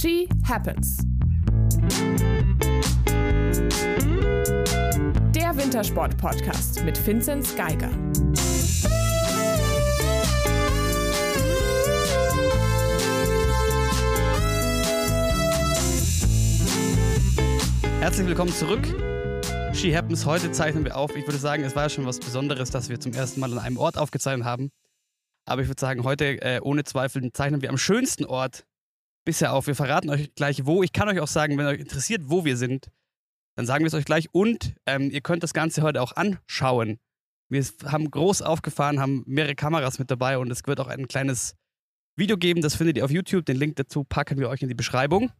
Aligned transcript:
She 0.00 0.26
Happens. 0.48 0.96
Der 5.34 5.54
Wintersport-Podcast 5.54 6.82
mit 6.84 7.06
Vinzenz 7.06 7.54
Geiger. 7.54 7.90
Herzlich 18.00 18.26
willkommen 18.26 18.52
zurück. 18.52 18.86
She 19.74 19.94
Happens. 19.94 20.24
Heute 20.24 20.50
zeichnen 20.50 20.86
wir 20.86 20.96
auf. 20.96 21.14
Ich 21.14 21.26
würde 21.26 21.36
sagen, 21.36 21.62
es 21.62 21.76
war 21.76 21.82
ja 21.82 21.88
schon 21.90 22.06
was 22.06 22.20
Besonderes, 22.20 22.70
dass 22.70 22.88
wir 22.88 22.98
zum 23.00 23.12
ersten 23.12 23.40
Mal 23.40 23.52
an 23.52 23.58
einem 23.58 23.76
Ort 23.76 23.98
aufgezeichnet 23.98 24.46
haben. 24.46 24.70
Aber 25.44 25.60
ich 25.60 25.68
würde 25.68 25.80
sagen, 25.80 26.04
heute 26.04 26.40
äh, 26.40 26.60
ohne 26.62 26.84
Zweifel 26.84 27.30
zeichnen 27.34 27.60
wir 27.60 27.68
am 27.68 27.76
schönsten 27.76 28.24
Ort 28.24 28.64
bisher 29.30 29.52
auf. 29.52 29.68
Wir 29.68 29.76
verraten 29.76 30.10
euch 30.10 30.34
gleich 30.34 30.66
wo. 30.66 30.82
Ich 30.82 30.92
kann 30.92 31.08
euch 31.08 31.20
auch 31.20 31.28
sagen, 31.28 31.56
wenn 31.56 31.66
euch 31.66 31.78
interessiert, 31.78 32.22
wo 32.24 32.44
wir 32.44 32.56
sind, 32.56 32.90
dann 33.54 33.64
sagen 33.64 33.84
wir 33.84 33.86
es 33.86 33.94
euch 33.94 34.04
gleich. 34.04 34.28
Und 34.34 34.74
ähm, 34.86 35.08
ihr 35.08 35.20
könnt 35.20 35.44
das 35.44 35.54
Ganze 35.54 35.82
heute 35.82 36.02
auch 36.02 36.16
anschauen. 36.16 36.98
Wir 37.48 37.64
haben 37.84 38.10
groß 38.10 38.42
aufgefahren, 38.42 38.98
haben 38.98 39.22
mehrere 39.26 39.54
Kameras 39.54 40.00
mit 40.00 40.10
dabei 40.10 40.36
und 40.38 40.50
es 40.50 40.66
wird 40.66 40.80
auch 40.80 40.88
ein 40.88 41.06
kleines 41.06 41.54
Video 42.16 42.36
geben. 42.36 42.60
Das 42.60 42.74
findet 42.74 42.96
ihr 42.96 43.04
auf 43.04 43.12
YouTube. 43.12 43.46
Den 43.46 43.56
Link 43.56 43.76
dazu 43.76 44.02
packen 44.02 44.36
wir 44.40 44.48
euch 44.48 44.62
in 44.62 44.68
die 44.68 44.74
Beschreibung. 44.74 45.30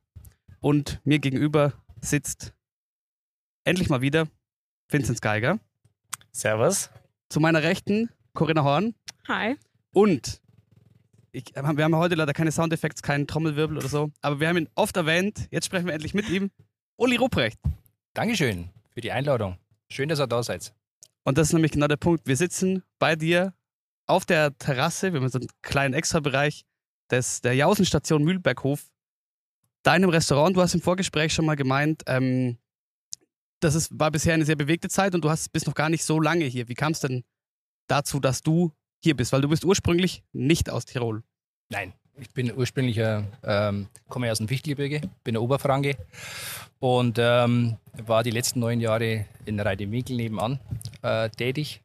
Und 0.61 1.01
mir 1.03 1.19
gegenüber 1.19 1.73
sitzt 2.01 2.55
endlich 3.65 3.89
mal 3.89 4.03
wieder 4.03 4.29
Vinzenz 4.89 5.21
Geiger. 5.21 5.59
Servus. 6.31 6.91
Zu 7.29 7.41
meiner 7.41 7.65
Rechten 7.65 8.09
Corinna 8.35 8.63
Horn. 8.63 8.95
Hi. 9.27 9.57
Und 9.93 10.40
ich, 11.33 11.55
wir 11.55 11.85
haben 11.85 11.97
heute 11.97 12.15
leider 12.15 12.33
keine 12.33 12.53
Soundeffekte, 12.53 13.03
keinen 13.03 13.27
Trommelwirbel 13.27 13.77
oder 13.77 13.89
so, 13.89 14.11
aber 14.21 14.41
wir 14.41 14.49
haben 14.49 14.57
ihn 14.57 14.69
oft 14.75 14.97
erwähnt. 14.97 15.49
Jetzt 15.51 15.67
sprechen 15.67 15.87
wir 15.87 15.95
endlich 15.95 16.15
mit 16.15 16.29
ihm. 16.29 16.51
Uli 16.97 17.17
Ruprecht. 17.17 17.59
Dankeschön 18.15 18.71
für 18.91 19.01
die 19.01 19.13
Einladung. 19.13 19.59
Schön, 19.89 20.09
dass 20.09 20.21
ihr 20.21 20.27
da 20.27 20.43
seid. 20.43 20.75
Und 21.25 21.39
das 21.39 21.49
ist 21.49 21.53
nämlich 21.53 21.73
genau 21.73 21.87
der 21.87 21.97
Punkt. 21.97 22.27
Wir 22.27 22.37
sitzen 22.37 22.83
bei 22.99 23.17
dir 23.17 23.55
auf 24.07 24.27
der 24.27 24.57
Terrasse, 24.59 25.13
wir 25.13 25.21
haben 25.21 25.29
so 25.29 25.39
einen 25.39 25.49
kleinen 25.63 25.95
Extrabereich 25.95 26.65
des, 27.11 27.41
der 27.41 27.55
Jausenstation 27.55 28.25
Mühlberghof. 28.25 28.91
Deinem 29.83 30.11
Restaurant, 30.11 30.57
du 30.57 30.61
hast 30.61 30.75
im 30.75 30.83
Vorgespräch 30.83 31.33
schon 31.33 31.47
mal 31.47 31.57
gemeint, 31.57 32.03
ähm, 32.07 32.59
das 33.61 33.75
ist, 33.75 33.99
war 33.99 34.11
bisher 34.11 34.35
eine 34.35 34.45
sehr 34.45 34.57
bewegte 34.57 34.89
Zeit 34.89 35.15
und 35.15 35.25
du 35.25 35.31
hast, 35.31 35.53
bist 35.53 35.67
noch 35.67 35.75
gar 35.75 35.91
nicht 35.91 36.05
so 36.05 36.21
lange 36.21 36.45
hier. 36.45 36.69
Wie 36.69 36.75
kam 36.75 36.93
es 36.93 37.01
denn 37.01 37.23
dazu, 37.87 38.21
dass 38.21 38.43
du 38.43 38.73
hier 39.03 39.17
bist? 39.17 39.33
Weil 39.33 39.41
du 39.41 39.49
bist 39.49 39.65
ursprünglich 39.65 40.23
nicht 40.33 40.71
aus 40.71 40.85
Tirol. 40.85 41.23
Nein, 41.69 41.93
ich 42.19 42.31
bin 42.31 42.53
ursprünglicher, 42.57 43.25
ähm, 43.45 43.89
komme 44.09 44.31
aus 44.31 44.39
dem 44.39 44.49
Fichtelgebirge, 44.49 45.01
bin 45.25 45.35
der 45.35 45.43
Oberfranke 45.43 45.97
und 46.79 47.19
ähm, 47.19 47.77
war 48.05 48.23
die 48.23 48.31
letzten 48.31 48.61
neun 48.61 48.81
Jahre 48.81 49.27
in 49.45 49.61
Reidewinkel 49.61 50.17
nebenan 50.17 50.61
äh, 51.03 51.31
tätig. 51.31 51.83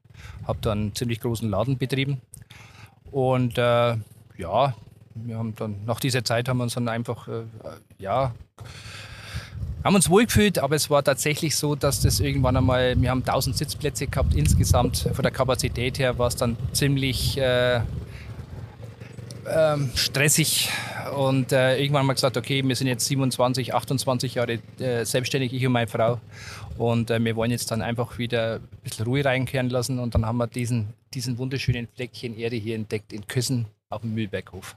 Habe 0.48 0.60
dann 0.62 0.80
einen 0.80 0.96
ziemlich 0.96 1.20
großen 1.20 1.50
Laden 1.50 1.78
betrieben 1.78 2.22
und 3.12 3.58
äh, 3.58 3.98
ja, 4.38 4.76
wir 5.14 5.38
haben 5.38 5.56
dann 5.56 5.86
nach 5.86 6.00
dieser 6.00 6.24
Zeit 6.24 6.50
haben 6.50 6.58
wir 6.58 6.64
uns 6.64 6.74
dann 6.74 6.88
einfach 6.88 7.28
äh, 7.28 7.44
ja 7.98 8.34
haben 9.86 9.96
uns 9.96 10.10
wohlgefühlt, 10.10 10.58
aber 10.58 10.76
es 10.76 10.90
war 10.90 11.04
tatsächlich 11.04 11.56
so, 11.56 11.76
dass 11.76 12.02
das 12.02 12.20
irgendwann 12.20 12.58
einmal, 12.58 13.00
wir 13.00 13.12
haben 13.12 13.20
1000 13.20 13.56
Sitzplätze 13.56 14.08
gehabt 14.08 14.34
insgesamt. 14.34 15.08
Von 15.14 15.22
der 15.22 15.32
Kapazität 15.32 16.00
her 16.00 16.18
war 16.18 16.28
es 16.28 16.36
dann 16.36 16.58
ziemlich 16.74 17.38
äh, 17.38 17.82
ähm, 19.48 19.92
stressig. 19.94 20.70
Und 21.16 21.52
äh, 21.52 21.78
irgendwann 21.78 22.00
haben 22.00 22.08
wir 22.08 22.16
gesagt, 22.16 22.36
okay, 22.36 22.68
wir 22.68 22.76
sind 22.76 22.88
jetzt 22.88 23.06
27, 23.06 23.76
28 23.76 24.34
Jahre 24.34 24.60
äh, 24.80 25.06
selbstständig, 25.06 25.54
ich 25.54 25.64
und 25.68 25.74
meine 25.74 25.88
Frau. 25.88 26.20
Und 26.80 27.12
äh, 27.12 27.24
wir 27.24 27.36
wollen 27.36 27.52
jetzt 27.52 27.70
dann 27.70 27.84
einfach 27.84 28.18
wieder 28.18 28.56
ein 28.56 28.80
bisschen 28.84 29.06
Ruhe 29.06 29.24
reinkehren 29.24 29.70
lassen. 29.70 30.00
Und 30.00 30.16
dann 30.16 30.26
haben 30.26 30.38
wir 30.38 30.48
diesen, 30.48 30.96
diesen 31.14 31.38
wunderschönen 31.38 31.88
Fleckchen 31.94 32.36
Erde 32.40 32.56
hier 32.56 32.76
entdeckt 32.76 33.14
in 33.14 33.28
Küssen 33.28 33.68
auf 33.90 34.02
dem 34.02 34.16
Mühlberghof. 34.16 34.76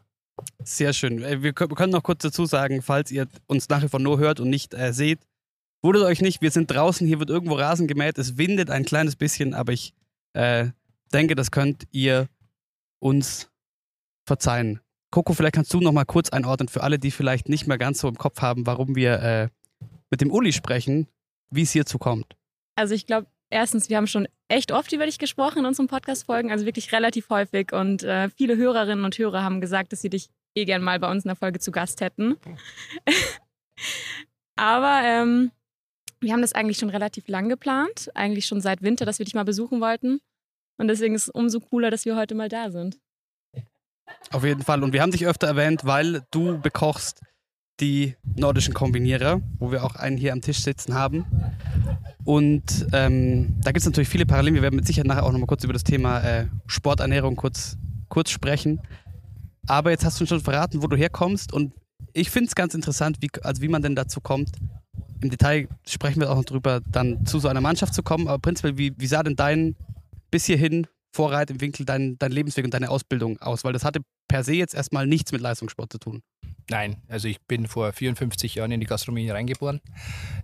Sehr 0.63 0.93
schön. 0.93 1.23
Äh, 1.23 1.43
wir 1.43 1.53
können 1.53 1.93
noch 1.93 2.03
kurz 2.03 2.23
dazu 2.23 2.47
sagen, 2.47 2.83
falls 2.83 3.11
ihr 3.11 3.29
uns 3.47 3.69
nach 3.69 3.83
wie 3.83 3.89
vor 3.89 4.01
nur 4.01 4.19
hört 4.19 4.41
und 4.41 4.51
nicht 4.51 4.75
äh, 4.75 4.93
seht, 4.93 5.21
wundert 5.83 6.05
euch 6.05 6.21
nicht, 6.21 6.43
wir 6.43 6.51
sind 6.51 6.71
draußen, 6.71 7.07
hier 7.07 7.19
wird 7.19 7.31
irgendwo 7.31 7.55
Rasen 7.55 7.87
gemäht, 7.87 8.19
es 8.19 8.37
windet 8.37 8.71
ein 8.71 8.85
kleines 8.85 9.17
bisschen, 9.17 9.55
aber 9.55 9.73
ich 9.73 9.95
äh, 10.33 10.69
denke, 11.13 11.35
das 11.35 11.51
könnt 11.51 11.87
ihr 11.93 12.29
uns 13.01 13.51
verzeihen. 14.27 14.81
Coco, 15.11 15.33
vielleicht 15.33 15.55
kannst 15.55 15.73
du 15.73 15.81
noch 15.81 15.93
mal 15.93 16.05
kurz 16.05 16.29
einordnen 16.31 16.69
für 16.69 16.83
alle, 16.83 16.99
die 16.99 17.11
vielleicht 17.11 17.49
nicht 17.49 17.67
mehr 17.67 17.79
ganz 17.79 18.01
so 18.01 18.09
im 18.09 18.19
Kopf 18.19 18.43
haben, 18.43 18.67
warum 18.67 18.95
wir 18.95 19.23
äh, 19.23 19.49
mit 20.11 20.21
dem 20.21 20.31
Uli 20.31 20.53
sprechen, 20.53 21.09
wie 21.51 21.63
es 21.63 21.71
hierzu 21.71 21.99
kommt. 21.99 22.37
Also 22.77 22.95
ich 22.95 23.07
glaube, 23.07 23.27
erstens, 23.51 23.89
wir 23.89 23.97
haben 23.97 24.07
schon 24.07 24.29
echt 24.49 24.73
oft 24.73 24.93
über 24.93 25.07
dich 25.07 25.19
gesprochen 25.19 25.61
in 25.61 25.67
unseren 25.67 25.87
Podcast-Folgen, 25.87 26.51
also 26.51 26.67
wirklich 26.67 26.93
relativ 26.93 27.31
häufig. 27.31 27.73
Und 27.73 28.03
äh, 28.03 28.29
viele 28.31 28.57
Hörerinnen 28.57 29.05
und 29.05 29.17
Hörer 29.17 29.43
haben 29.43 29.61
gesagt, 29.61 29.93
dass 29.93 30.03
sie 30.03 30.11
dich 30.11 30.29
eh 30.59 30.65
gern 30.65 30.83
mal 30.83 30.99
bei 30.99 31.11
uns 31.11 31.25
in 31.25 31.29
der 31.29 31.37
Folge 31.37 31.59
zu 31.59 31.71
Gast 31.71 32.01
hätten. 32.01 32.37
Aber 34.57 35.01
ähm, 35.05 35.51
wir 36.21 36.33
haben 36.33 36.43
das 36.43 36.53
eigentlich 36.53 36.79
schon 36.79 36.91
relativ 36.91 37.29
lang 37.29 37.49
geplant, 37.49 38.11
eigentlich 38.15 38.47
schon 38.47 38.61
seit 38.61 38.83
Winter, 38.83 39.07
dass 39.07 39.19
wir 39.19 39.25
dich 39.25 39.35
mal 39.35 39.45
besuchen 39.45 39.81
wollten. 39.81 40.21
Und 40.77 40.89
deswegen 40.89 41.15
ist 41.15 41.23
es 41.25 41.29
umso 41.29 41.61
cooler, 41.61 41.91
dass 41.91 42.05
wir 42.05 42.17
heute 42.17 42.35
mal 42.35 42.49
da 42.49 42.71
sind. 42.71 42.99
Auf 44.33 44.45
jeden 44.45 44.63
Fall. 44.63 44.83
Und 44.83 44.93
wir 44.93 45.03
haben 45.03 45.13
dich 45.13 45.27
öfter 45.27 45.47
erwähnt, 45.47 45.85
weil 45.85 46.23
du 46.31 46.59
bekochst 46.59 47.21
die 47.81 48.17
nordischen 48.37 48.75
Kombinierer, 48.75 49.41
wo 49.59 49.71
wir 49.71 49.85
auch 49.85 49.95
einen 49.95 50.17
hier 50.17 50.33
am 50.33 50.41
Tisch 50.41 50.59
sitzen 50.59 50.95
haben. 50.95 51.25
Und 52.25 52.87
ähm, 52.93 53.55
da 53.63 53.71
gibt 53.71 53.79
es 53.81 53.87
natürlich 53.87 54.09
viele 54.09 54.27
Parallelen. 54.27 54.55
Wir 54.55 54.63
werden 54.63 54.77
mit 54.77 54.87
Sicherheit 54.87 55.07
nachher 55.07 55.25
auch 55.25 55.33
nochmal 55.33 55.47
kurz 55.47 55.65
über 55.65 55.73
das 55.73 55.85
Thema 55.85 56.21
äh, 56.21 56.47
Sporternährung 56.67 57.37
kurz, 57.37 57.77
kurz 58.09 58.31
sprechen. 58.31 58.81
Aber 59.69 59.91
jetzt 59.91 60.05
hast 60.05 60.21
du 60.21 60.27
schon 60.27 60.41
verraten, 60.41 60.83
wo 60.83 60.87
du 60.87 60.97
herkommst. 60.97 61.53
Und 61.53 61.75
ich 62.15 62.31
finde 62.31 62.49
es 62.49 62.55
ganz 62.55 62.75
interessant, 62.75 63.19
wie, 63.21 63.29
also 63.43 63.63
wie 63.63 63.69
man 63.69 63.83
denn 63.83 63.95
dazu 63.95 64.21
kommt. 64.21 64.51
Im 65.21 65.31
Detail 65.31 65.69
sprechen 65.87 66.21
wir 66.21 66.31
auch 66.31 66.37
noch 66.37 66.45
drüber, 66.45 66.81
dann 66.87 67.27
zu 67.27 67.39
so 67.39 67.49
einer 67.49 67.61
Mannschaft 67.61 67.95
zu 67.95 68.03
kommen. 68.03 68.29
Aber 68.29 68.39
prinzipiell, 68.39 68.79
wie, 68.79 68.95
wie 68.97 69.07
sah 69.07 69.23
denn 69.23 69.37
dein 69.37 69.77
bis 70.31 70.47
hierhin 70.47 70.87
Vorreit 71.15 71.51
im 71.51 71.61
Winkel 71.61 71.85
dein, 71.85 72.19
dein 72.19 72.33
Lebensweg 72.33 72.65
und 72.65 72.73
deine 72.73 72.91
Ausbildung 72.91 73.41
aus? 73.41 73.65
Weil 73.65 73.73
das 73.73 73.85
hatte 73.85 74.01
per 74.27 74.43
se 74.43 74.55
jetzt 74.55 74.75
erstmal 74.75 75.07
nichts 75.07 75.33
mit 75.33 75.41
Leistungssport 75.41 75.93
zu 75.93 75.99
tun. 75.99 76.23
Nein, 76.71 76.97
also 77.09 77.29
ich 77.29 77.41
bin 77.43 77.67
vor 77.67 77.93
54 77.93 78.55
Jahren 78.55 78.73
in 78.73 78.81
die 78.81 78.87
Gastronomie 78.87 79.31
reingeboren, 79.31 79.81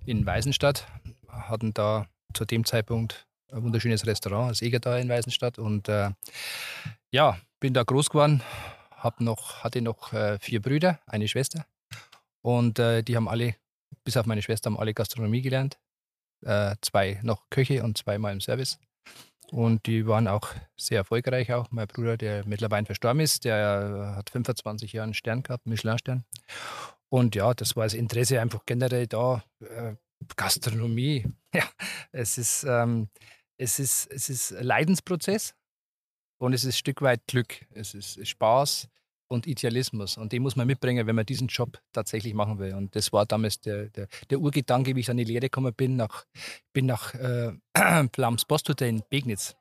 in 0.06 0.24
Weißenstadt, 0.24 0.86
hatten 1.28 1.74
da 1.74 2.06
zu 2.32 2.44
dem 2.44 2.64
Zeitpunkt 2.64 3.26
ein 3.52 3.62
wunderschönes 3.62 4.06
Restaurant, 4.06 4.50
das 4.50 4.62
Egertal 4.62 5.00
in 5.00 5.08
Weißenstadt. 5.08 5.58
Und 5.58 5.88
äh, 5.88 6.10
ja, 7.10 7.38
bin 7.60 7.74
da 7.74 7.82
groß 7.82 8.10
geworden, 8.10 8.42
hab 9.04 9.20
noch, 9.20 9.62
hatte 9.62 9.82
noch 9.82 10.12
äh, 10.12 10.38
vier 10.40 10.60
Brüder, 10.60 10.98
eine 11.06 11.28
Schwester. 11.28 11.66
Und 12.42 12.78
äh, 12.78 13.02
die 13.02 13.16
haben 13.16 13.28
alle, 13.28 13.54
bis 14.02 14.16
auf 14.16 14.26
meine 14.26 14.42
Schwester, 14.42 14.70
haben 14.70 14.78
alle 14.78 14.94
Gastronomie 14.94 15.42
gelernt. 15.42 15.78
Äh, 16.44 16.76
zwei 16.80 17.20
noch 17.22 17.48
Köche 17.50 17.84
und 17.84 17.96
zweimal 17.98 18.32
im 18.32 18.40
Service. 18.40 18.78
Und 19.50 19.86
die 19.86 20.06
waren 20.06 20.26
auch 20.26 20.48
sehr 20.76 20.98
erfolgreich 20.98 21.52
auch. 21.52 21.70
Mein 21.70 21.86
Bruder, 21.86 22.16
der 22.16 22.46
mittlerweile 22.46 22.86
verstorben 22.86 23.20
ist, 23.20 23.44
der 23.44 24.14
hat 24.16 24.30
25 24.30 24.92
Jahre 24.94 25.04
einen 25.04 25.14
Stern 25.14 25.42
gehabt, 25.42 25.66
Michelin-Stern. 25.66 26.24
Und 27.10 27.34
ja, 27.36 27.54
das 27.54 27.76
war 27.76 27.84
das 27.84 27.94
Interesse 27.94 28.40
einfach 28.40 28.64
generell 28.66 29.06
da. 29.06 29.44
Äh, 29.60 29.94
Gastronomie, 30.36 31.26
ja, 31.54 31.64
es 32.12 32.38
ist, 32.38 32.64
ähm, 32.64 33.08
es 33.58 33.78
ist, 33.78 34.10
es 34.10 34.30
ist 34.30 34.50
Leidensprozess 34.52 35.54
und 36.38 36.52
es 36.52 36.64
ist 36.64 36.74
ein 36.74 36.78
Stück 36.78 37.02
weit 37.02 37.26
Glück. 37.26 37.64
Es 37.72 37.94
ist 37.94 38.26
Spaß 38.26 38.88
und 39.28 39.46
Idealismus. 39.46 40.16
Und 40.16 40.32
den 40.32 40.42
muss 40.42 40.56
man 40.56 40.66
mitbringen, 40.66 41.06
wenn 41.06 41.16
man 41.16 41.26
diesen 41.26 41.48
Job 41.48 41.80
tatsächlich 41.92 42.34
machen 42.34 42.58
will. 42.58 42.74
Und 42.74 42.94
das 42.96 43.12
war 43.12 43.26
damals 43.26 43.60
der, 43.60 43.86
der, 43.90 44.08
der 44.30 44.38
Urgedanke, 44.38 44.94
wie 44.96 45.00
ich 45.00 45.10
an 45.10 45.16
die 45.16 45.24
Lehre 45.24 45.40
gekommen 45.40 45.74
bin, 45.74 45.96
nach, 45.96 46.24
bin 46.72 46.86
nach 46.86 47.14
äh, 47.14 47.52
Plams 48.12 48.44
Posthotel 48.44 48.88
in 48.88 49.02
Begnitz. 49.08 49.56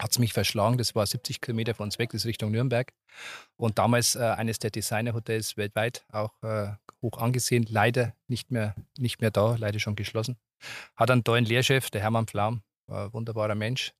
Hat 0.00 0.12
es 0.12 0.18
mich 0.18 0.32
verschlagen, 0.32 0.78
das 0.78 0.94
war 0.94 1.06
70 1.06 1.42
Kilometer 1.42 1.74
von 1.74 1.84
uns 1.84 1.98
weg, 1.98 2.10
das 2.10 2.22
ist 2.22 2.26
Richtung 2.26 2.52
Nürnberg. 2.52 2.90
Und 3.56 3.78
damals 3.78 4.16
äh, 4.16 4.20
eines 4.20 4.58
der 4.58 4.70
Designerhotels 4.70 5.58
weltweit, 5.58 6.06
auch 6.10 6.32
äh, 6.42 6.72
hoch 7.02 7.18
angesehen, 7.18 7.66
leider 7.68 8.14
nicht 8.26 8.50
mehr, 8.50 8.74
nicht 8.98 9.20
mehr 9.20 9.30
da, 9.30 9.56
leider 9.56 9.78
schon 9.78 9.96
geschlossen. 9.96 10.38
Hat 10.96 11.10
einen 11.10 11.22
tollen 11.22 11.44
Lehrchef, 11.44 11.90
der 11.90 12.00
Hermann 12.00 12.26
ein 12.34 12.62
wunderbarer 13.12 13.54
Mensch, 13.54 13.92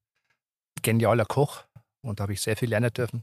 genialer 0.82 1.26
Koch 1.26 1.64
und 2.02 2.20
da 2.20 2.22
habe 2.22 2.32
ich 2.32 2.40
sehr 2.40 2.56
viel 2.56 2.70
lernen 2.70 2.92
dürfen. 2.92 3.22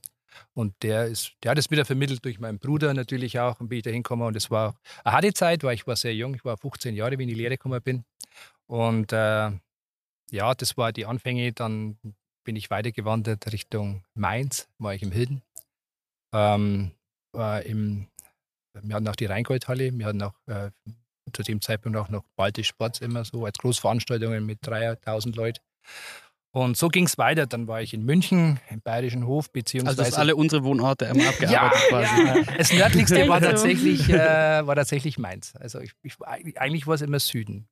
Und 0.54 0.76
der 0.84 1.06
ist, 1.06 1.34
der 1.44 1.52
hat 1.52 1.58
es 1.58 1.72
wieder 1.72 1.86
vermittelt 1.86 2.24
durch 2.24 2.40
meinen 2.40 2.60
Bruder 2.60 2.94
natürlich 2.94 3.40
auch 3.40 3.58
bin 3.58 3.78
ich 3.78 3.84
da 3.84 3.90
hingekommen. 3.90 4.28
Und 4.28 4.36
es 4.36 4.52
war 4.52 4.76
eine 5.04 5.14
harte 5.14 5.34
Zeit, 5.34 5.64
weil 5.64 5.76
ich 5.76 5.88
war 5.88 5.96
sehr 5.96 6.14
jung, 6.14 6.36
ich 6.36 6.46
war 6.46 6.58
15 6.58 6.96
Jahre, 6.96 7.18
wie 7.18 7.24
ich 7.24 7.30
in 7.30 7.36
die 7.36 7.42
Lehre 7.42 7.58
gekommen 7.58 7.82
bin. 7.82 8.06
Und 8.68 9.14
äh, 9.14 9.52
ja, 10.32 10.54
das 10.56 10.78
war 10.78 10.92
die 10.92 11.06
Anfänge. 11.06 11.54
Dann 11.54 11.98
bin 12.44 12.56
ich 12.56 12.70
weitergewandert 12.70 13.52
Richtung 13.52 14.04
Mainz, 14.14 14.68
war 14.78 14.94
ich 14.94 15.02
im 15.02 15.12
Hilden. 15.12 15.42
Ähm, 16.34 16.92
war 17.32 17.64
im 17.64 18.08
wir 18.84 18.96
hatten 18.96 19.08
auch 19.08 19.16
die 19.16 19.26
Rheingoldhalle, 19.26 19.98
wir 19.98 20.06
hatten 20.06 20.22
auch 20.22 20.34
äh, 20.48 20.72
zu 21.34 21.44
dem 21.44 21.62
Zeitpunkt 21.62 21.98
auch 21.98 22.10
noch 22.10 22.24
Baltisch 22.36 22.68
Sports 22.70 23.00
immer 23.02 23.26
so 23.26 23.46
als 23.46 23.58
Großveranstaltungen 23.58 24.46
mit 24.46 24.60
3000 24.62 25.36
Leuten. 25.36 25.60
Und 26.58 26.76
so 26.76 26.88
ging 26.88 27.06
es 27.06 27.20
weiter. 27.20 27.46
Dann 27.46 27.68
war 27.68 27.84
ich 27.84 27.94
in 27.94 28.04
München 28.04 28.60
im 28.72 28.82
Bayerischen 28.82 29.28
Hof, 29.28 29.52
beziehungsweise. 29.52 30.04
Also, 30.04 30.18
alle 30.18 30.36
unsere 30.36 30.64
Wohnorte 30.64 31.06
immer 31.06 31.28
abgearbeitet 31.30 31.52
ja, 31.52 31.90
quasi. 31.90 32.22
Ja. 32.26 32.58
Das 32.58 32.74
nördlichste 32.74 33.30
war 33.30 33.40
tatsächlich, 33.40 34.10
äh, 34.10 34.66
war 34.66 34.76
tatsächlich 34.76 35.20
Mainz. 35.20 35.54
Also, 35.60 35.80
ich, 35.80 35.92
ich, 36.02 36.16
eigentlich 36.26 36.88
war 36.88 36.96
es 36.96 37.02
immer 37.02 37.20
Süden. 37.20 37.68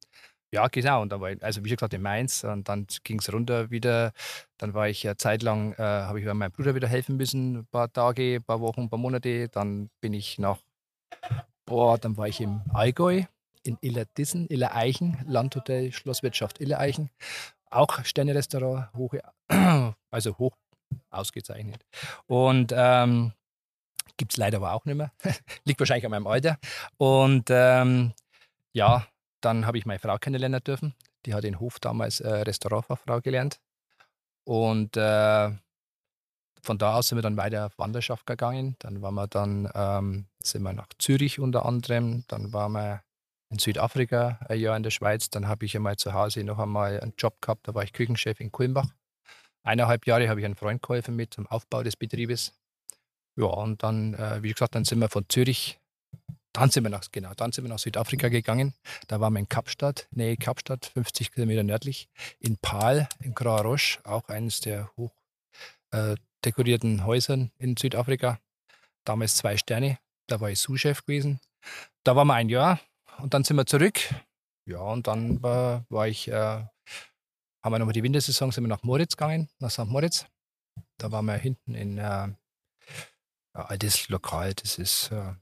Ja, 0.51 0.67
genau. 0.67 1.01
Und 1.01 1.11
dann 1.11 1.19
war 1.19 1.31
ich, 1.31 1.43
also 1.43 1.63
wie 1.63 1.69
schon 1.69 1.77
gesagt, 1.77 1.95
in 1.95 2.03
Mainz 2.03 2.43
und 2.43 2.69
dann 2.69 2.85
ging 3.03 3.17
es 3.17 3.33
runter 3.33 3.71
wieder. 3.71 4.11
Dann 4.59 4.75
war 4.75 4.87
ich 4.87 5.01
ja 5.01 5.17
zeitlang, 5.17 5.73
äh, 5.73 5.81
habe 5.81 6.19
ich 6.19 6.25
meinem 6.27 6.51
Bruder 6.51 6.75
wieder 6.75 6.87
helfen 6.87 7.17
müssen, 7.17 7.57
ein 7.57 7.65
paar 7.65 7.91
Tage, 7.91 8.35
ein 8.35 8.43
paar 8.43 8.61
Wochen, 8.61 8.81
ein 8.81 8.89
paar 8.89 8.99
Monate. 8.99 9.49
Dann 9.49 9.89
bin 9.99 10.13
ich 10.13 10.37
nach, 10.37 10.59
boah, 11.65 11.97
dann 11.97 12.17
war 12.17 12.27
ich 12.27 12.39
im 12.39 12.61
Allgäu, 12.71 13.23
in 13.63 13.79
Illerdissen, 13.81 14.45
Illereichen, 14.47 15.17
Landhotel 15.25 15.91
Schlosswirtschaft 15.91 16.61
Illereichen. 16.61 17.09
Auch 17.75 18.04
Sterne-Restaurant, 18.06 18.94
hoch, 18.95 19.16
also 20.12 20.38
hoch 20.38 20.56
ausgezeichnet. 21.10 21.86
Und 22.25 22.74
ähm, 22.75 23.33
gibt 24.18 24.31
es 24.31 24.38
leider 24.38 24.57
aber 24.57 24.74
auch 24.74 24.86
nicht 24.86 24.95
mehr. 24.95 25.12
Liegt 25.66 25.80
wahrscheinlich 25.80 26.06
an 26.06 26.12
meinem 26.12 26.27
Alter. 26.27 26.57
Und 26.98 27.50
ähm, 27.50 28.13
ja, 28.74 29.06
dann 29.42 29.66
habe 29.66 29.77
ich 29.77 29.86
meine 29.86 30.00
Frau 30.00 30.18
kennenlernen 30.18 30.63
dürfen. 30.63 30.95
Die 31.25 31.33
hat 31.33 31.44
in 31.44 31.60
Hof 31.60 31.80
damals 31.80 32.22
äh, 32.22 32.30
Restaurantfachfrau 32.30 33.19
gelernt. 33.22 33.60
Und 34.45 34.95
äh, 34.95 35.51
von 36.62 36.78
da 36.78 36.95
aus 36.95 37.10
sind 37.10 37.18
wir 37.18 37.24
dann 37.24 37.38
weiter 37.38 37.66
auf 37.66 37.78
Wanderschaft 37.78 38.25
gegangen. 38.25 38.75
Dann 38.80 39.01
waren 39.01 39.16
wir 39.16 39.28
dann, 39.28 39.69
ähm, 39.75 40.28
sind 40.42 40.63
wir 40.63 40.74
nach 40.74 40.88
Zürich 40.98 41.39
unter 41.39 41.66
anderem. 41.66 42.24
Dann 42.28 42.54
waren 42.54 42.71
wir 42.71 43.04
in 43.56 43.60
Südafrika 43.60 44.38
ein 44.50 44.60
Jahr 44.60 44.75
in 44.75 44.84
der 44.84 44.92
Schweiz. 44.92 45.30
Dann 45.30 45.48
habe 45.48 45.66
ich 45.66 45.75
einmal 45.75 45.96
zu 45.96 46.13
Hause 46.13 46.44
noch 46.44 46.60
einmal 46.60 47.00
einen 47.00 47.13
Job 47.18 47.42
gehabt. 47.42 47.68
Da 47.68 47.74
war 47.74 47.84
ich 47.84 47.94
Küchenchef 47.94 48.40
in 48.42 48.52
Kulmbach. 48.52 48.90
Eineinhalb 49.63 50.06
Jahre 50.06 50.28
habe 50.28 50.42
ich 50.42 50.46
einen 50.46 50.56
Freund 50.56 50.81
geholfen 50.81 51.16
mit 51.16 51.34
zum 51.34 51.48
Aufbau 51.48 51.81
des 51.81 51.96
Betriebes. 51.96 52.54
Ja, 53.38 53.46
und 53.46 53.81
dann, 53.81 54.13
äh, 54.13 54.44
wie 54.44 54.52
gesagt, 54.52 54.75
dann 54.75 54.86
sind 54.86 55.00
wir 55.00 55.10
von 55.10 55.25
Zürich, 55.30 55.80
dann 56.54 56.69
sind 56.69 56.84
wir 56.84 56.90
nach, 56.90 57.04
genau, 57.12 57.34
dann 57.34 57.52
sind 57.52 57.63
wir 57.63 57.69
nach 57.69 57.80
Südafrika 57.80 58.28
gegangen. 58.30 58.74
Da 59.07 59.19
waren 59.19 59.34
wir 59.34 59.40
in 59.40 59.50
Kapstadt, 59.50 60.07
Nähe 60.12 60.38
Kapstadt, 60.38 60.92
50 60.94 61.31
Kilometer 61.31 61.63
nördlich, 61.63 62.10
in 62.40 62.57
Pal, 62.57 63.07
in 63.22 63.34
Croix 63.36 64.00
auch 64.04 64.28
eines 64.28 64.60
der 64.60 64.90
hoch 64.98 65.13
äh, 65.92 66.16
dekorierten 66.44 67.06
Häusern 67.06 67.52
in 67.57 67.75
Südafrika. 67.75 68.40
Damals 69.06 69.38
zwei 69.38 69.57
Sterne, 69.57 69.98
da 70.28 70.40
war 70.42 70.50
ich 70.50 70.60
Sous-Chef 70.60 71.06
gewesen. 71.06 71.40
Da 72.04 72.16
waren 72.16 72.28
wir 72.28 72.36
ein 72.36 72.50
Jahr, 72.50 72.80
und 73.21 73.33
dann 73.33 73.44
sind 73.44 73.57
wir 73.57 73.65
zurück. 73.65 74.00
Ja, 74.65 74.79
und 74.79 75.07
dann 75.07 75.41
war, 75.44 75.85
war 75.89 76.07
ich, 76.07 76.27
äh, 76.27 76.33
haben 76.33 76.69
wir 77.63 77.79
nochmal 77.79 77.94
die 77.94 78.03
Wintersaison, 78.03 78.51
sind 78.51 78.63
wir 78.63 78.67
nach 78.67 78.83
Moritz 78.83 79.15
gegangen, 79.15 79.50
nach 79.59 79.69
St. 79.69 79.85
Moritz. 79.85 80.25
Da 80.97 81.12
waren 81.12 81.25
wir 81.25 81.35
hinten 81.35 81.75
in 81.75 81.97
äh, 81.97 82.29
altes 83.53 84.09
Lokal, 84.09 84.53
das 84.53 84.77
ist 84.77 85.12
äh, 85.12 85.33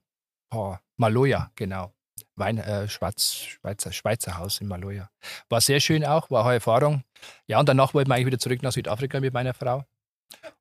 oh, 0.54 0.76
Maloja, 0.98 1.52
genau. 1.56 1.94
Wein, 2.36 2.58
äh, 2.58 2.88
Schwarz, 2.88 3.36
Schweizer, 3.36 3.92
Schweizer 3.92 4.38
Haus 4.38 4.60
in 4.60 4.68
Maloja. 4.68 5.10
War 5.50 5.62
sehr 5.62 5.80
schön 5.80 6.04
auch, 6.04 6.30
war 6.32 6.46
eine 6.46 6.56
Erfahrung. 6.56 7.04
Ja, 7.48 7.60
und 7.60 7.70
danach 7.70 7.94
wollten 7.94 8.10
wir 8.10 8.16
eigentlich 8.16 8.28
wieder 8.28 8.40
zurück 8.40 8.62
nach 8.64 8.72
Südafrika 8.72 9.20
mit 9.20 9.34
meiner 9.34 9.54
Frau. 9.54 9.86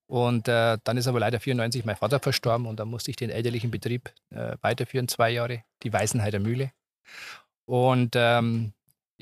Und 0.06 0.48
äh, 0.48 0.78
dann 0.84 0.96
ist 0.98 1.06
aber 1.06 1.20
leider 1.20 1.40
94 1.40 1.84
mein 1.84 1.96
Vater 1.96 2.20
verstorben 2.20 2.66
und 2.66 2.78
dann 2.78 2.88
musste 2.88 3.10
ich 3.10 3.16
den 3.16 3.30
elterlichen 3.30 3.70
Betrieb 3.70 4.12
äh, 4.30 4.56
weiterführen, 4.60 5.08
zwei 5.08 5.30
Jahre, 5.30 5.64
die 5.82 5.92
Weißenheider 5.92 6.38
Mühle. 6.38 6.72
Und 7.64 8.14
ähm, 8.16 8.72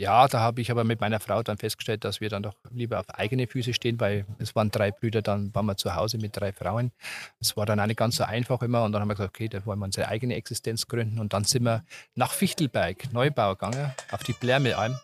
ja, 0.00 0.26
da 0.28 0.40
habe 0.40 0.62
ich 0.62 0.70
aber 0.70 0.82
mit 0.82 1.00
meiner 1.02 1.20
Frau 1.20 1.42
dann 1.42 1.58
festgestellt, 1.58 2.04
dass 2.04 2.22
wir 2.22 2.30
dann 2.30 2.42
doch 2.42 2.54
lieber 2.70 3.00
auf 3.00 3.10
eigene 3.10 3.46
Füße 3.46 3.74
stehen, 3.74 4.00
weil 4.00 4.24
es 4.38 4.56
waren 4.56 4.70
drei 4.70 4.90
Brüder, 4.90 5.20
dann 5.20 5.54
waren 5.54 5.66
wir 5.66 5.76
zu 5.76 5.94
Hause 5.94 6.16
mit 6.16 6.34
drei 6.34 6.52
Frauen. 6.52 6.90
Es 7.38 7.54
war 7.54 7.66
dann 7.66 7.78
auch 7.80 7.86
nicht 7.86 7.98
ganz 7.98 8.16
so 8.16 8.24
einfach 8.24 8.62
immer 8.62 8.82
und 8.84 8.92
dann 8.92 9.02
haben 9.02 9.08
wir 9.08 9.14
gesagt, 9.14 9.36
okay, 9.36 9.48
da 9.48 9.64
wollen 9.66 9.78
wir 9.78 9.84
unsere 9.84 10.08
eigene 10.08 10.36
Existenz 10.36 10.86
gründen 10.86 11.18
und 11.18 11.34
dann 11.34 11.44
sind 11.44 11.64
wir 11.64 11.84
nach 12.14 12.32
Fichtelberg, 12.32 13.12
Neubau 13.12 13.50
gegangen, 13.50 13.92
auf 14.10 14.22
die 14.22 14.32
Blärmealm 14.32 14.98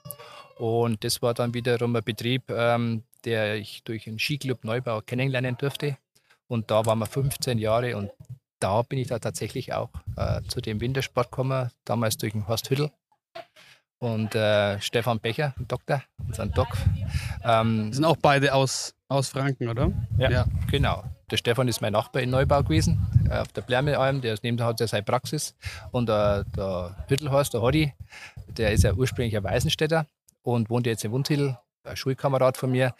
und 0.56 1.04
das 1.04 1.20
war 1.20 1.34
dann 1.34 1.52
wiederum 1.52 1.94
ein 1.94 2.02
Betrieb, 2.02 2.50
ähm, 2.50 3.02
der 3.26 3.56
ich 3.56 3.82
durch 3.84 4.06
einen 4.06 4.18
Skiclub 4.18 4.64
Neubau 4.64 5.02
kennenlernen 5.02 5.58
durfte 5.58 5.98
und 6.48 6.70
da 6.70 6.86
waren 6.86 7.00
wir 7.00 7.06
15 7.06 7.58
Jahre 7.58 7.98
und 7.98 8.10
da 8.60 8.82
bin 8.82 8.98
ich 8.98 9.08
da 9.08 9.18
tatsächlich 9.18 9.72
auch 9.72 9.90
äh, 10.16 10.42
zu 10.48 10.60
dem 10.60 10.80
Wintersport 10.80 11.30
gekommen, 11.30 11.70
damals 11.84 12.16
durch 12.16 12.32
den 12.32 12.48
Horst 12.48 12.70
Hüttel 12.70 12.90
und 13.98 14.34
äh, 14.34 14.80
Stefan 14.80 15.20
Becher, 15.20 15.54
ein 15.58 15.68
Doktor, 15.68 16.02
unser 16.26 16.46
Doc. 16.46 16.68
Ähm, 17.44 17.92
sind 17.92 18.04
auch 18.04 18.16
beide 18.16 18.54
aus, 18.54 18.94
aus 19.08 19.30
Franken, 19.30 19.68
oder? 19.68 19.90
Ja, 20.18 20.30
ja, 20.30 20.44
genau. 20.70 21.04
Der 21.30 21.38
Stefan 21.38 21.66
ist 21.66 21.80
mein 21.80 21.92
Nachbar 21.92 22.22
in 22.22 22.30
Neubau 22.30 22.62
gewesen, 22.62 23.06
äh, 23.30 23.38
auf 23.38 23.48
der 23.48 23.62
Blärmealm, 23.62 24.20
der 24.20 24.34
ist 24.34 24.42
neben 24.42 24.56
der 24.56 24.66
hat 24.66 24.80
er 24.80 24.88
seine 24.88 25.02
Praxis. 25.02 25.54
Und 25.92 26.08
äh, 26.08 26.44
der 26.56 27.04
Hüttelhorst, 27.08 27.54
der 27.54 27.62
Hoddy, 27.62 27.94
der 28.48 28.72
ist 28.72 28.84
ja 28.84 28.92
ursprünglich 28.92 29.36
ein 29.36 29.44
Weißenstädter 29.44 30.06
und 30.42 30.70
wohnt 30.70 30.86
jetzt 30.86 31.04
in 31.04 31.12
Wundhittel, 31.12 31.58
ein 31.84 31.96
Schulkamerad 31.96 32.56
von 32.56 32.70
mir. 32.70 32.94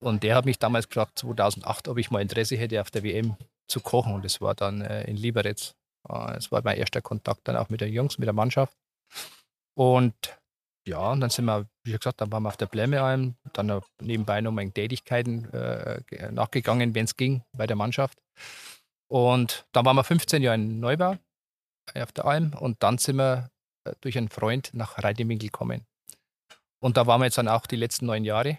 Und 0.00 0.22
der 0.22 0.36
hat 0.36 0.44
mich 0.44 0.58
damals 0.58 0.88
gefragt, 0.88 1.18
2008, 1.20 1.88
ob 1.88 1.96
ich 1.96 2.10
mal 2.10 2.20
Interesse 2.20 2.56
hätte, 2.56 2.80
auf 2.80 2.90
der 2.90 3.04
WM 3.04 3.36
zu 3.68 3.80
kochen. 3.80 4.14
Und 4.14 4.24
das 4.24 4.40
war 4.40 4.54
dann 4.54 4.80
äh, 4.82 5.04
in 5.04 5.16
Liberec. 5.16 5.74
Äh, 6.08 6.34
das 6.34 6.52
war 6.52 6.62
mein 6.64 6.76
erster 6.76 7.02
Kontakt 7.02 7.46
dann 7.48 7.56
auch 7.56 7.68
mit 7.68 7.80
den 7.80 7.92
Jungs, 7.92 8.18
mit 8.18 8.26
der 8.26 8.32
Mannschaft. 8.32 8.76
Und 9.76 10.14
ja, 10.86 11.12
und 11.12 11.20
dann 11.20 11.30
sind 11.30 11.46
wir, 11.46 11.66
wie 11.84 11.92
gesagt, 11.92 12.20
dann 12.20 12.30
waren 12.30 12.42
wir 12.42 12.50
auf 12.50 12.58
der 12.58 12.66
Blämmealm, 12.66 13.36
dann 13.54 13.80
nebenbei 14.02 14.42
noch 14.42 14.52
meine 14.52 14.70
Tätigkeiten 14.70 15.50
äh, 15.54 16.02
nachgegangen, 16.30 16.94
wenn 16.94 17.06
es 17.06 17.16
ging, 17.16 17.42
bei 17.56 17.66
der 17.66 17.76
Mannschaft. 17.76 18.18
Und 19.10 19.66
dann 19.72 19.86
waren 19.86 19.96
wir 19.96 20.04
15 20.04 20.42
Jahre 20.42 20.56
in 20.56 20.80
Neubau 20.80 21.16
äh, 21.94 22.02
auf 22.02 22.12
der 22.12 22.26
Alm 22.26 22.52
und 22.54 22.82
dann 22.82 22.98
sind 22.98 23.16
wir 23.16 23.50
äh, 23.84 23.94
durch 24.02 24.18
einen 24.18 24.28
Freund 24.28 24.70
nach 24.74 25.02
Reidewinkel 25.02 25.48
gekommen. 25.48 25.86
Und 26.82 26.98
da 26.98 27.06
waren 27.06 27.20
wir 27.20 27.26
jetzt 27.26 27.38
dann 27.38 27.48
auch 27.48 27.66
die 27.66 27.76
letzten 27.76 28.06
neun 28.06 28.24
Jahre. 28.24 28.58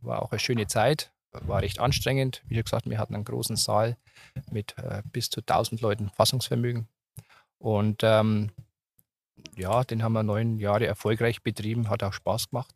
War 0.00 0.22
auch 0.22 0.32
eine 0.32 0.38
schöne 0.38 0.68
Zeit 0.68 1.12
war 1.32 1.62
recht 1.62 1.78
anstrengend. 1.78 2.42
Wie 2.46 2.60
gesagt, 2.60 2.88
wir 2.88 2.98
hatten 2.98 3.14
einen 3.14 3.24
großen 3.24 3.56
Saal 3.56 3.96
mit 4.50 4.76
äh, 4.78 5.02
bis 5.12 5.30
zu 5.30 5.40
1000 5.40 5.80
Leuten 5.80 6.10
Fassungsvermögen. 6.10 6.88
Und 7.58 8.02
ähm, 8.02 8.50
ja, 9.56 9.84
den 9.84 10.02
haben 10.02 10.12
wir 10.12 10.22
neun 10.22 10.58
Jahre 10.58 10.86
erfolgreich 10.86 11.42
betrieben, 11.42 11.90
hat 11.90 12.02
auch 12.02 12.12
Spaß 12.12 12.50
gemacht. 12.50 12.74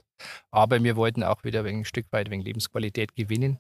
Aber 0.50 0.82
wir 0.82 0.96
wollten 0.96 1.22
auch 1.22 1.44
wieder 1.44 1.64
ein 1.64 1.84
Stück 1.84 2.06
weit 2.12 2.30
wegen 2.30 2.42
Lebensqualität 2.42 3.14
gewinnen. 3.16 3.58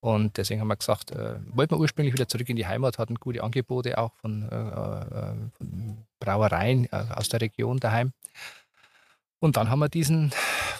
Und 0.00 0.38
deswegen 0.38 0.60
haben 0.60 0.68
wir 0.68 0.76
gesagt, 0.76 1.10
äh, 1.10 1.38
wollten 1.46 1.74
wir 1.74 1.80
ursprünglich 1.80 2.14
wieder 2.14 2.26
zurück 2.26 2.48
in 2.48 2.56
die 2.56 2.66
Heimat, 2.66 2.98
hatten 2.98 3.16
gute 3.16 3.42
Angebote 3.42 3.98
auch 3.98 4.14
von, 4.14 4.48
äh, 4.48 4.56
äh 4.56 5.34
von 5.58 6.06
Brauereien 6.18 6.86
äh, 6.86 7.04
aus 7.14 7.28
der 7.28 7.42
Region 7.42 7.78
daheim. 7.78 8.12
Und 9.40 9.56
dann 9.56 9.70
haben 9.70 9.78
wir 9.78 9.88
diesen 9.88 10.32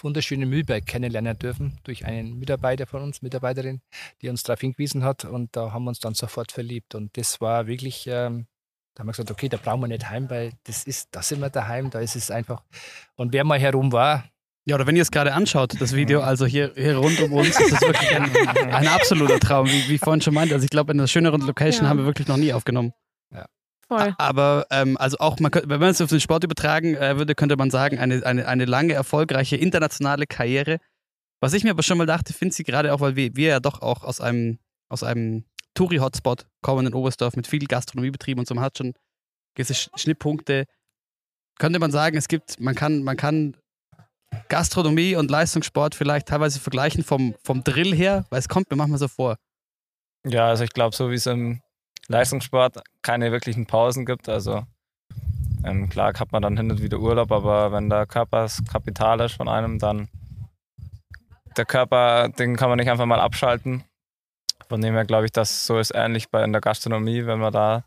wunderschönen 0.03 0.47
Mühlberg 0.47 0.85
kennenlernen 0.85 1.37
dürfen 1.37 1.79
durch 1.83 2.05
einen 2.05 2.37
Mitarbeiter 2.37 2.85
von 2.85 3.01
uns, 3.01 3.23
Mitarbeiterin, 3.23 3.81
die 4.21 4.29
uns 4.29 4.43
darauf 4.43 4.61
hingewiesen 4.61 5.03
hat. 5.03 5.25
Und 5.25 5.55
da 5.55 5.73
haben 5.73 5.83
wir 5.85 5.89
uns 5.89 5.99
dann 5.99 6.13
sofort 6.13 6.51
verliebt. 6.51 6.93
Und 6.93 7.17
das 7.17 7.41
war 7.41 7.65
wirklich, 7.65 8.05
ähm, 8.05 8.45
da 8.93 9.01
haben 9.01 9.07
wir 9.07 9.13
gesagt, 9.13 9.31
okay, 9.31 9.49
da 9.49 9.57
brauchen 9.57 9.81
wir 9.81 9.87
nicht 9.87 10.09
heim, 10.09 10.29
weil 10.29 10.53
das 10.65 10.83
ist, 10.83 11.09
da 11.11 11.23
sind 11.23 11.41
wir 11.41 11.49
daheim, 11.49 11.89
da 11.89 11.99
ist 11.99 12.15
es 12.15 12.29
einfach. 12.29 12.61
Und 13.15 13.33
wer 13.33 13.43
mal 13.43 13.59
herum 13.59 13.91
war, 13.91 14.25
ja, 14.65 14.75
oder 14.75 14.85
wenn 14.85 14.95
ihr 14.95 15.01
es 15.01 15.09
gerade 15.09 15.33
anschaut, 15.33 15.81
das 15.81 15.95
Video, 15.95 16.21
also 16.21 16.45
hier, 16.45 16.71
hier 16.75 16.97
rund 16.97 17.19
um 17.19 17.33
uns, 17.33 17.59
ist 17.59 17.71
das 17.71 17.81
wirklich 17.81 18.15
ein, 18.15 18.31
ein 18.71 18.87
absoluter 18.87 19.39
Traum, 19.39 19.65
wie, 19.65 19.89
wie 19.89 19.95
ich 19.95 20.01
vorhin 20.01 20.21
schon 20.21 20.35
meinte. 20.35 20.53
Also 20.53 20.65
ich 20.65 20.69
glaube, 20.69 20.91
in 20.93 20.99
einer 20.99 21.07
schöneren 21.07 21.41
Location 21.41 21.85
ja. 21.85 21.89
haben 21.89 21.97
wir 21.97 22.05
wirklich 22.05 22.27
noch 22.27 22.37
nie 22.37 22.53
aufgenommen. 22.53 22.93
Voll. 23.91 24.15
Aber 24.17 24.67
ähm, 24.69 24.95
also 24.95 25.17
auch, 25.17 25.37
man 25.41 25.51
könnte, 25.51 25.67
wenn 25.67 25.81
man 25.81 25.89
es 25.89 25.99
auf 25.99 26.09
den 26.09 26.21
Sport 26.21 26.45
übertragen 26.45 26.95
äh, 26.95 27.17
würde, 27.17 27.35
könnte 27.35 27.57
man 27.57 27.69
sagen, 27.69 27.99
eine, 27.99 28.25
eine, 28.25 28.47
eine 28.47 28.63
lange, 28.63 28.93
erfolgreiche 28.93 29.57
internationale 29.57 30.27
Karriere. 30.27 30.77
Was 31.41 31.51
ich 31.51 31.65
mir 31.65 31.71
aber 31.71 31.83
schon 31.83 31.97
mal 31.97 32.05
dachte, 32.05 32.31
finde 32.31 32.55
sie 32.55 32.63
gerade 32.63 32.93
auch, 32.93 33.01
weil 33.01 33.17
wir, 33.17 33.35
wir 33.35 33.49
ja 33.49 33.59
doch 33.59 33.81
auch 33.81 34.05
aus 34.05 34.21
einem, 34.21 34.59
aus 34.87 35.03
einem 35.03 35.43
Touri-Hotspot 35.73 36.45
kommen 36.61 36.87
in 36.87 36.93
Oberstdorf 36.93 37.35
mit 37.35 37.47
viel 37.47 37.65
Gastronomiebetrieben 37.65 38.39
und 38.39 38.47
so, 38.47 38.55
man 38.55 38.63
hat 38.63 38.77
schon 38.77 38.93
gewisse 39.55 39.89
Schnittpunkte. 39.97 40.67
Könnte 41.59 41.79
man 41.79 41.91
sagen, 41.91 42.15
es 42.15 42.29
gibt, 42.29 42.61
man 42.61 42.75
kann, 42.75 43.03
man 43.03 43.17
kann 43.17 43.57
Gastronomie 44.47 45.17
und 45.17 45.29
Leistungssport 45.29 45.95
vielleicht 45.95 46.29
teilweise 46.29 46.61
vergleichen 46.61 47.03
vom, 47.03 47.35
vom 47.43 47.65
Drill 47.65 47.93
her, 47.93 48.25
weil 48.29 48.39
es 48.39 48.47
kommt 48.47 48.71
mir 48.71 48.77
manchmal 48.77 48.99
so 48.99 49.09
vor. 49.09 49.35
Ja, 50.25 50.47
also 50.47 50.63
ich 50.63 50.69
glaube, 50.69 50.95
so 50.95 51.11
wie 51.11 51.15
es 51.15 51.25
im 51.25 51.61
Leistungssport 52.07 52.81
keine 53.01 53.31
wirklichen 53.31 53.65
Pausen 53.65 54.05
gibt. 54.05 54.29
Also 54.29 54.65
ähm, 55.63 55.89
klar 55.89 56.13
hat 56.17 56.31
man 56.31 56.41
dann 56.41 56.57
hin 56.57 56.71
und 56.71 56.81
wieder 56.81 56.99
Urlaub, 56.99 57.31
aber 57.31 57.71
wenn 57.71 57.89
der 57.89 58.05
Körper 58.05 58.43
das 58.43 58.61
Kapital 58.69 59.19
ist 59.21 59.33
von 59.35 59.47
einem, 59.47 59.79
dann 59.79 60.09
der 61.57 61.65
Körper, 61.65 62.29
den 62.29 62.55
kann 62.55 62.69
man 62.69 62.77
nicht 62.77 62.89
einfach 62.89 63.05
mal 63.05 63.19
abschalten. 63.19 63.83
Von 64.69 64.81
dem 64.81 64.93
her 64.93 65.05
glaube 65.05 65.25
ich, 65.25 65.31
dass 65.31 65.65
so 65.65 65.79
ist 65.79 65.93
ähnlich 65.93 66.29
bei 66.29 66.43
in 66.43 66.53
der 66.53 66.61
Gastronomie, 66.61 67.25
wenn 67.25 67.39
man 67.39 67.53
da 67.53 67.83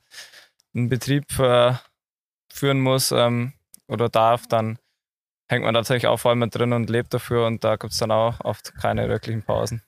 einen 0.75 0.89
Betrieb 0.89 1.39
äh, 1.39 1.75
führen 2.53 2.81
muss 2.81 3.11
ähm, 3.11 3.55
oder 3.89 4.09
darf, 4.09 4.47
dann 4.47 4.79
hängt 5.49 5.65
man 5.65 5.75
natürlich 5.75 6.07
auch 6.07 6.19
voll 6.19 6.37
mit 6.37 6.55
drin 6.55 6.73
und 6.73 6.91
lebt 6.91 7.15
dafür 7.15 7.47
und 7.47 7.65
da 7.65 7.77
gibt 7.77 7.93
es 7.93 7.99
dann 7.99 8.11
auch 8.11 8.41
oft 8.41 8.75
keine 8.75 9.09
wirklichen 9.09 9.43
Pausen. 9.43 9.83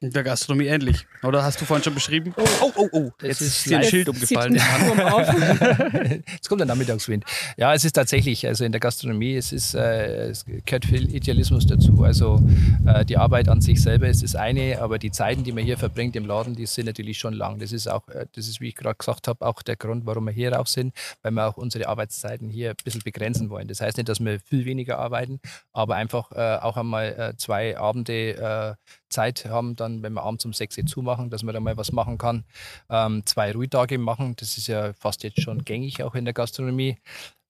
In 0.00 0.10
der 0.10 0.24
Gastronomie 0.24 0.66
ähnlich. 0.66 1.06
Oder 1.22 1.42
hast 1.42 1.58
du 1.58 1.64
vorhin 1.64 1.82
schon 1.82 1.94
beschrieben? 1.94 2.34
Oh, 2.36 2.44
oh, 2.60 2.72
oh, 2.76 2.88
oh. 2.92 3.10
Jetzt 3.22 3.40
ist 3.40 3.64
dir 3.64 3.78
ein. 3.78 3.84
Schild 3.84 4.10
umgefallen. 4.10 4.54
Jetzt 6.30 6.50
kommt 6.50 6.60
der 6.60 6.66
Nachmittagswind. 6.66 7.24
Ja, 7.56 7.72
es 7.72 7.82
ist 7.82 7.94
tatsächlich, 7.94 8.46
also 8.46 8.66
in 8.66 8.72
der 8.72 8.80
Gastronomie, 8.80 9.36
es, 9.36 9.52
ist, 9.52 9.74
äh, 9.74 10.28
es 10.28 10.44
gehört 10.44 10.84
viel 10.84 11.14
Idealismus 11.14 11.66
dazu. 11.66 12.04
Also 12.04 12.42
äh, 12.86 13.06
die 13.06 13.16
Arbeit 13.16 13.48
an 13.48 13.62
sich 13.62 13.80
selber 13.80 14.06
ist 14.06 14.22
das 14.22 14.36
eine, 14.36 14.82
aber 14.82 14.98
die 14.98 15.10
Zeiten, 15.10 15.44
die 15.44 15.52
man 15.52 15.64
hier 15.64 15.78
verbringt 15.78 16.14
im 16.14 16.26
Laden, 16.26 16.54
die 16.54 16.66
sind 16.66 16.84
natürlich 16.84 17.18
schon 17.18 17.32
lang. 17.32 17.58
Das 17.58 17.72
ist 17.72 17.88
auch, 17.88 18.06
äh, 18.08 18.26
das 18.34 18.48
ist, 18.48 18.60
wie 18.60 18.68
ich 18.68 18.74
gerade 18.74 18.96
gesagt 18.96 19.28
habe, 19.28 19.46
auch 19.46 19.62
der 19.62 19.76
Grund, 19.76 20.04
warum 20.04 20.26
wir 20.26 20.32
hier 20.32 20.52
rauf 20.52 20.68
sind, 20.68 20.94
weil 21.22 21.32
wir 21.32 21.46
auch 21.48 21.56
unsere 21.56 21.88
Arbeitszeiten 21.88 22.50
hier 22.50 22.70
ein 22.70 22.76
bisschen 22.84 23.00
begrenzen 23.02 23.48
wollen. 23.48 23.66
Das 23.66 23.80
heißt 23.80 23.96
nicht, 23.96 24.10
dass 24.10 24.20
wir 24.20 24.40
viel 24.40 24.66
weniger 24.66 24.98
arbeiten, 24.98 25.40
aber 25.72 25.94
einfach 25.94 26.32
äh, 26.32 26.58
auch 26.60 26.76
einmal 26.76 27.06
äh, 27.18 27.36
zwei 27.38 27.78
Abende 27.78 28.76
Zeit 29.08 29.46
haben, 29.46 29.76
dann, 29.76 29.85
wenn 30.02 30.12
wir 30.12 30.22
abends 30.22 30.44
um 30.44 30.52
6 30.52 30.78
Uhr 30.78 30.86
zumachen, 30.86 31.30
dass 31.30 31.42
man 31.42 31.54
da 31.54 31.60
mal 31.60 31.76
was 31.76 31.92
machen 31.92 32.18
kann. 32.18 32.44
Ähm, 32.88 33.24
zwei 33.26 33.52
Ruhetage 33.52 33.98
machen, 33.98 34.34
das 34.36 34.58
ist 34.58 34.66
ja 34.66 34.92
fast 34.92 35.22
jetzt 35.22 35.40
schon 35.40 35.64
gängig 35.64 36.02
auch 36.02 36.14
in 36.14 36.24
der 36.24 36.34
Gastronomie. 36.34 36.96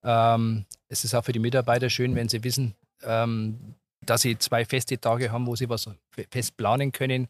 Ähm, 0.05 0.64
es 0.88 1.05
ist 1.05 1.14
auch 1.14 1.25
für 1.25 1.33
die 1.33 1.38
Mitarbeiter 1.38 1.90
schön, 1.90 2.14
wenn 2.14 2.28
sie 2.28 2.45
wissen, 2.45 2.75
ähm, 3.02 3.75
dass 4.05 4.23
sie 4.23 4.38
zwei 4.38 4.64
feste 4.64 4.99
Tage 4.99 5.33
haben, 5.33 5.47
wo 5.47 5.57
sie 5.57 5.69
was 5.69 5.88
fest 6.31 6.57
planen 6.57 6.93
können. 6.93 7.28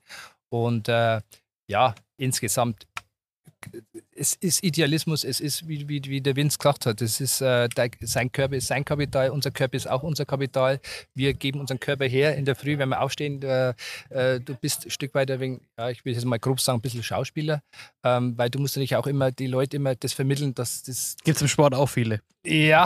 Und 0.51 0.89
äh, 0.89 1.21
ja, 1.69 1.95
insgesamt 2.17 2.87
es 4.19 4.35
ist 4.35 4.63
Idealismus, 4.63 5.25
es 5.25 5.41
ist, 5.41 5.69
wie, 5.69 5.89
wie, 5.89 6.03
wie 6.05 6.21
der 6.21 6.37
Vince 6.37 6.59
gesagt 6.59 6.87
hat, 6.87 7.03
es 7.03 7.21
ist, 7.21 7.41
äh, 7.41 7.69
sein 8.01 8.33
Körper 8.33 8.57
ist 8.57 8.67
sein 8.67 8.85
Kapital, 8.85 9.31
unser 9.31 9.51
Körper 9.51 9.77
ist 9.77 9.89
auch 9.89 10.03
unser 10.03 10.25
Kapital. 10.25 10.81
Wir 11.15 11.35
geben 11.35 11.61
unseren 11.61 11.81
Körper 11.81 12.07
her 12.07 12.37
in 12.37 12.45
der 12.45 12.57
Früh, 12.57 12.79
wenn 12.79 12.89
wir 12.89 13.01
aufstehen. 13.01 13.43
Äh, 13.43 13.75
äh, 14.11 14.41
du 14.41 14.55
bist 14.55 14.87
ein 14.87 14.91
Stück 14.91 15.15
weiter 15.15 15.41
wegen, 15.41 15.61
ja, 15.79 15.91
ich 15.91 16.05
will 16.05 16.15
jetzt 16.15 16.25
mal 16.25 16.39
grob 16.39 16.61
sagen, 16.61 16.79
ein 16.79 16.83
bisschen 16.83 17.03
Schauspieler, 17.03 17.63
ähm, 18.05 18.37
weil 18.37 18.51
du 18.51 18.59
musst 18.59 18.77
natürlich 18.77 18.97
auch 18.97 19.07
immer 19.07 19.31
die 19.31 19.47
Leute 19.47 19.77
immer 19.77 19.95
das 19.95 20.13
vermitteln, 20.13 20.55
dass 20.55 20.83
das. 20.83 21.17
Gibt 21.25 21.37
es 21.37 21.43
im 21.43 21.49
Sport 21.49 21.75
auch 21.75 21.89
viele. 21.89 22.21
Ja, 22.47 22.85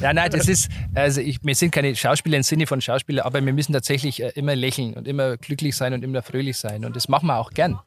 ja, 0.00 0.12
nein, 0.12 0.30
das 0.30 0.48
ist, 0.48 0.68
also 0.94 1.22
ich, 1.22 1.38
wir 1.42 1.54
sind 1.54 1.70
keine 1.70 1.96
Schauspieler 1.96 2.36
im 2.36 2.42
Sinne 2.42 2.66
von 2.66 2.80
Schauspieler, 2.82 3.24
aber 3.24 3.42
wir 3.42 3.52
müssen 3.54 3.72
tatsächlich 3.72 4.22
äh, 4.22 4.32
immer 4.34 4.54
lächeln 4.54 4.92
und 4.92 5.08
immer 5.08 5.38
glücklich 5.38 5.74
sein 5.74 5.94
und 5.94 6.04
immer 6.04 6.20
fröhlich 6.20 6.58
sein. 6.58 6.84
Und 6.84 6.94
das 6.94 7.08
machen 7.08 7.26
wir 7.28 7.38
auch 7.38 7.52
gern. 7.52 7.78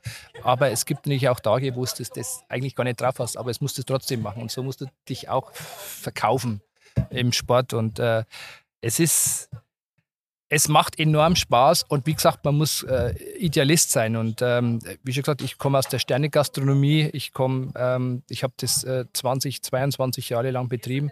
Aber 0.41 0.72
es 0.72 0.86
gibt 0.86 1.05
natürlich 1.05 1.29
auch 1.29 1.39
Tage, 1.39 1.75
wo 1.75 1.84
es 1.84 1.94
das, 1.94 2.10
das 2.10 2.44
eigentlich 2.50 2.64
gar 2.74 2.86
nicht 2.86 3.00
drauf 3.00 3.19
hast, 3.19 3.38
aber 3.38 3.51
es 3.51 3.62
musst 3.62 3.77
du 3.77 3.84
trotzdem 3.84 4.24
machen. 4.24 4.41
Und 4.41 4.50
so 4.50 4.63
musst 4.63 4.81
du 4.81 4.86
dich 5.07 5.29
auch 5.29 5.53
verkaufen 5.53 6.62
im 7.10 7.31
Sport. 7.31 7.74
Und 7.74 8.00
äh, 8.00 8.24
es 8.81 9.00
ist, 9.00 9.50
es 10.48 10.67
macht 10.67 11.00
enorm 11.00 11.36
Spaß 11.36 11.84
und 11.84 12.05
wie 12.05 12.13
gesagt, 12.13 12.45
man 12.45 12.55
muss 12.55 12.84
äh, 12.84 13.15
Idealist 13.39 13.91
sein. 13.91 14.15
Und 14.15 14.41
ähm, 14.41 14.79
wie 15.03 15.12
schon 15.12 15.24
gesagt, 15.24 15.41
ich 15.41 15.57
komme 15.57 15.79
aus 15.79 15.88
der 15.88 16.00
Sternegastronomie. 16.00 17.10
Ich 17.13 17.34
komme, 17.34 17.72
ähm, 17.75 18.22
ich 18.29 18.43
habe 18.43 18.53
das 18.57 18.84
äh, 18.84 19.05
20, 19.12 19.63
22 19.63 20.29
Jahre 20.29 20.51
lang 20.51 20.69
betrieben, 20.69 21.10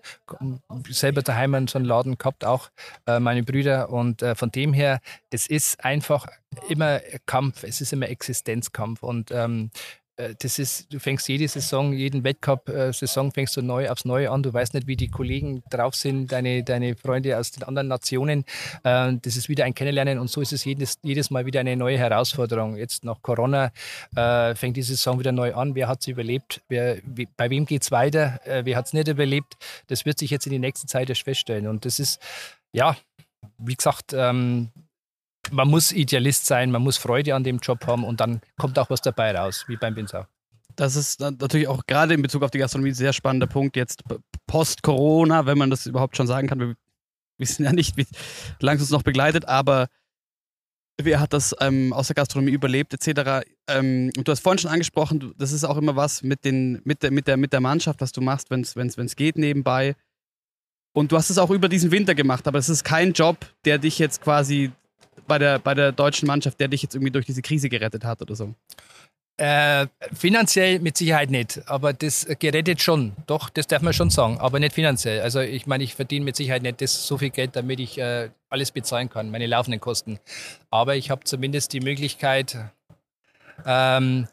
selber 0.89 1.23
daheim 1.23 1.67
so 1.67 1.77
einen 1.77 1.85
Laden 1.85 2.17
gehabt, 2.17 2.45
auch 2.45 2.69
äh, 3.07 3.19
meine 3.19 3.43
Brüder. 3.43 3.89
Und 3.89 4.21
äh, 4.21 4.35
von 4.35 4.51
dem 4.51 4.71
her, 4.71 4.99
es 5.31 5.47
ist 5.47 5.83
einfach 5.83 6.27
immer 6.69 6.99
Kampf, 7.25 7.63
es 7.63 7.81
ist 7.81 7.91
immer 7.91 8.09
Existenzkampf. 8.09 9.01
Und 9.01 9.31
ähm, 9.31 9.71
äh, 9.73 10.02
das 10.15 10.59
ist, 10.59 10.93
du 10.93 10.99
fängst 10.99 11.27
jede 11.27 11.47
Saison, 11.47 11.91
jeden 11.91 12.23
Wettcup-Saison 12.23 13.31
fängst 13.31 13.57
du 13.57 13.61
neu 13.61 13.89
aufs 13.89 14.05
Neue 14.05 14.29
an. 14.29 14.43
Du 14.43 14.53
weißt 14.53 14.75
nicht, 14.75 14.85
wie 14.85 14.95
die 14.95 15.07
Kollegen 15.09 15.63
drauf 15.69 15.95
sind, 15.95 16.31
deine, 16.31 16.63
deine 16.63 16.95
Freunde 16.95 17.37
aus 17.37 17.51
den 17.51 17.63
anderen 17.63 17.87
Nationen. 17.87 18.45
Äh, 18.83 19.13
das 19.21 19.35
ist 19.37 19.49
wieder 19.49 19.65
ein 19.65 19.73
Kennenlernen 19.73 20.19
und 20.19 20.29
so 20.29 20.41
ist 20.41 20.53
es 20.53 20.65
jedes, 20.65 20.99
jedes 21.01 21.31
Mal 21.31 21.45
wieder 21.45 21.61
eine 21.61 21.75
neue 21.75 21.97
Herausforderung. 21.97 22.77
Jetzt 22.77 23.03
nach 23.03 23.21
Corona 23.21 23.71
äh, 24.15 24.53
fängt 24.55 24.77
die 24.77 24.83
Saison 24.83 25.19
wieder 25.19 25.31
neu 25.31 25.55
an. 25.55 25.73
Wer 25.73 25.87
hat 25.87 26.01
es 26.01 26.07
überlebt? 26.07 26.61
Wer, 26.69 26.97
bei 27.35 27.49
wem 27.49 27.65
geht 27.65 27.81
es 27.81 27.91
weiter? 27.91 28.39
Wer 28.45 28.77
hat 28.77 28.87
es 28.87 28.93
nicht 28.93 29.07
überlebt? 29.07 29.57
Das 29.87 30.05
wird 30.05 30.19
sich 30.19 30.29
jetzt 30.29 30.45
in 30.45 30.51
die 30.51 30.59
nächste 30.59 30.87
Zeit 30.87 31.09
erst 31.09 31.23
feststellen. 31.23 31.67
Und 31.67 31.85
das 31.85 31.99
ist, 31.99 32.21
ja, 32.71 32.95
wie 33.57 33.75
gesagt, 33.75 34.13
ähm, 34.13 34.69
man 35.51 35.67
muss 35.69 35.91
Idealist 35.91 36.45
sein, 36.45 36.71
man 36.71 36.81
muss 36.81 36.97
Freude 36.97 37.35
an 37.35 37.43
dem 37.43 37.59
Job 37.59 37.85
haben 37.85 38.03
und 38.03 38.19
dann 38.19 38.41
kommt 38.57 38.79
auch 38.79 38.89
was 38.89 39.01
dabei 39.01 39.35
raus, 39.35 39.65
wie 39.67 39.77
beim 39.77 39.95
Winzer. 39.95 40.27
Das 40.75 40.95
ist 40.95 41.19
natürlich 41.19 41.67
auch 41.67 41.85
gerade 41.85 42.13
in 42.13 42.21
Bezug 42.21 42.43
auf 42.43 42.51
die 42.51 42.57
Gastronomie 42.57 42.91
ein 42.91 42.95
sehr 42.95 43.13
spannender 43.13 43.47
Punkt. 43.47 43.75
Jetzt 43.75 44.03
post-Corona, 44.47 45.45
wenn 45.45 45.57
man 45.57 45.69
das 45.69 45.85
überhaupt 45.85 46.17
schon 46.17 46.27
sagen 46.27 46.47
kann. 46.47 46.59
Wir 46.59 46.75
wissen 47.37 47.63
ja 47.63 47.71
nicht, 47.71 47.95
wie 47.97 48.07
lange 48.59 48.77
es 48.77 48.83
uns 48.83 48.91
noch 48.91 49.03
begleitet, 49.03 49.45
aber 49.47 49.87
wer 50.99 51.19
hat 51.19 51.33
das 51.33 51.55
ähm, 51.59 51.93
aus 51.93 52.07
der 52.07 52.15
Gastronomie 52.15 52.51
überlebt, 52.51 52.93
etc. 52.93 53.45
Ähm, 53.67 54.11
und 54.17 54.27
du 54.27 54.31
hast 54.31 54.41
vorhin 54.41 54.59
schon 54.59 54.71
angesprochen, 54.71 55.33
das 55.37 55.51
ist 55.51 55.63
auch 55.63 55.77
immer 55.77 55.95
was 55.95 56.23
mit, 56.23 56.45
den, 56.45 56.81
mit, 56.83 57.03
der, 57.03 57.11
mit, 57.11 57.27
der, 57.27 57.37
mit 57.37 57.53
der 57.53 57.61
Mannschaft, 57.61 58.01
was 58.01 58.11
du 58.11 58.21
machst, 58.21 58.49
wenn 58.49 58.61
es 58.61 59.15
geht 59.15 59.37
nebenbei. 59.37 59.95
Und 60.95 61.11
du 61.11 61.17
hast 61.17 61.29
es 61.29 61.39
auch 61.39 61.49
über 61.49 61.69
diesen 61.69 61.91
Winter 61.91 62.13
gemacht, 62.13 62.47
aber 62.47 62.59
es 62.59 62.69
ist 62.69 62.83
kein 62.83 63.13
Job, 63.13 63.37
der 63.65 63.79
dich 63.79 63.97
jetzt 63.97 64.21
quasi 64.21 64.71
bei 65.27 65.37
der, 65.37 65.59
bei 65.59 65.73
der 65.73 65.91
deutschen 65.91 66.27
Mannschaft, 66.27 66.59
der 66.59 66.67
dich 66.67 66.81
jetzt 66.81 66.95
irgendwie 66.95 67.11
durch 67.11 67.25
diese 67.25 67.41
Krise 67.41 67.69
gerettet 67.69 68.03
hat 68.03 68.21
oder 68.21 68.35
so? 68.35 68.53
Äh, 69.37 69.87
finanziell 70.13 70.77
mit 70.79 70.95
Sicherheit 70.95 71.31
nicht, 71.31 71.61
aber 71.65 71.91
das 71.91 72.27
gerettet 72.37 72.83
schon. 72.83 73.13
Doch, 73.25 73.49
das 73.49 73.65
darf 73.65 73.81
man 73.81 73.91
schon 73.91 74.11
sagen, 74.11 74.37
aber 74.37 74.59
nicht 74.59 74.73
finanziell. 74.73 75.21
Also 75.21 75.39
ich 75.39 75.65
meine, 75.65 75.83
ich 75.83 75.95
verdiene 75.95 76.23
mit 76.23 76.35
Sicherheit 76.35 76.61
nicht 76.61 76.81
das, 76.81 77.07
so 77.07 77.17
viel 77.17 77.31
Geld, 77.31 77.55
damit 77.55 77.79
ich 77.79 77.97
äh, 77.97 78.29
alles 78.49 78.69
bezahlen 78.69 79.09
kann, 79.09 79.31
meine 79.31 79.47
laufenden 79.47 79.81
Kosten. 79.81 80.19
Aber 80.69 80.95
ich 80.95 81.09
habe 81.09 81.23
zumindest 81.23 81.73
die 81.73 81.79
Möglichkeit, 81.79 82.57
ähm, 83.65 84.27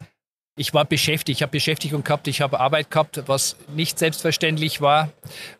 ich 0.56 0.74
war 0.74 0.84
beschäftigt, 0.84 1.38
ich 1.38 1.42
habe 1.42 1.52
Beschäftigung 1.52 2.04
gehabt, 2.04 2.28
ich 2.28 2.42
habe 2.42 2.60
Arbeit 2.60 2.90
gehabt, 2.90 3.22
was 3.26 3.56
nicht 3.74 3.98
selbstverständlich 3.98 4.82
war, 4.82 5.08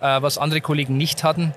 äh, 0.00 0.20
was 0.20 0.36
andere 0.36 0.60
Kollegen 0.60 0.98
nicht 0.98 1.24
hatten. 1.24 1.54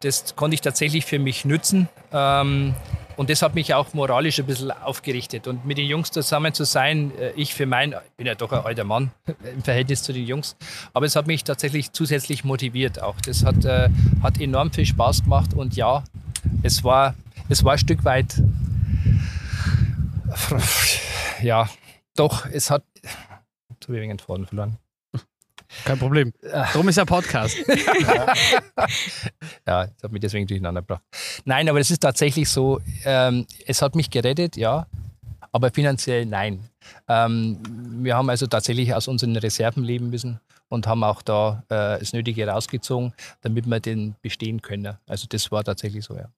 Das 0.00 0.36
konnte 0.36 0.54
ich 0.54 0.60
tatsächlich 0.60 1.06
für 1.06 1.18
mich 1.18 1.46
nützen. 1.46 1.88
Ähm, 2.12 2.74
und 3.16 3.30
das 3.30 3.42
hat 3.42 3.54
mich 3.54 3.74
auch 3.74 3.94
moralisch 3.94 4.38
ein 4.38 4.46
bisschen 4.46 4.70
aufgerichtet. 4.70 5.46
Und 5.46 5.64
mit 5.64 5.78
den 5.78 5.86
Jungs 5.86 6.10
zusammen 6.10 6.52
zu 6.54 6.64
sein, 6.64 7.12
äh, 7.18 7.32
ich 7.36 7.54
für 7.54 7.66
mein, 7.66 7.92
ich 7.92 8.12
bin 8.16 8.26
ja 8.26 8.34
doch 8.34 8.52
ein 8.52 8.64
alter 8.64 8.84
Mann 8.84 9.10
im 9.54 9.62
Verhältnis 9.62 10.02
zu 10.02 10.12
den 10.12 10.26
Jungs, 10.26 10.56
aber 10.92 11.06
es 11.06 11.16
hat 11.16 11.26
mich 11.26 11.44
tatsächlich 11.44 11.92
zusätzlich 11.92 12.44
motiviert 12.44 13.02
auch. 13.02 13.20
Das 13.20 13.44
hat, 13.44 13.64
äh, 13.64 13.88
hat 14.22 14.40
enorm 14.40 14.72
viel 14.72 14.86
Spaß 14.86 15.24
gemacht 15.24 15.54
und 15.54 15.76
ja, 15.76 16.04
es 16.62 16.84
war, 16.84 17.14
es 17.48 17.64
war 17.64 17.72
ein 17.72 17.78
Stück 17.78 18.04
weit, 18.04 18.42
ja, 21.42 21.68
doch, 22.16 22.46
es 22.46 22.70
hat, 22.70 22.84
jetzt 23.70 23.88
habe 23.88 23.98
ich 23.98 24.10
einen 24.10 24.18
Faden 24.18 24.46
verloren. 24.46 24.78
Kein 25.84 25.98
Problem. 25.98 26.32
Darum 26.42 26.88
ist 26.88 26.96
ja 26.96 27.04
Podcast. 27.04 27.56
ja, 29.66 29.86
das 29.86 30.02
hat 30.02 30.12
mich 30.12 30.20
deswegen 30.20 30.46
durcheinander 30.46 30.82
gebracht. 30.82 31.02
Nein, 31.44 31.68
aber 31.68 31.80
es 31.80 31.90
ist 31.90 32.00
tatsächlich 32.00 32.48
so, 32.48 32.80
ähm, 33.04 33.46
es 33.66 33.82
hat 33.82 33.94
mich 33.94 34.10
gerettet, 34.10 34.56
ja, 34.56 34.86
aber 35.50 35.70
finanziell 35.70 36.26
nein. 36.26 36.68
Ähm, 37.08 37.58
wir 38.02 38.16
haben 38.16 38.30
also 38.30 38.46
tatsächlich 38.46 38.94
aus 38.94 39.08
unseren 39.08 39.36
Reserven 39.36 39.84
leben 39.84 40.10
müssen 40.10 40.40
und 40.68 40.86
haben 40.86 41.04
auch 41.04 41.22
da 41.22 41.64
äh, 41.68 41.98
das 41.98 42.12
Nötige 42.12 42.46
rausgezogen, 42.46 43.12
damit 43.42 43.66
wir 43.66 43.80
den 43.80 44.14
bestehen 44.22 44.62
können. 44.62 44.96
Also 45.06 45.26
das 45.28 45.50
war 45.50 45.64
tatsächlich 45.64 46.04
so, 46.04 46.16
ja. 46.16 46.28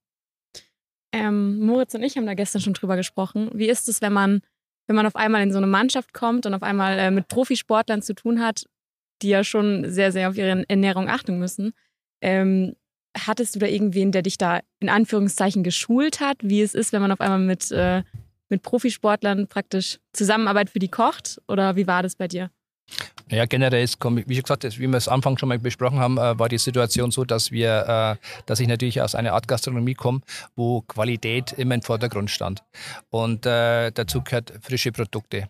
Ähm, 1.13 1.59
Moritz 1.59 1.93
und 1.93 2.03
ich 2.03 2.17
haben 2.17 2.25
da 2.25 2.33
gestern 2.33 2.61
schon 2.61 2.73
drüber 2.73 2.97
gesprochen. 2.97 3.49
Wie 3.53 3.69
ist 3.69 3.87
es, 3.87 4.01
wenn 4.01 4.11
man, 4.11 4.41
wenn 4.87 4.97
man 4.97 5.05
auf 5.05 5.15
einmal 5.15 5.41
in 5.41 5.51
so 5.51 5.57
eine 5.57 5.67
Mannschaft 5.67 6.13
kommt 6.13 6.45
und 6.45 6.53
auf 6.53 6.63
einmal 6.63 6.99
äh, 6.99 7.11
mit 7.11 7.29
Profisportlern 7.29 8.01
zu 8.01 8.13
tun 8.13 8.41
hat 8.41 8.65
die 9.21 9.29
ja 9.29 9.43
schon 9.43 9.89
sehr, 9.89 10.11
sehr 10.11 10.29
auf 10.29 10.37
ihre 10.37 10.63
Ernährung 10.67 11.09
achten 11.09 11.39
müssen. 11.39 11.73
Ähm, 12.21 12.75
hattest 13.17 13.55
du 13.55 13.59
da 13.59 13.67
irgendwen, 13.67 14.11
der 14.11 14.21
dich 14.21 14.37
da 14.37 14.59
in 14.79 14.89
Anführungszeichen 14.89 15.63
geschult 15.63 16.19
hat, 16.19 16.37
wie 16.41 16.61
es 16.61 16.75
ist, 16.75 16.93
wenn 16.93 17.01
man 17.01 17.11
auf 17.11 17.21
einmal 17.21 17.39
mit, 17.39 17.71
äh, 17.71 18.03
mit 18.49 18.61
Profisportlern 18.61 19.47
praktisch 19.47 19.99
Zusammenarbeit 20.13 20.69
für 20.69 20.79
die 20.79 20.89
kocht? 20.89 21.41
Oder 21.47 21.75
wie 21.75 21.87
war 21.87 22.03
das 22.03 22.15
bei 22.15 22.27
dir? 22.27 22.49
Ja, 23.31 23.45
generell 23.45 23.83
ist, 23.83 23.97
wie 24.03 24.39
gesagt, 24.39 24.63
wie 24.63 24.87
wir 24.87 24.97
es 24.97 25.07
Anfang 25.07 25.37
schon 25.39 25.49
mal 25.49 25.57
besprochen 25.57 25.97
haben, 25.97 26.17
äh, 26.17 26.37
war 26.37 26.47
die 26.47 26.59
Situation 26.59 27.09
so, 27.09 27.25
dass 27.25 27.51
wir, 27.51 28.19
äh, 28.21 28.43
dass 28.45 28.59
ich 28.59 28.67
natürlich 28.67 29.01
aus 29.01 29.15
einer 29.15 29.33
Art 29.33 29.47
Gastronomie 29.47 29.95
komme, 29.95 30.21
wo 30.55 30.81
Qualität 30.81 31.53
immer 31.53 31.73
im 31.73 31.81
Vordergrund 31.81 32.29
stand. 32.29 32.63
Und 33.09 33.47
äh, 33.47 33.91
dazu 33.91 34.21
gehört 34.21 34.53
frische 34.61 34.91
Produkte. 34.91 35.49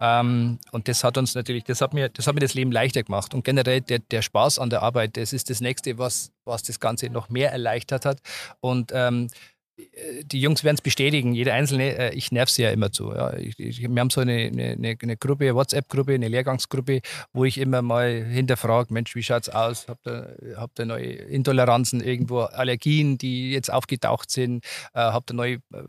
Ähm, 0.00 0.58
und 0.70 0.88
das 0.88 1.04
hat 1.04 1.18
uns 1.18 1.34
natürlich, 1.34 1.64
das 1.64 1.80
hat 1.80 1.94
mir 1.94 2.08
das, 2.08 2.26
hat 2.26 2.34
mir 2.34 2.40
das 2.40 2.54
Leben 2.54 2.72
leichter 2.72 3.02
gemacht. 3.02 3.34
Und 3.34 3.44
generell 3.44 3.80
der, 3.80 3.98
der 3.98 4.22
Spaß 4.22 4.58
an 4.58 4.70
der 4.70 4.82
Arbeit, 4.82 5.16
das 5.16 5.32
ist 5.32 5.50
das 5.50 5.60
Nächste, 5.60 5.98
was, 5.98 6.32
was 6.44 6.62
das 6.62 6.80
Ganze 6.80 7.10
noch 7.10 7.28
mehr 7.28 7.52
erleichtert 7.52 8.04
hat. 8.04 8.20
Und 8.60 8.92
ähm, 8.94 9.28
die 10.24 10.40
Jungs 10.40 10.64
werden 10.64 10.76
es 10.76 10.82
bestätigen, 10.82 11.34
jeder 11.34 11.54
Einzelne, 11.54 11.96
äh, 11.96 12.14
ich 12.14 12.32
nerv 12.32 12.50
sie 12.50 12.62
ja 12.62 12.70
immer 12.70 12.90
zu. 12.90 13.12
Ja. 13.12 13.34
Ich, 13.34 13.58
ich, 13.58 13.80
wir 13.80 14.00
haben 14.00 14.10
so 14.10 14.20
eine, 14.20 14.32
eine, 14.32 14.96
eine 15.00 15.16
Gruppe, 15.16 15.54
WhatsApp-Gruppe, 15.54 16.14
eine 16.14 16.28
Lehrgangsgruppe, 16.28 17.00
wo 17.32 17.44
ich 17.44 17.58
immer 17.58 17.82
mal 17.82 18.24
hinterfrage, 18.24 18.92
Mensch, 18.92 19.14
wie 19.14 19.22
schaut 19.22 19.42
es 19.42 19.48
aus? 19.48 19.86
Habt 19.88 20.06
ihr, 20.06 20.36
habt 20.56 20.78
ihr 20.80 20.86
neue 20.86 21.06
Intoleranzen 21.06 22.00
irgendwo, 22.02 22.40
Allergien, 22.40 23.18
die 23.18 23.52
jetzt 23.52 23.72
aufgetaucht 23.72 24.30
sind? 24.30 24.64
Äh, 24.94 25.00
habt 25.00 25.30
ihr 25.30 25.34
neue 25.34 25.54
äh, 25.72 25.84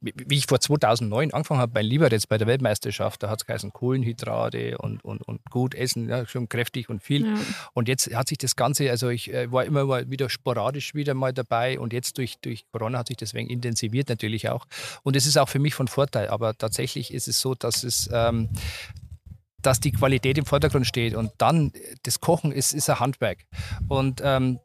wie 0.00 0.36
ich 0.36 0.46
vor 0.46 0.60
2009 0.60 1.32
angefangen 1.32 1.60
habe 1.60 1.72
bei 1.72 1.82
Liberec 1.82 2.28
bei 2.28 2.38
der 2.38 2.46
Weltmeisterschaft, 2.46 3.22
da 3.22 3.30
hat 3.30 3.40
es 3.42 3.46
geheißen 3.46 3.72
Kohlenhydrate 3.72 4.78
und, 4.78 5.04
und, 5.04 5.22
und 5.22 5.44
gut 5.50 5.74
essen, 5.74 6.08
ja, 6.08 6.26
schon 6.26 6.48
kräftig 6.48 6.88
und 6.88 7.02
viel. 7.02 7.26
Ja. 7.26 7.34
Und 7.72 7.88
jetzt 7.88 8.14
hat 8.14 8.28
sich 8.28 8.38
das 8.38 8.56
Ganze, 8.56 8.90
also 8.90 9.08
ich 9.08 9.32
äh, 9.32 9.50
war 9.50 9.64
immer 9.64 9.84
mal 9.84 10.10
wieder 10.10 10.28
sporadisch 10.28 10.94
wieder 10.94 11.14
mal 11.14 11.32
dabei 11.32 11.78
und 11.78 11.92
jetzt 11.92 12.18
durch, 12.18 12.38
durch 12.38 12.64
Corona 12.72 12.98
hat 12.98 13.08
sich 13.08 13.16
deswegen 13.16 13.48
intensiviert 13.50 14.08
natürlich 14.08 14.48
auch. 14.48 14.66
Und 15.02 15.16
es 15.16 15.26
ist 15.26 15.36
auch 15.36 15.48
für 15.48 15.58
mich 15.58 15.74
von 15.74 15.88
Vorteil, 15.88 16.28
aber 16.28 16.56
tatsächlich 16.56 17.12
ist 17.12 17.28
es 17.28 17.40
so, 17.40 17.54
dass 17.54 17.84
es 17.84 18.08
ähm, 18.12 18.48
dass 19.64 19.80
die 19.80 19.92
Qualität 19.92 20.38
im 20.38 20.44
Vordergrund 20.44 20.86
steht. 20.86 21.14
Und 21.14 21.32
dann, 21.38 21.72
das 22.02 22.20
Kochen 22.20 22.52
ist, 22.52 22.72
ist 22.72 22.90
ein 22.90 23.00
Handwerk. 23.00 23.38
Und 23.88 24.20
ähm, 24.22 24.58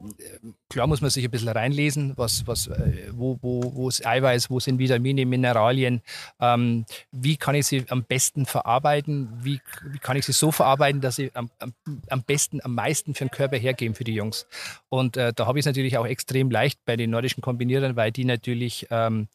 klar 0.68 0.86
muss 0.86 1.00
man 1.00 1.10
sich 1.10 1.24
ein 1.24 1.30
bisschen 1.30 1.48
reinlesen, 1.48 2.12
was, 2.16 2.46
was, 2.46 2.66
äh, 2.66 3.08
wo, 3.12 3.38
wo, 3.40 3.74
wo 3.74 3.88
ist 3.88 4.06
Eiweiß, 4.06 4.50
wo 4.50 4.60
sind 4.60 4.78
Vitamine, 4.78 5.24
Mineralien, 5.26 6.02
ähm, 6.40 6.84
wie 7.10 7.36
kann 7.36 7.54
ich 7.54 7.66
sie 7.66 7.84
am 7.88 8.04
besten 8.04 8.46
verarbeiten, 8.46 9.30
wie, 9.42 9.60
wie 9.84 9.98
kann 9.98 10.16
ich 10.16 10.26
sie 10.26 10.32
so 10.32 10.52
verarbeiten, 10.52 11.00
dass 11.00 11.16
sie 11.16 11.30
am, 11.34 11.50
am, 11.58 11.74
am 12.08 12.22
besten, 12.22 12.60
am 12.62 12.74
meisten 12.74 13.14
für 13.14 13.24
den 13.24 13.30
Körper 13.30 13.56
hergeben 13.56 13.94
für 13.94 14.04
die 14.04 14.14
Jungs. 14.14 14.46
Und 14.88 15.16
äh, 15.16 15.32
da 15.34 15.46
habe 15.46 15.58
ich 15.58 15.62
es 15.62 15.66
natürlich 15.66 15.96
auch 15.96 16.06
extrem 16.06 16.50
leicht 16.50 16.84
bei 16.84 16.96
den 16.96 17.10
nordischen 17.10 17.42
Kombinierern, 17.42 17.96
weil 17.96 18.12
die 18.12 18.24
natürlich 18.24 18.86
ähm, 18.90 19.28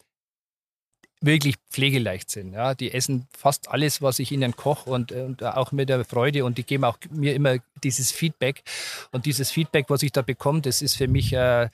wirklich 1.26 1.56
pflegeleicht 1.70 2.30
sind. 2.30 2.54
Ja, 2.54 2.74
die 2.74 2.94
essen 2.94 3.28
fast 3.36 3.70
alles, 3.70 4.02
was 4.02 4.20
ich 4.20 4.32
ihnen 4.32 4.56
koche 4.56 4.90
und, 4.90 5.12
und 5.12 5.44
auch 5.44 5.72
mit 5.72 5.90
der 5.90 6.06
Freude 6.06 6.46
und 6.46 6.58
die 6.58 6.64
geben 6.64 6.84
auch 6.84 6.98
mir 7.10 7.34
immer 7.34 7.58
dieses 7.84 8.12
Feedback. 8.12 8.64
Und 9.12 9.26
dieses 9.26 9.52
Feedback, 9.52 9.86
was 9.90 10.04
ich 10.04 10.12
da 10.12 10.22
bekomme, 10.22 10.62
das 10.62 10.82
ist 10.82 10.96
für 10.96 11.08
mich 11.08 11.34
äh, 11.34 11.70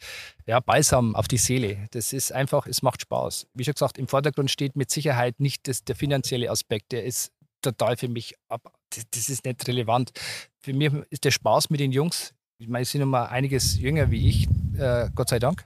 ja, 0.46 0.60
Balsam 0.60 1.16
auf 1.16 1.28
die 1.28 1.38
Seele. 1.38 1.88
Das 1.92 2.14
ist 2.14 2.32
einfach, 2.32 2.68
es 2.68 2.82
macht 2.82 3.02
Spaß. 3.02 3.48
Wie 3.54 3.64
schon 3.64 3.74
gesagt, 3.74 3.98
im 3.98 4.08
Vordergrund 4.08 4.50
steht 4.52 4.76
mit 4.76 4.90
Sicherheit 4.90 5.40
nicht 5.40 5.68
das, 5.68 5.84
der 5.84 5.96
finanzielle 5.96 6.50
Aspekt, 6.50 6.92
der 6.92 7.06
ist 7.06 7.32
total 7.62 7.98
für 7.98 8.08
mich 8.08 8.36
ab. 8.50 8.74
Das, 8.90 9.04
das 9.12 9.30
ist 9.30 9.46
nicht 9.46 9.68
relevant. 9.68 10.12
Für 10.60 10.74
mich 10.74 10.92
ist 11.10 11.24
der 11.26 11.32
Spaß 11.32 11.70
mit 11.70 11.80
den 11.80 11.92
Jungs. 11.92 12.34
Ich 12.58 12.68
meine, 12.68 12.86
sie 12.86 12.92
sind 12.92 13.02
noch 13.02 13.08
mal 13.08 13.26
einiges 13.26 13.80
jünger 13.80 14.12
wie 14.12 14.30
ich, 14.30 14.48
äh, 14.78 15.10
Gott 15.16 15.30
sei 15.30 15.40
Dank. 15.40 15.66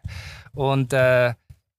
Und 0.54 0.94
äh, 0.94 1.34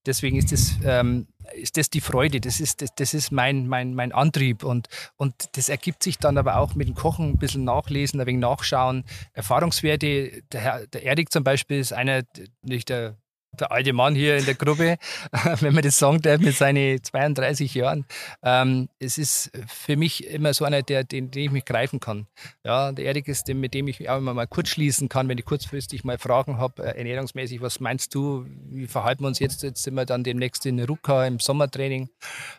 deswegen 0.07 0.37
ist 0.37 0.51
das 0.51 0.75
ähm, 0.83 1.27
ist 1.53 1.77
das 1.77 1.89
die 1.89 2.01
Freude, 2.01 2.41
das 2.41 2.59
ist, 2.59 2.81
das, 2.81 2.93
das 2.95 3.13
ist 3.13 3.31
mein, 3.31 3.67
mein, 3.67 3.93
mein 3.93 4.11
Antrieb. 4.11 4.63
Und, 4.63 4.87
und 5.15 5.33
das 5.53 5.69
ergibt 5.69 6.03
sich 6.03 6.17
dann 6.17 6.37
aber 6.37 6.57
auch 6.57 6.75
mit 6.75 6.87
dem 6.87 6.95
Kochen 6.95 7.31
ein 7.31 7.37
bisschen 7.37 7.63
nachlesen, 7.63 8.19
ein 8.19 8.27
wenig 8.27 8.41
nachschauen. 8.41 9.03
Erfahrungswerte, 9.33 10.43
der, 10.51 10.87
der 10.87 11.03
Erik 11.03 11.31
zum 11.31 11.43
Beispiel 11.43 11.79
ist 11.79 11.93
einer, 11.93 12.23
nicht 12.61 12.89
der 12.89 13.17
der 13.59 13.71
alte 13.71 13.93
Mann 13.93 14.15
hier 14.15 14.37
in 14.37 14.45
der 14.45 14.55
Gruppe, 14.55 14.97
wenn 15.59 15.73
man 15.73 15.83
das 15.83 15.97
sagen 15.97 16.21
darf, 16.21 16.39
mit 16.39 16.55
seinen 16.55 17.03
32 17.03 17.73
Jahren. 17.73 18.05
Ähm, 18.43 18.89
es 18.99 19.17
ist 19.17 19.51
für 19.67 19.95
mich 19.95 20.27
immer 20.27 20.53
so 20.53 20.65
einer, 20.65 20.81
der, 20.81 21.03
den, 21.03 21.31
den 21.31 21.43
ich 21.43 21.51
mich 21.51 21.65
greifen 21.65 21.99
kann. 21.99 22.27
Ja, 22.63 22.91
der 22.91 23.05
Erik 23.05 23.27
ist, 23.27 23.47
mit 23.47 23.73
dem 23.73 23.87
ich 23.87 24.09
auch 24.09 24.17
immer 24.17 24.33
mal 24.33 24.47
kurz 24.47 24.69
schließen 24.69 25.09
kann, 25.09 25.27
wenn 25.29 25.37
ich 25.37 25.45
kurzfristig 25.45 26.03
mal 26.03 26.17
Fragen 26.17 26.57
habe, 26.57 26.83
äh, 26.83 26.97
ernährungsmäßig, 26.97 27.61
was 27.61 27.79
meinst 27.79 28.13
du, 28.15 28.45
wie 28.69 28.87
verhalten 28.87 29.23
wir 29.23 29.27
uns 29.27 29.39
jetzt? 29.39 29.63
Jetzt 29.63 29.83
sind 29.83 29.95
wir 29.95 30.05
dann 30.05 30.23
demnächst 30.23 30.65
in 30.65 30.79
Ruka 30.79 31.25
im 31.25 31.39
Sommertraining. 31.39 32.09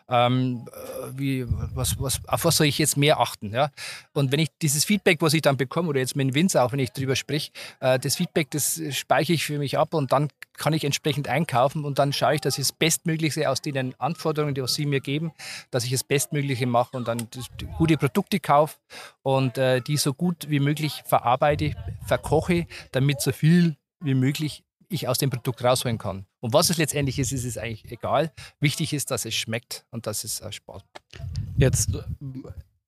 Ähm, 0.09 0.65
äh, 0.67 1.17
wie, 1.17 1.45
was, 1.47 1.99
was, 1.99 2.19
auf 2.27 2.45
was 2.45 2.57
soll 2.57 2.67
ich 2.67 2.77
jetzt 2.79 2.97
mehr 2.97 3.19
achten? 3.19 3.53
Ja? 3.53 3.71
Und 4.13 4.31
wenn 4.31 4.39
ich 4.39 4.49
dieses 4.61 4.85
Feedback, 4.85 5.21
was 5.21 5.33
ich 5.33 5.41
dann 5.41 5.57
bekomme, 5.57 5.89
oder 5.89 5.99
jetzt 5.99 6.15
mit 6.15 6.27
dem 6.27 6.35
Winzer, 6.35 6.63
auch 6.63 6.71
wenn 6.71 6.79
ich 6.79 6.91
darüber 6.91 7.15
spreche, 7.15 7.51
äh, 7.79 7.99
das 7.99 8.15
Feedback, 8.15 8.51
das 8.51 8.81
speichere 8.91 9.33
ich 9.33 9.45
für 9.45 9.57
mich 9.57 9.77
ab 9.77 9.93
und 9.93 10.11
dann 10.11 10.29
kann 10.57 10.73
ich 10.73 10.85
entsprechend 10.89 11.27
einkaufen 11.27 11.85
und 11.85 11.99
dann 11.99 12.13
schaue 12.13 12.35
ich, 12.35 12.41
dass 12.41 12.57
ich 12.57 12.65
das 12.67 12.73
Bestmögliche 12.73 13.49
aus 13.49 13.61
den 13.61 13.99
Anforderungen, 13.99 14.55
die 14.55 14.67
sie 14.67 14.85
mir 14.85 14.99
geben, 14.99 15.31
dass 15.71 15.85
ich 15.85 15.91
das 15.91 16.03
Bestmögliche 16.03 16.65
mache 16.65 16.97
und 16.97 17.07
dann 17.07 17.27
gute 17.77 17.97
Produkte 17.97 18.39
kaufe 18.39 18.77
und 19.21 19.57
äh, 19.57 19.81
die 19.81 19.97
so 19.97 20.13
gut 20.13 20.49
wie 20.49 20.59
möglich 20.59 21.03
verarbeite, 21.05 21.75
verkoche, 22.05 22.67
damit 22.91 23.21
so 23.21 23.31
viel 23.31 23.77
wie 24.01 24.15
möglich 24.15 24.63
ich 24.89 25.07
aus 25.07 25.19
dem 25.19 25.29
Produkt 25.29 25.63
rausholen 25.63 25.97
kann. 25.97 26.25
Und 26.39 26.53
was 26.53 26.69
es 26.69 26.77
letztendlich 26.77 27.19
ist, 27.19 27.31
ist 27.31 27.45
es 27.45 27.57
eigentlich 27.57 27.91
egal. 27.91 28.31
Wichtig 28.59 28.93
ist, 28.93 29.11
dass 29.11 29.25
es 29.25 29.35
schmeckt 29.35 29.85
und 29.91 30.07
dass 30.07 30.23
es 30.23 30.41
äh, 30.41 30.51
Spaß 30.51 30.81
macht. 30.83 31.01
Jetzt 31.57 31.89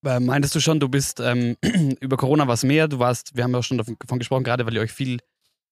äh, 0.04 0.20
meintest 0.20 0.56
du 0.56 0.60
schon, 0.60 0.80
du 0.80 0.90
bist 0.90 1.20
ähm, 1.20 1.58
über 2.00 2.18
Corona 2.18 2.48
was 2.48 2.64
mehr. 2.64 2.88
Du 2.88 3.00
warst, 3.00 3.36
wir 3.36 3.44
haben 3.44 3.54
ja 3.54 3.62
schon 3.62 3.78
davon 3.78 4.20
gesprochen, 4.20 4.44
gerade 4.44 4.66
weil 4.66 4.74
ihr 4.74 4.82
euch 4.82 4.92
viel 4.92 5.20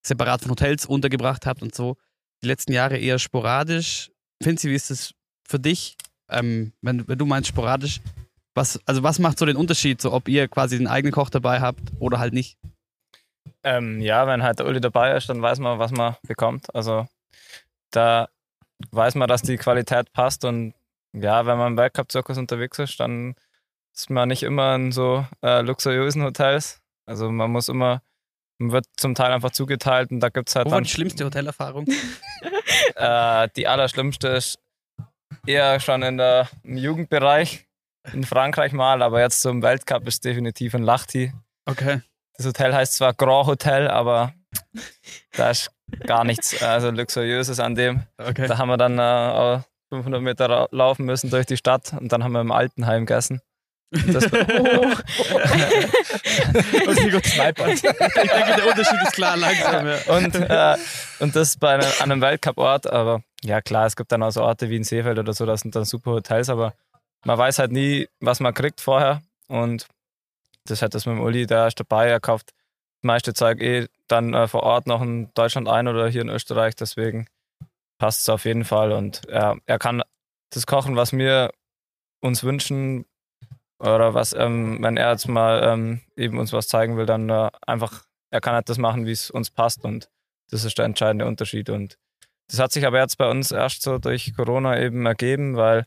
separat 0.02 0.42
von 0.42 0.52
Hotels 0.52 0.86
untergebracht 0.86 1.46
habt 1.46 1.62
und 1.62 1.74
so. 1.74 1.96
Die 2.42 2.48
letzten 2.48 2.72
Jahre 2.72 2.96
eher 2.96 3.18
sporadisch. 3.18 4.10
Finzi, 4.42 4.70
wie 4.70 4.74
ist 4.74 4.90
das 4.90 5.14
für 5.46 5.58
dich, 5.58 5.96
ähm, 6.30 6.72
wenn, 6.80 7.06
wenn 7.06 7.18
du 7.18 7.26
meinst 7.26 7.48
sporadisch? 7.48 8.00
Was, 8.54 8.80
also 8.86 9.02
was 9.02 9.18
macht 9.18 9.38
so 9.38 9.46
den 9.46 9.56
Unterschied, 9.56 10.00
so 10.00 10.12
ob 10.12 10.28
ihr 10.28 10.48
quasi 10.48 10.78
den 10.78 10.86
eigenen 10.86 11.12
Koch 11.12 11.30
dabei 11.30 11.60
habt 11.60 11.80
oder 11.98 12.18
halt 12.18 12.32
nicht? 12.32 12.58
Ähm, 13.62 14.00
ja, 14.00 14.26
wenn 14.26 14.42
halt 14.42 14.58
der 14.58 14.66
Uli 14.66 14.80
dabei 14.80 15.16
ist, 15.16 15.28
dann 15.28 15.42
weiß 15.42 15.58
man, 15.58 15.78
was 15.78 15.92
man 15.92 16.16
bekommt. 16.26 16.74
Also 16.74 17.06
da 17.90 18.28
weiß 18.90 19.14
man, 19.14 19.28
dass 19.28 19.42
die 19.42 19.56
Qualität 19.56 20.12
passt 20.12 20.44
und 20.44 20.74
ja, 21.12 21.44
wenn 21.46 21.58
man 21.58 21.72
im 21.72 21.78
Weltcup-Zirkus 21.78 22.38
unterwegs 22.38 22.78
ist, 22.78 22.98
dann 23.00 23.34
ist 23.94 24.10
man 24.10 24.28
nicht 24.28 24.42
immer 24.42 24.74
in 24.76 24.92
so 24.92 25.26
äh, 25.42 25.60
luxuriösen 25.60 26.22
Hotels. 26.22 26.80
Also 27.06 27.30
man 27.30 27.50
muss 27.50 27.68
immer 27.68 28.02
wird 28.60 28.84
zum 28.96 29.14
Teil 29.14 29.32
einfach 29.32 29.50
zugeteilt 29.50 30.10
und 30.10 30.20
da 30.20 30.28
gibt 30.28 30.48
es 30.48 30.56
halt. 30.56 30.66
Wo 30.66 30.72
war 30.72 30.80
die 30.82 30.88
schlimmste 30.88 31.24
Hotelerfahrung? 31.24 31.86
äh, 32.94 33.48
die 33.56 33.66
allerschlimmste 33.66 34.28
ist 34.28 34.58
eher 35.46 35.80
schon 35.80 36.02
in 36.02 36.18
der, 36.18 36.48
im 36.62 36.76
Jugendbereich 36.76 37.66
in 38.12 38.24
Frankreich 38.24 38.72
mal, 38.72 39.02
aber 39.02 39.20
jetzt 39.20 39.42
zum 39.42 39.62
Weltcup 39.62 40.06
ist 40.06 40.24
definitiv 40.24 40.74
ein 40.74 40.82
Lachti. 40.82 41.32
Okay. 41.66 42.00
Das 42.36 42.46
Hotel 42.46 42.74
heißt 42.74 42.94
zwar 42.94 43.12
Grand 43.14 43.46
Hotel, 43.46 43.88
aber 43.88 44.32
da 45.32 45.50
ist 45.50 45.70
gar 46.06 46.24
nichts 46.24 46.62
also 46.62 46.90
luxuriöses 46.90 47.60
an 47.60 47.74
dem. 47.74 48.02
Okay. 48.18 48.46
Da 48.46 48.58
haben 48.58 48.68
wir 48.68 48.78
dann 48.78 48.98
äh, 48.98 49.62
500 49.90 50.22
Meter 50.22 50.68
laufen 50.70 51.04
müssen 51.04 51.30
durch 51.30 51.46
die 51.46 51.56
Stadt 51.56 51.92
und 51.92 52.12
dann 52.12 52.24
haben 52.24 52.32
wir 52.32 52.40
im 52.40 52.52
Altenheim 52.52 53.06
gegessen. 53.06 53.40
Das 53.90 54.24
oh. 54.26 54.94
Was 56.86 56.98
ich 56.98 57.12
denke, 57.82 58.54
der 58.56 58.66
Unterschied 58.68 59.02
ist 59.02 59.12
klar 59.12 59.36
langsam. 59.36 59.86
Ja. 59.86 59.98
Und, 60.06 60.34
äh, 60.36 60.76
und 61.18 61.34
das 61.34 61.56
bei 61.56 61.74
einem, 61.74 61.88
an 61.98 62.12
einem 62.12 62.20
Weltcup-Ort, 62.20 62.88
aber 62.88 63.22
ja 63.42 63.60
klar, 63.60 63.86
es 63.86 63.96
gibt 63.96 64.12
dann 64.12 64.22
auch 64.22 64.30
so 64.30 64.42
Orte 64.42 64.70
wie 64.70 64.76
in 64.76 64.84
Seefeld 64.84 65.18
oder 65.18 65.32
so, 65.32 65.44
das 65.44 65.62
sind 65.62 65.74
dann 65.74 65.84
super 65.84 66.12
Hotels, 66.12 66.48
aber 66.48 66.74
man 67.24 67.36
weiß 67.36 67.58
halt 67.58 67.72
nie, 67.72 68.08
was 68.20 68.38
man 68.38 68.54
kriegt 68.54 68.80
vorher. 68.80 69.22
Und 69.48 69.86
das 70.66 70.82
hat 70.82 70.94
das 70.94 71.06
mit 71.06 71.16
dem 71.16 71.22
Uli, 71.22 71.46
der 71.46 71.66
ist 71.66 71.80
dabei, 71.80 72.08
er 72.08 72.20
kauft 72.20 72.50
das 72.50 73.02
meiste 73.02 73.34
Zeug 73.34 73.60
eh 73.60 73.88
dann 74.06 74.34
äh, 74.34 74.46
vor 74.46 74.62
Ort 74.62 74.86
noch 74.86 75.02
in 75.02 75.32
Deutschland 75.34 75.68
ein 75.68 75.88
oder 75.88 76.08
hier 76.08 76.22
in 76.22 76.28
Österreich, 76.28 76.76
deswegen 76.76 77.26
passt 77.98 78.20
es 78.20 78.28
auf 78.28 78.44
jeden 78.44 78.64
Fall. 78.64 78.92
Und 78.92 79.26
er, 79.28 79.56
er 79.66 79.78
kann 79.80 80.02
das 80.50 80.66
kochen, 80.66 80.94
was 80.96 81.12
wir 81.12 81.50
uns 82.20 82.44
wünschen, 82.44 83.04
oder 83.80 84.14
was, 84.14 84.34
ähm, 84.34 84.78
wenn 84.80 84.96
er 84.96 85.10
jetzt 85.10 85.28
mal 85.28 85.62
ähm, 85.64 86.00
eben 86.16 86.38
uns 86.38 86.52
was 86.52 86.68
zeigen 86.68 86.96
will, 86.96 87.06
dann 87.06 87.28
äh, 87.30 87.50
einfach, 87.66 88.04
er 88.30 88.40
kann 88.40 88.54
halt 88.54 88.68
das 88.68 88.78
machen, 88.78 89.06
wie 89.06 89.12
es 89.12 89.30
uns 89.30 89.50
passt 89.50 89.84
und 89.84 90.10
das 90.50 90.64
ist 90.64 90.78
der 90.78 90.84
entscheidende 90.84 91.26
Unterschied. 91.26 91.70
Und 91.70 91.96
das 92.48 92.58
hat 92.58 92.72
sich 92.72 92.86
aber 92.86 93.00
jetzt 93.00 93.16
bei 93.16 93.30
uns 93.30 93.52
erst 93.52 93.82
so 93.82 93.98
durch 93.98 94.34
Corona 94.34 94.78
eben 94.80 95.06
ergeben, 95.06 95.56
weil 95.56 95.86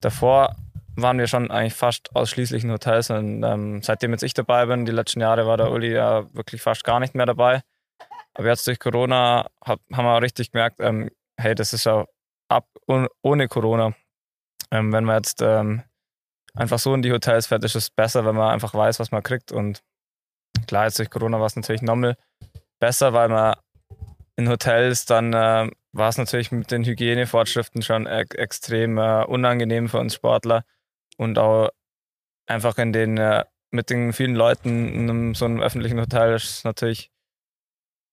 davor 0.00 0.56
waren 0.96 1.18
wir 1.18 1.28
schon 1.28 1.50
eigentlich 1.50 1.74
fast 1.74 2.14
ausschließlich 2.16 2.64
in 2.64 2.72
Hotels 2.72 3.10
und 3.10 3.44
ähm, 3.44 3.82
seitdem 3.82 4.10
jetzt 4.10 4.24
ich 4.24 4.34
dabei 4.34 4.66
bin, 4.66 4.84
die 4.84 4.92
letzten 4.92 5.20
Jahre 5.20 5.46
war 5.46 5.56
der 5.56 5.70
Uli 5.70 5.92
ja 5.92 6.32
wirklich 6.34 6.60
fast 6.60 6.82
gar 6.82 6.98
nicht 6.98 7.14
mehr 7.14 7.26
dabei. 7.26 7.62
Aber 8.34 8.48
jetzt 8.48 8.66
durch 8.66 8.80
Corona 8.80 9.48
hab, 9.64 9.80
haben 9.92 10.04
wir 10.04 10.22
richtig 10.22 10.50
gemerkt, 10.50 10.80
ähm, 10.80 11.10
hey, 11.36 11.54
das 11.54 11.72
ist 11.72 11.84
ja 11.84 12.04
ab 12.48 12.66
ohne 13.22 13.48
Corona. 13.48 13.94
Ähm, 14.70 14.92
wenn 14.92 15.04
wir 15.04 15.16
jetzt 15.16 15.40
ähm, 15.40 15.82
einfach 16.58 16.78
so 16.78 16.94
in 16.94 17.02
die 17.02 17.12
Hotels 17.12 17.46
fährt, 17.46 17.64
ist 17.64 17.76
es 17.76 17.90
besser, 17.90 18.24
wenn 18.24 18.34
man 18.34 18.50
einfach 18.50 18.74
weiß, 18.74 19.00
was 19.00 19.10
man 19.10 19.22
kriegt. 19.22 19.52
Und 19.52 19.82
klar, 20.66 20.84
jetzt 20.84 20.98
durch 20.98 21.10
Corona 21.10 21.38
war 21.38 21.46
es 21.46 21.56
natürlich 21.56 21.82
nochmal 21.82 22.16
besser, 22.80 23.12
weil 23.12 23.28
man 23.28 23.54
in 24.36 24.48
Hotels 24.48 25.04
dann 25.06 25.32
äh, 25.32 25.70
war 25.92 26.08
es 26.08 26.18
natürlich 26.18 26.52
mit 26.52 26.70
den 26.70 26.84
Hygienevorschriften 26.84 27.82
schon 27.82 28.06
e 28.06 28.24
extrem 28.34 28.98
äh, 28.98 29.24
unangenehm 29.24 29.88
für 29.88 29.98
uns 29.98 30.14
Sportler 30.14 30.64
und 31.16 31.38
auch 31.38 31.70
einfach 32.46 32.78
in 32.78 32.92
den 32.92 33.18
äh, 33.18 33.44
mit 33.70 33.90
den 33.90 34.12
vielen 34.12 34.34
Leuten 34.34 34.88
in 34.88 35.10
einem, 35.10 35.34
so 35.34 35.44
einem 35.44 35.60
öffentlichen 35.60 36.00
Hotel 36.00 36.34
ist 36.34 36.44
es 36.44 36.64
natürlich 36.64 37.10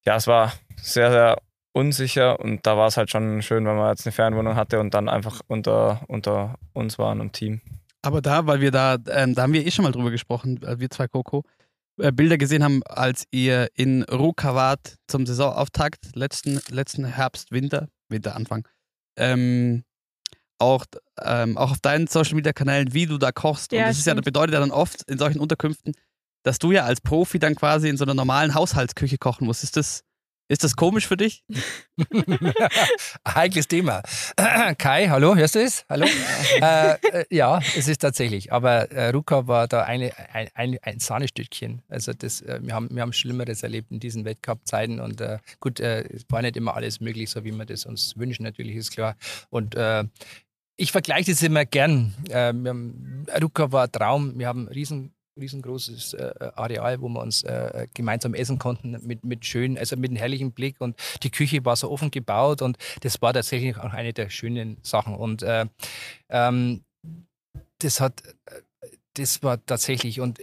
ja, 0.06 0.16
es 0.16 0.28
war 0.28 0.54
sehr, 0.78 1.12
sehr 1.12 1.42
unsicher 1.74 2.40
und 2.40 2.66
da 2.66 2.78
war 2.78 2.88
es 2.88 2.98
halt 2.98 3.10
schon 3.10 3.42
schön, 3.42 3.66
wenn 3.66 3.76
man 3.76 3.90
jetzt 3.90 4.06
eine 4.06 4.14
Fernwohnung 4.14 4.56
hatte 4.56 4.80
und 4.80 4.94
dann 4.94 5.10
einfach 5.10 5.42
unter, 5.48 6.02
unter 6.08 6.56
uns 6.74 6.98
waren 7.00 7.20
im 7.20 7.32
Team. 7.32 7.62
Aber 8.06 8.22
da, 8.22 8.46
weil 8.46 8.62
wir 8.62 8.72
da, 8.72 8.98
ähm, 9.10 9.34
da 9.34 9.44
haben 9.44 9.54
wir 9.54 9.66
eh 9.66 9.72
schon 9.72 9.84
mal 9.84 9.92
drüber 9.92 10.12
gesprochen, 10.12 10.62
äh, 10.64 10.80
wir 10.80 10.90
zwei 10.90 11.08
Coco, 11.08 11.44
äh, 11.98 12.12
Bilder 12.12 12.38
gesehen 12.38 12.64
haben, 12.64 12.84
als 12.84 13.26
ihr 13.32 13.70
in 13.74 14.04
Ruka 14.04 14.54
wart 14.54 14.98
zum 15.08 15.26
Saisonauftakt, 15.26 16.16
letzten, 16.16 16.60
letzten 16.70 17.06
Herbst, 17.06 17.52
Winter, 17.52 17.88
Winteranfang. 18.10 18.68
Ähm, 19.18 19.84
auch, 20.58 20.86
ähm, 21.22 21.58
auch 21.58 21.72
auf 21.72 21.80
deinen 21.80 22.08
Social 22.08 22.36
Media 22.36 22.54
Kanälen, 22.54 22.94
wie 22.94 23.08
du 23.08 23.18
da 23.18 23.32
kochst. 23.32 23.72
Ja, 23.72 23.84
und 23.84 23.90
das 23.90 23.98
ist 23.98 24.06
ja, 24.06 24.14
das 24.14 24.24
bedeutet 24.24 24.54
ja 24.54 24.60
dann 24.60 24.72
oft 24.72 25.02
in 25.10 25.18
solchen 25.18 25.40
Unterkünften, 25.40 25.94
dass 26.44 26.60
du 26.60 26.72
ja 26.72 26.86
als 26.86 27.02
Profi 27.02 27.40
dann 27.40 27.56
quasi 27.56 27.90
in 27.90 27.98
so 27.98 28.06
einer 28.06 28.14
normalen 28.14 28.54
Haushaltsküche 28.54 29.18
kochen 29.18 29.48
musst. 29.48 29.64
Ist 29.64 29.78
das, 29.78 30.02
ist 30.48 30.64
das 30.64 30.76
komisch 30.76 31.08
für 31.08 31.18
dich? 31.18 31.44
Heikles 33.28 33.68
Thema. 33.68 34.04
Kai, 34.78 35.08
hallo, 35.08 35.36
hörst 35.36 35.56
du 35.56 35.60
es? 35.60 35.86
Hallo? 35.90 36.06
äh, 36.62 36.94
äh, 36.94 37.26
ja, 37.32 37.60
es 37.76 37.88
ist 37.88 38.00
tatsächlich. 38.00 38.52
Aber 38.52 38.92
äh, 38.92 39.10
Ruka 39.10 39.48
war 39.48 39.68
da 39.68 39.84
eine, 39.84 40.12
ein, 40.34 40.50
ein, 40.54 40.78
ein 40.82 41.00
Sahnestückchen. 41.00 41.82
Also 41.90 42.14
das, 42.14 42.42
äh, 42.42 42.60
wir, 42.62 42.74
haben, 42.74 42.90
wir 42.92 43.02
haben 43.02 43.14
Schlimmeres 43.14 43.64
erlebt 43.64 43.92
in 43.92 44.00
diesen 44.00 44.24
Weltcup-Zeiten. 44.26 45.00
Und 45.00 45.22
äh, 45.22 45.40
gut, 45.60 45.80
äh, 45.80 46.04
es 46.14 46.26
war 46.30 46.42
nicht 46.42 46.58
immer 46.58 46.76
alles 46.76 47.00
möglich, 47.02 47.30
so 47.30 47.44
wie 47.44 47.52
wir 47.52 47.66
das 47.66 47.86
uns 47.86 48.16
wünschen, 48.18 48.44
natürlich 48.44 48.76
ist 48.76 48.92
klar. 48.92 49.16
Und 49.50 49.76
äh, 49.76 50.04
ich 50.78 50.92
vergleiche 50.92 51.32
das 51.32 51.42
immer 51.42 51.64
gern. 51.64 52.14
Ruka 53.42 53.72
war 53.72 53.86
ein 53.86 53.92
Traum. 53.94 54.38
Wir 54.38 54.48
haben 54.48 54.68
riesen 54.68 55.16
riesengroßes 55.40 56.14
äh, 56.14 56.34
Areal, 56.56 57.02
wo 57.02 57.10
wir 57.10 57.22
uns 57.22 57.44
äh, 57.44 57.88
gemeinsam 57.94 58.34
essen 58.34 58.58
konnten 58.60 58.98
mit, 59.06 59.24
mit 59.24 59.46
schön, 59.46 59.78
also 59.78 59.96
mit 59.98 60.12
einem 60.12 60.18
herrlichen 60.18 60.52
Blick 60.52 60.80
und 60.80 60.96
die 61.24 61.30
Küche 61.32 61.64
war 61.66 61.76
so 61.76 61.92
offen 61.92 62.12
gebaut 62.12 62.62
und 62.62 62.78
das 63.02 63.22
war 63.22 63.34
tatsächlich 63.34 63.78
auch 63.78 63.94
eine 63.94 64.14
der 64.14 64.30
schönen 64.30 64.78
Sachen 64.82 65.16
und 65.16 65.44
äh, 65.44 65.66
ähm, 66.30 66.84
das 67.80 68.00
hat, 68.00 68.24
äh, 68.46 68.88
das 69.16 69.44
war 69.44 69.64
tatsächlich 69.66 70.22
und 70.22 70.40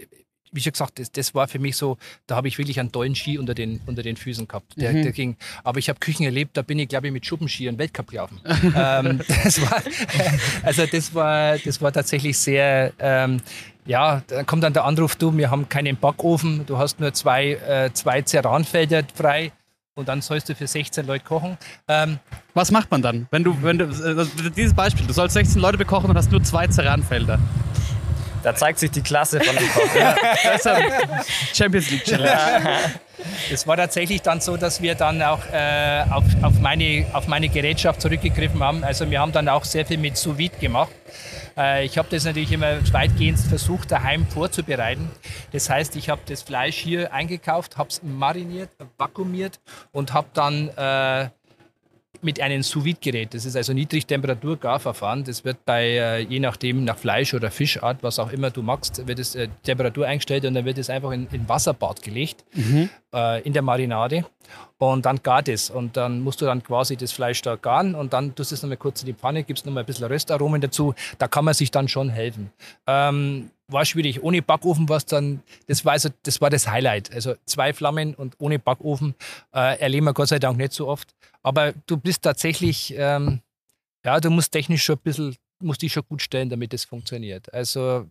wie 0.55 0.61
schon 0.61 0.73
gesagt, 0.73 0.99
das, 0.99 1.11
das 1.11 1.33
war 1.33 1.47
für 1.47 1.57
mich 1.57 1.75
so, 1.75 1.97
da 2.27 2.35
habe 2.35 2.47
ich 2.47 2.59
wirklich 2.59 2.79
einen 2.79 2.91
tollen 2.91 3.15
Ski 3.15 3.39
unter 3.39 3.55
den, 3.55 3.81
unter 3.87 4.03
den 4.03 4.15
Füßen 4.15 4.47
gehabt. 4.47 4.79
Der, 4.79 4.93
Mhm. 4.93 5.01
der 5.01 5.11
ging, 5.11 5.35
aber 5.63 5.79
ich 5.79 5.89
habe 5.89 5.97
Küchen 5.99 6.25
erlebt, 6.25 6.55
da 6.55 6.61
bin 6.61 6.77
ich, 6.77 6.87
glaube 6.89 7.07
ich, 7.07 7.13
mit 7.13 7.25
Schuppenski 7.25 7.67
einen 7.67 7.79
Weltcup 7.79 8.11
gelaufen. 8.11 8.39
ähm, 8.75 9.19
das 9.43 9.59
war, 9.59 9.81
also 10.63 10.85
das 10.85 11.15
war, 11.15 11.57
das 11.57 11.81
war 11.81 11.91
tatsächlich 11.91 12.37
sehr, 12.37 12.93
ähm, 12.99 13.41
ja, 13.85 14.21
dann 14.27 14.45
kommt 14.45 14.63
dann 14.63 14.73
der 14.73 14.85
Anruf, 14.85 15.15
du, 15.15 15.35
wir 15.35 15.51
haben 15.51 15.67
keinen 15.69 15.97
Backofen, 15.97 16.65
du 16.65 16.77
hast 16.77 16.99
nur 16.99 17.13
zwei, 17.13 17.53
äh, 17.53 17.91
zwei 17.93 18.21
Ceranfelder 18.21 19.03
frei 19.13 19.51
und 19.95 20.07
dann 20.07 20.21
sollst 20.21 20.49
du 20.49 20.55
für 20.55 20.67
16 20.67 21.05
Leute 21.05 21.23
kochen. 21.23 21.57
Ähm, 21.87 22.19
Was 22.53 22.71
macht 22.71 22.89
man 22.91 23.01
dann? 23.01 23.27
Wenn 23.31 23.43
du, 23.43 23.55
wenn 23.61 23.77
du, 23.77 23.85
äh, 23.85 24.51
dieses 24.55 24.73
Beispiel, 24.73 25.05
du 25.05 25.13
sollst 25.13 25.33
16 25.33 25.61
Leute 25.61 25.77
bekochen 25.77 26.09
und 26.09 26.17
hast 26.17 26.31
nur 26.31 26.43
zwei 26.43 26.67
Ceranfelder. 26.67 27.39
Da 28.43 28.53
zeigt 28.53 28.79
sich 28.79 28.91
die 28.91 29.01
Klasse 29.01 29.39
von 29.39 29.55
dem 29.55 29.69
Koch. 29.69 29.81
Das 30.43 30.55
ist 30.55 30.67
ein 30.67 30.83
Champions 31.53 31.89
League 31.91 32.03
Challenge. 32.03 32.91
Es 33.51 33.65
war 33.65 33.77
tatsächlich 33.77 34.21
dann 34.21 34.41
so, 34.41 34.57
dass 34.57 34.81
wir 34.81 34.95
dann 34.95 35.21
auch 35.21 35.39
äh, 35.51 36.03
auf, 36.09 36.25
auf, 36.41 36.59
meine, 36.59 37.05
auf 37.13 37.27
meine 37.27 37.47
Gerätschaft 37.47 38.01
zurückgegriffen 38.01 38.61
haben. 38.61 38.83
Also 38.83 39.09
wir 39.09 39.21
haben 39.21 39.31
dann 39.31 39.47
auch 39.47 39.63
sehr 39.63 39.85
viel 39.85 39.97
mit 39.97 40.17
Sous 40.17 40.37
Vide 40.37 40.57
gemacht. 40.57 40.91
Äh, 41.57 41.85
ich 41.85 41.97
habe 41.97 42.07
das 42.09 42.25
natürlich 42.25 42.51
immer 42.51 42.79
weitgehend 42.93 43.39
versucht, 43.39 43.91
daheim 43.91 44.27
vorzubereiten. 44.27 45.09
Das 45.51 45.69
heißt, 45.69 45.95
ich 45.95 46.09
habe 46.09 46.21
das 46.25 46.41
Fleisch 46.41 46.77
hier 46.77 47.13
eingekauft, 47.13 47.77
habe 47.77 47.89
es 47.89 48.01
mariniert, 48.03 48.69
vakuumiert 48.97 49.59
und 49.91 50.13
habe 50.13 50.27
dann 50.33 50.69
äh, 50.69 51.29
mit 52.23 52.39
einem 52.41 52.63
Sous-Vide-Gerät. 52.63 53.33
Das 53.33 53.45
ist 53.45 53.55
also 53.55 53.73
Niedrigtemperatur-Garverfahren. 53.73 55.23
Das 55.23 55.43
wird 55.45 55.65
bei, 55.65 55.83
äh, 55.83 56.19
je 56.21 56.39
nachdem, 56.39 56.83
nach 56.83 56.97
Fleisch 56.97 57.33
oder 57.33 57.51
Fischart, 57.51 58.01
was 58.01 58.19
auch 58.19 58.31
immer 58.31 58.51
du 58.51 58.61
magst, 58.61 59.07
wird 59.07 59.19
es 59.19 59.35
äh, 59.35 59.47
Temperatur 59.63 60.07
eingestellt 60.07 60.45
und 60.45 60.53
dann 60.53 60.65
wird 60.65 60.77
es 60.77 60.89
einfach 60.89 61.11
in, 61.11 61.27
in 61.31 61.47
Wasserbad 61.47 62.01
gelegt, 62.01 62.43
äh, 63.13 63.41
in 63.41 63.53
der 63.53 63.61
Marinade. 63.61 64.25
Und 64.77 65.05
dann 65.05 65.21
gart 65.23 65.47
es. 65.47 65.69
Und 65.69 65.95
dann 65.95 66.21
musst 66.21 66.41
du 66.41 66.45
dann 66.45 66.61
quasi 66.63 66.97
das 66.97 67.11
Fleisch 67.11 67.41
da 67.41 67.55
garen 67.55 67.95
und 67.95 68.13
dann 68.13 68.35
tust 68.35 68.51
du 68.51 68.55
es 68.55 68.61
nochmal 68.61 68.77
kurz 68.77 69.01
in 69.01 69.07
die 69.07 69.13
Pfanne, 69.13 69.43
gibst 69.43 69.65
nochmal 69.65 69.83
ein 69.83 69.85
bisschen 69.85 70.05
Röstaromen 70.05 70.59
dazu. 70.61 70.93
Da 71.17 71.27
kann 71.27 71.45
man 71.45 71.53
sich 71.53 71.71
dann 71.71 71.87
schon 71.87 72.09
helfen. 72.09 72.51
Ähm, 72.87 73.49
war 73.73 73.85
schwierig. 73.85 74.23
Ohne 74.23 74.41
Backofen 74.41 74.87
war 74.87 74.97
es 74.97 75.05
dann, 75.05 75.43
das 75.67 75.83
war, 75.83 75.93
also, 75.93 76.09
das 76.23 76.39
war 76.39 76.49
das 76.49 76.67
Highlight. 76.67 77.11
Also 77.13 77.35
zwei 77.45 77.73
Flammen 77.73 78.13
und 78.15 78.35
ohne 78.39 78.59
Backofen 78.59 79.15
äh, 79.53 79.79
erleben 79.79 80.05
wir 80.05 80.13
Gott 80.13 80.29
sei 80.29 80.39
Dank 80.39 80.57
nicht 80.57 80.73
so 80.73 80.87
oft. 80.87 81.13
Aber 81.41 81.73
du 81.87 81.97
bist 81.97 82.21
tatsächlich, 82.21 82.93
ähm, 82.97 83.41
ja, 84.05 84.19
du 84.19 84.29
musst 84.29 84.51
technisch 84.51 84.83
schon 84.83 84.95
ein 84.95 85.03
bisschen, 85.03 85.35
musst 85.59 85.81
dich 85.81 85.91
schon 85.91 86.03
gut 86.07 86.21
stellen, 86.21 86.49
damit 86.49 86.73
es 86.73 86.85
funktioniert. 86.85 87.53
Also, 87.53 88.07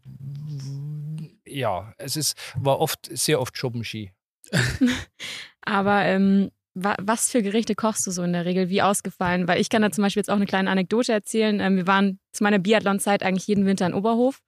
ja, 1.46 1.94
es 1.96 2.16
ist, 2.16 2.36
war 2.56 2.80
oft, 2.80 3.08
sehr 3.10 3.40
oft 3.40 3.56
Schuppenski. 3.56 4.12
Aber 5.62 6.04
ähm, 6.04 6.50
wa 6.74 6.96
was 7.00 7.30
für 7.30 7.42
Gerichte 7.42 7.74
kochst 7.74 8.06
du 8.06 8.10
so 8.10 8.22
in 8.22 8.32
der 8.32 8.44
Regel? 8.44 8.68
Wie 8.68 8.82
ausgefallen? 8.82 9.46
Weil 9.48 9.60
ich 9.60 9.68
kann 9.68 9.82
da 9.82 9.90
zum 9.90 10.02
Beispiel 10.02 10.20
jetzt 10.20 10.30
auch 10.30 10.36
eine 10.36 10.46
kleine 10.46 10.70
Anekdote 10.70 11.12
erzählen. 11.12 11.60
Ähm, 11.60 11.76
wir 11.76 11.86
waren 11.86 12.18
zu 12.32 12.42
meiner 12.42 12.58
Biathlon-Zeit 12.58 13.22
eigentlich 13.22 13.46
jeden 13.46 13.66
Winter 13.66 13.86
in 13.86 13.94
Oberhof. 13.94 14.40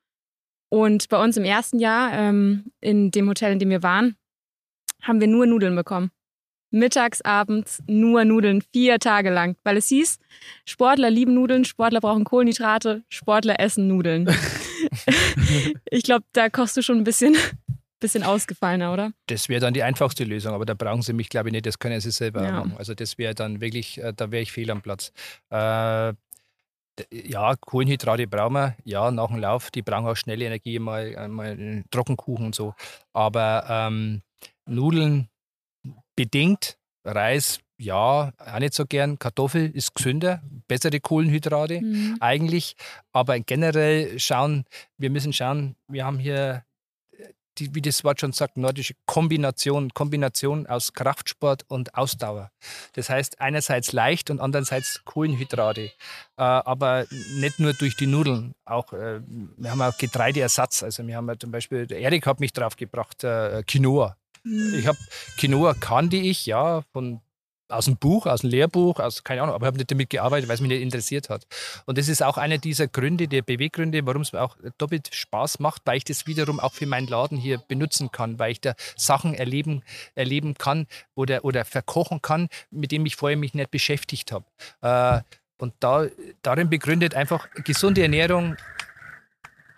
Und 0.75 1.09
bei 1.09 1.23
uns 1.23 1.37
im 1.37 1.45
ersten 1.45 1.79
Jahr, 1.79 2.13
ähm, 2.13 2.65
in 2.81 3.13
dem 3.13 3.29
Hotel, 3.29 3.53
in 3.53 3.61
dem 3.61 3.71
wir 3.71 3.85
waren, 3.85 4.17
haben 5.03 5.21
wir 5.21 5.29
nur 5.29 5.47
Nudeln 5.47 5.77
bekommen. 5.77 6.11
Mittags, 6.73 7.21
abends 7.21 7.81
nur 7.87 8.25
Nudeln, 8.25 8.61
vier 8.73 8.99
Tage 8.99 9.31
lang. 9.31 9.57
Weil 9.63 9.77
es 9.77 9.87
hieß, 9.87 10.19
Sportler 10.65 11.11
lieben 11.11 11.33
Nudeln, 11.33 11.65
Sportler 11.65 12.01
brauchen 12.01 12.25
Kohlenhydrate, 12.25 13.05
Sportler 13.09 13.61
essen 13.61 13.87
Nudeln. 13.87 14.29
ich 15.91 16.03
glaube, 16.03 16.25
da 16.33 16.49
kochst 16.49 16.77
du 16.77 16.83
schon 16.83 16.99
ein 16.99 17.05
bisschen, 17.05 17.37
bisschen 18.01 18.25
ausgefallener, 18.25 18.93
oder? 18.93 19.13
Das 19.29 19.49
wäre 19.49 19.61
dann 19.61 19.75
die 19.75 19.85
einfachste 19.85 20.25
Lösung, 20.25 20.55
aber 20.55 20.67
da 20.67 20.75
brauchen 20.75 21.03
sie 21.03 21.13
mich, 21.13 21.29
glaube 21.29 21.51
ich, 21.51 21.53
nicht, 21.53 21.67
das 21.67 21.79
können 21.79 22.01
sie 22.01 22.11
selber 22.11 22.43
Ja. 22.43 22.51
machen. 22.51 22.75
Also 22.77 22.95
das 22.95 23.17
wäre 23.17 23.37
dann 23.37 23.61
wirklich, 23.61 24.03
äh, 24.03 24.13
da 24.13 24.33
wäre 24.33 24.43
ich 24.43 24.51
fehl 24.51 24.73
am 24.73 24.83
Platz. 24.83 25.13
Äh, 25.51 26.15
ja, 27.13 27.55
Kohlenhydrate 27.57 28.27
brauchen 28.27 28.53
wir, 28.55 28.77
ja, 28.85 29.11
nach 29.11 29.29
dem 29.29 29.39
Lauf, 29.39 29.71
die 29.71 29.83
brauchen 29.83 30.07
auch 30.07 30.17
schnelle 30.17 30.45
Energie, 30.47 30.79
mal, 30.79 31.29
mal 31.29 31.51
einen 31.51 31.85
Trockenkuchen 31.91 32.47
und 32.47 32.55
so. 32.55 32.75
Aber 33.13 33.65
ähm, 33.69 34.23
Nudeln 34.67 35.29
bedingt, 36.17 36.79
Reis, 37.05 37.59
ja, 37.77 38.33
auch 38.39 38.59
nicht 38.61 38.75
so 38.75 38.87
gern. 38.87 39.19
Kartoffel 39.19 39.71
ist 39.71 39.95
gesünder, 39.95 40.43
bessere 40.69 41.01
Kohlenhydrate 41.01 41.81
Mhm. 41.81 42.17
eigentlich. 42.21 42.77
Aber 43.13 43.39
generell 43.41 44.19
schauen, 44.19 44.65
wir 44.97 45.11
müssen 45.11 45.33
schauen, 45.33 45.77
wir 45.89 46.05
haben 46.05 46.19
hier, 46.19 46.65
die, 47.59 47.75
wie 47.75 47.83
das 47.83 48.05
Wort 48.05 48.21
schon 48.21 48.33
sagt, 48.33 48.57
nordische 48.57 48.95
Kombination, 49.07 49.91
Kombination 49.91 50.67
aus 50.67 50.93
Kraftsport 50.93 51.65
und 51.69 51.95
Ausdauer. 51.95 52.51
Das 52.95 53.09
heißt 53.11 53.41
einerseits 53.41 53.93
leicht 53.93 54.31
und 54.31 54.41
andererseits 54.41 55.03
Kohlenhydrate. 55.05 55.83
Äh, 55.83 55.93
aber 56.37 57.07
nicht 57.37 57.61
nur 57.61 57.73
durch 57.73 57.97
die 57.97 58.07
Nudeln. 58.07 58.55
Auch, 58.65 58.93
äh, 58.93 59.21
wir 59.27 59.71
haben 59.71 59.83
auch 59.83 59.97
Getreideersatz. 59.97 60.83
Also 60.83 61.07
wir 61.07 61.17
haben 61.17 61.29
ja 61.29 61.39
zum 61.39 61.51
Beispiel, 61.51 61.87
der 61.87 62.01
Erik 62.01 62.27
hat 62.27 62.41
mich 62.41 62.53
drauf 62.53 62.77
gebracht, 62.77 63.25
äh, 63.25 63.63
Quinoa. 63.67 64.17
Mhm. 64.45 64.75
Ich 64.79 64.87
habe 64.87 64.99
Quinoa 65.39 65.75
kannte 65.75 66.17
ich, 66.17 66.47
ja, 66.47 66.83
von 66.93 67.21
aus 67.69 67.87
dem 67.87 67.97
Buch, 67.97 68.27
aus 68.27 68.43
dem 68.43 68.51
Lehrbuch, 68.51 69.01
aus 69.01 69.25
keine 69.25 69.43
Ahnung, 69.43 69.55
aber 69.55 69.65
ich 69.65 69.69
habe 69.69 69.79
nicht 69.79 69.91
damit 69.91 70.11
gearbeitet, 70.11 70.49
weil 70.49 70.55
es 70.55 70.61
mich 70.61 70.71
nicht 70.71 70.83
interessiert 70.83 71.31
hat. 71.31 71.47
Und 71.87 71.99
das 71.99 72.09
ist 72.09 72.23
auch 72.23 72.37
einer 72.37 72.59
dieser 72.59 72.89
Gründe, 72.89 73.29
der 73.29 73.43
Beweggründe, 73.43 74.07
warum 74.07 74.23
es 74.23 74.33
mir 74.33 74.43
auch 74.43 74.57
doppelt 74.79 75.15
Spaß 75.15 75.61
macht, 75.61 75.83
weil 75.85 75.97
ich 75.97 76.05
das 76.05 76.27
wiederum 76.27 76.61
auch 76.61 76.73
für 76.73 76.87
meinen 76.87 77.07
Laden 77.07 77.39
hier 77.39 77.59
benutzen 77.59 78.13
kann, 78.13 78.39
weil 78.39 78.53
ich 78.53 78.61
da 78.61 78.75
Sachen 78.97 79.35
erleben, 79.35 79.83
erleben 80.15 80.55
kann 80.55 80.87
oder, 81.15 81.45
oder 81.45 81.65
verkochen 81.65 82.21
kann, 82.23 82.49
mit 82.71 82.93
denen 82.93 83.07
ich 83.07 83.17
vorher 83.17 83.39
mich 83.39 83.55
nicht 83.55 83.71
beschäftigt 83.71 84.33
habe. 84.33 84.45
Äh, 84.83 85.23
und 85.57 85.73
da, 85.81 86.07
darin 86.43 86.69
begründet 86.69 87.15
einfach 87.15 87.49
gesunde 87.65 88.03
Ernährung, 88.03 88.57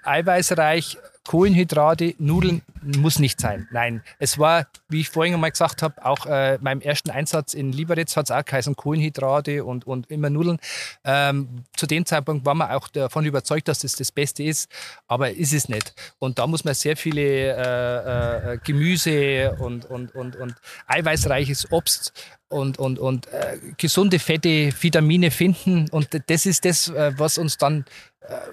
eiweißreich, 0.03 0.99
Kohlenhydrate, 1.27 2.15
Nudeln 2.19 2.63
muss 2.83 3.19
nicht 3.19 3.41
sein. 3.41 3.69
Nein, 3.73 4.03
es 4.19 4.39
war, 4.39 4.67
wie 4.89 5.01
ich 5.01 5.11
vorhin 5.11 5.35
einmal 5.35 5.51
gesagt 5.51 5.83
habe, 5.83 6.05
auch 6.05 6.27
äh, 6.27 6.59
meinem 6.61 6.81
ersten 6.81 7.11
Einsatz 7.11 7.55
in 7.55 7.73
Liberec 7.73 8.15
hat 8.17 8.27
es 8.27 8.31
auch 8.31 8.45
geheißen 8.45 8.77
Kohlenhydrate 8.77 9.65
und, 9.65 9.87
und 9.87 10.11
immer 10.11 10.31
Nudeln. 10.31 10.59
Ähm, 11.05 11.65
zu 11.77 11.87
dem 11.87 12.07
Zeitpunkt 12.07 12.47
waren 12.47 12.59
wir 12.59 12.77
auch 12.77 12.89
davon 12.89 13.27
überzeugt, 13.27 13.69
dass 13.69 13.81
das 13.81 13.93
das 13.93 14.13
Beste 14.13 14.45
ist, 14.45 14.71
aber 15.09 15.31
ist 15.31 15.53
es 15.53 15.69
nicht. 15.69 15.95
Und 16.19 16.39
da 16.39 16.47
muss 16.47 16.65
man 16.65 16.75
sehr 16.75 16.97
viele 16.97 17.23
äh, 17.23 18.53
äh, 18.55 18.59
Gemüse 18.65 19.57
und, 19.59 19.85
und, 19.87 20.15
und, 20.15 20.37
und 20.37 20.55
eiweißreiches 20.87 21.73
Obst 21.73 22.13
und, 22.49 22.79
und, 22.79 22.99
und 22.99 23.27
äh, 23.29 23.59
gesunde 23.77 24.19
Fette, 24.19 24.73
Vitamine 24.81 25.31
finden. 25.31 25.89
Und 25.91 26.09
das 26.29 26.47
ist 26.47 26.65
das, 26.65 26.89
äh, 26.89 27.13
was 27.17 27.39
uns 27.39 27.59
dann 27.59 27.85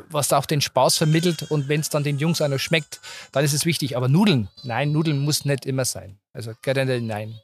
was 0.10 0.32
auch 0.34 0.46
den 0.46 0.62
Spaß 0.62 0.98
vermittelt 0.98 1.44
und 1.52 1.68
wenn 1.68 1.80
es 1.82 1.90
dann 1.90 2.04
den 2.04 2.18
Jungs 2.20 2.40
noch 2.40 2.58
schmeckt, 2.60 3.00
dann 3.32 3.44
ist 3.44 3.54
es 3.54 3.66
wichtig. 3.66 3.98
Aber 3.98 4.08
Nudeln, 4.08 4.50
nein, 4.64 4.92
Nudeln 4.92 5.20
muss 5.20 5.46
nicht 5.46 5.66
immer 5.66 5.86
sein. 5.86 6.20
Also 6.34 6.52
generell 6.62 7.02
nein. 7.02 7.40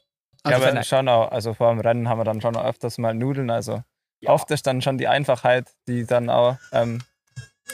ja, 0.46 0.56
Also 0.56 0.66
aber 0.68 0.82
schon 0.84 1.08
auch, 1.08 1.30
also 1.32 1.54
vor 1.54 1.70
dem 1.70 1.80
Rennen 1.80 2.08
haben 2.08 2.18
wir 2.18 2.24
dann 2.24 2.40
schon 2.40 2.56
auch 2.56 2.64
öfters 2.64 2.98
mal 2.98 3.14
Nudeln. 3.14 3.50
Also 3.50 3.82
Ja. 4.20 4.30
oft 4.32 4.50
ist 4.50 4.66
dann 4.66 4.82
schon 4.82 4.98
die 4.98 5.08
Einfachheit, 5.08 5.68
die 5.88 6.04
dann 6.06 6.28
auch, 6.30 6.56
ähm, 6.72 7.00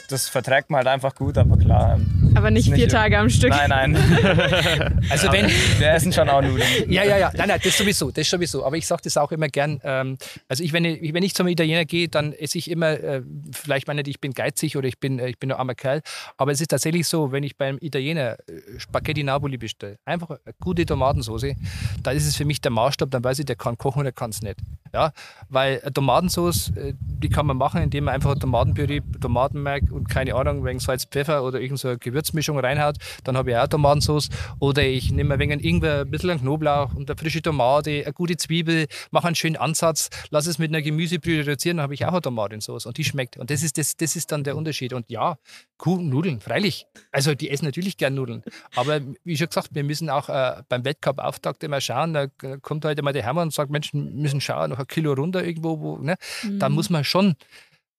das 0.09 0.29
verträgt 0.29 0.69
man 0.69 0.79
halt 0.79 0.87
einfach 0.87 1.13
gut, 1.15 1.37
aber 1.37 1.57
klar. 1.57 1.95
Ähm, 1.95 2.26
Aber 2.37 2.51
nicht 2.51 2.67
nicht 2.69 2.75
vier 2.75 2.89
Tage 2.89 3.17
am 3.17 3.29
Stück. 3.29 3.49
nein, 3.49 3.91
nein. 3.91 5.01
Also 5.09 5.31
wenn, 5.31 5.47
wir 5.47 5.91
essen 5.91 6.11
schon 6.11 6.29
auch 6.29 6.41
Nudeln. 6.41 6.67
Ja, 6.87 7.03
ja, 7.03 7.17
ja. 7.17 7.31
Nein, 7.35 7.47
nein, 7.47 7.59
das 7.63 7.77
sowieso, 7.77 8.11
das 8.11 8.29
sowieso. 8.29 8.65
Aber 8.65 8.77
ich 8.77 8.85
sage 8.85 9.01
das 9.03 9.17
auch 9.17 9.31
immer 9.31 9.47
gern. 9.47 9.79
Ähm, 9.83 10.17
also 10.47 10.63
ich, 10.63 10.73
wenn 10.73 10.85
ich, 10.85 11.13
wenn 11.13 11.23
ich 11.23 11.33
zum 11.33 11.47
Italiener 11.47 11.85
gehe, 11.85 12.07
dann 12.09 12.33
esse 12.33 12.57
ich 12.57 12.69
immer, 12.69 12.91
äh, 12.91 13.21
vielleicht 13.51 13.87
meine 13.87 14.01
ich, 14.01 14.07
ich 14.07 14.21
bin 14.21 14.33
geizig 14.33 14.77
oder 14.77 14.87
ich 14.87 14.99
bin, 14.99 15.19
äh, 15.19 15.29
ich 15.29 15.39
bin 15.39 15.51
ein 15.51 15.57
armer 15.57 15.75
Kerl. 15.75 16.01
Aber 16.37 16.51
es 16.51 16.61
ist 16.61 16.69
tatsächlich 16.69 17.07
so, 17.07 17.31
wenn 17.31 17.43
ich 17.43 17.57
beim 17.57 17.77
Italiener 17.79 18.37
äh, 18.47 18.79
Spaghetti 18.79 19.23
Napoli 19.23 19.57
bestelle, 19.57 19.97
einfach 20.05 20.29
eine 20.29 20.53
gute 20.59 20.85
Tomatensauce, 20.85 21.55
da 22.03 22.11
ist 22.11 22.27
es 22.27 22.35
für 22.35 22.45
mich 22.45 22.61
der 22.61 22.71
Maßstab, 22.71 23.09
dann 23.11 23.23
weiß 23.23 23.39
ich, 23.39 23.45
der 23.45 23.55
kann 23.55 23.77
kochen 23.77 24.01
oder 24.01 24.11
kann 24.11 24.31
es 24.31 24.41
nicht. 24.41 24.59
Ja, 24.93 25.11
weil 25.49 25.81
eine 25.81 25.93
Tomatensauce, 25.93 26.69
äh, 26.75 26.93
die 26.99 27.29
kann 27.29 27.45
man 27.45 27.57
machen, 27.57 27.81
indem 27.81 28.05
man 28.05 28.15
einfach 28.15 28.37
Tomatenpüree, 28.37 29.01
Tomatenmark 29.21 29.91
und 29.91 30.09
keine 30.09 30.35
Ahnung, 30.35 30.65
wegen 30.65 30.79
Salz, 30.79 31.05
Pfeffer 31.05 31.43
oder 31.43 31.59
irgendeine 31.59 31.77
so 31.77 31.87
eine 31.89 31.97
Gewürzmischung 32.27 32.59
reinhaut. 32.59 32.97
Dann 33.23 33.37
habe 33.37 33.51
ich 33.51 33.57
auch 33.57 33.67
Tomatensauce. 33.67 34.29
Oder 34.59 34.83
ich 34.83 35.11
nehme 35.11 35.33
ein 35.33 35.39
wenig 35.39 35.63
Ingwer, 35.63 36.01
ein 36.01 36.11
bisschen 36.11 36.39
Knoblauch 36.39 36.93
und 36.93 37.09
eine 37.09 37.17
frische 37.17 37.41
Tomate, 37.41 38.03
eine 38.03 38.13
gute 38.13 38.37
Zwiebel, 38.37 38.87
mache 39.11 39.27
einen 39.27 39.35
schönen 39.35 39.55
Ansatz, 39.55 40.09
lasse 40.29 40.49
es 40.49 40.59
mit 40.59 40.71
einer 40.71 40.81
Gemüsebrühe 40.81 41.39
reduzieren, 41.39 41.77
dann 41.77 41.83
habe 41.83 41.93
ich 41.93 42.05
auch 42.05 42.11
eine 42.11 42.21
Tomatensauce 42.21 42.85
und 42.85 42.97
die 42.97 43.03
schmeckt. 43.03 43.37
Und 43.37 43.49
das 43.49 43.63
ist, 43.63 43.77
das, 43.77 43.95
das 43.95 44.15
ist 44.15 44.31
dann 44.31 44.43
der 44.43 44.55
Unterschied. 44.55 44.93
Und 44.93 45.09
ja, 45.09 45.37
Kuchen, 45.77 46.09
Nudeln, 46.09 46.39
freilich. 46.39 46.85
Also 47.11 47.35
die 47.35 47.49
essen 47.49 47.65
natürlich 47.65 47.97
gern 47.97 48.15
Nudeln. 48.15 48.43
Aber 48.75 48.99
wie 49.23 49.37
schon 49.37 49.47
gesagt, 49.47 49.69
wir 49.71 49.83
müssen 49.83 50.09
auch 50.09 50.29
äh, 50.29 50.63
beim 50.69 50.83
Weltcup-Auftakt 50.83 51.63
immer 51.63 51.81
schauen. 51.81 52.13
Da 52.13 52.27
kommt 52.61 52.85
heute 52.85 53.01
mal 53.01 53.13
der 53.13 53.23
Hermann 53.23 53.47
und 53.47 53.53
sagt, 53.53 53.71
Mensch, 53.71 53.93
wir 53.93 54.01
müssen 54.01 54.41
schauen, 54.41 54.69
noch 54.71 54.79
ein 54.79 54.87
Kilo 54.87 55.13
runter 55.13 55.43
irgendwo. 55.43 55.79
Wo, 55.79 55.97
ne? 55.97 56.15
Da 56.59 56.69
Mhm. 56.69 56.75
muss 56.75 56.89
man 56.89 57.03
schon. 57.03 57.35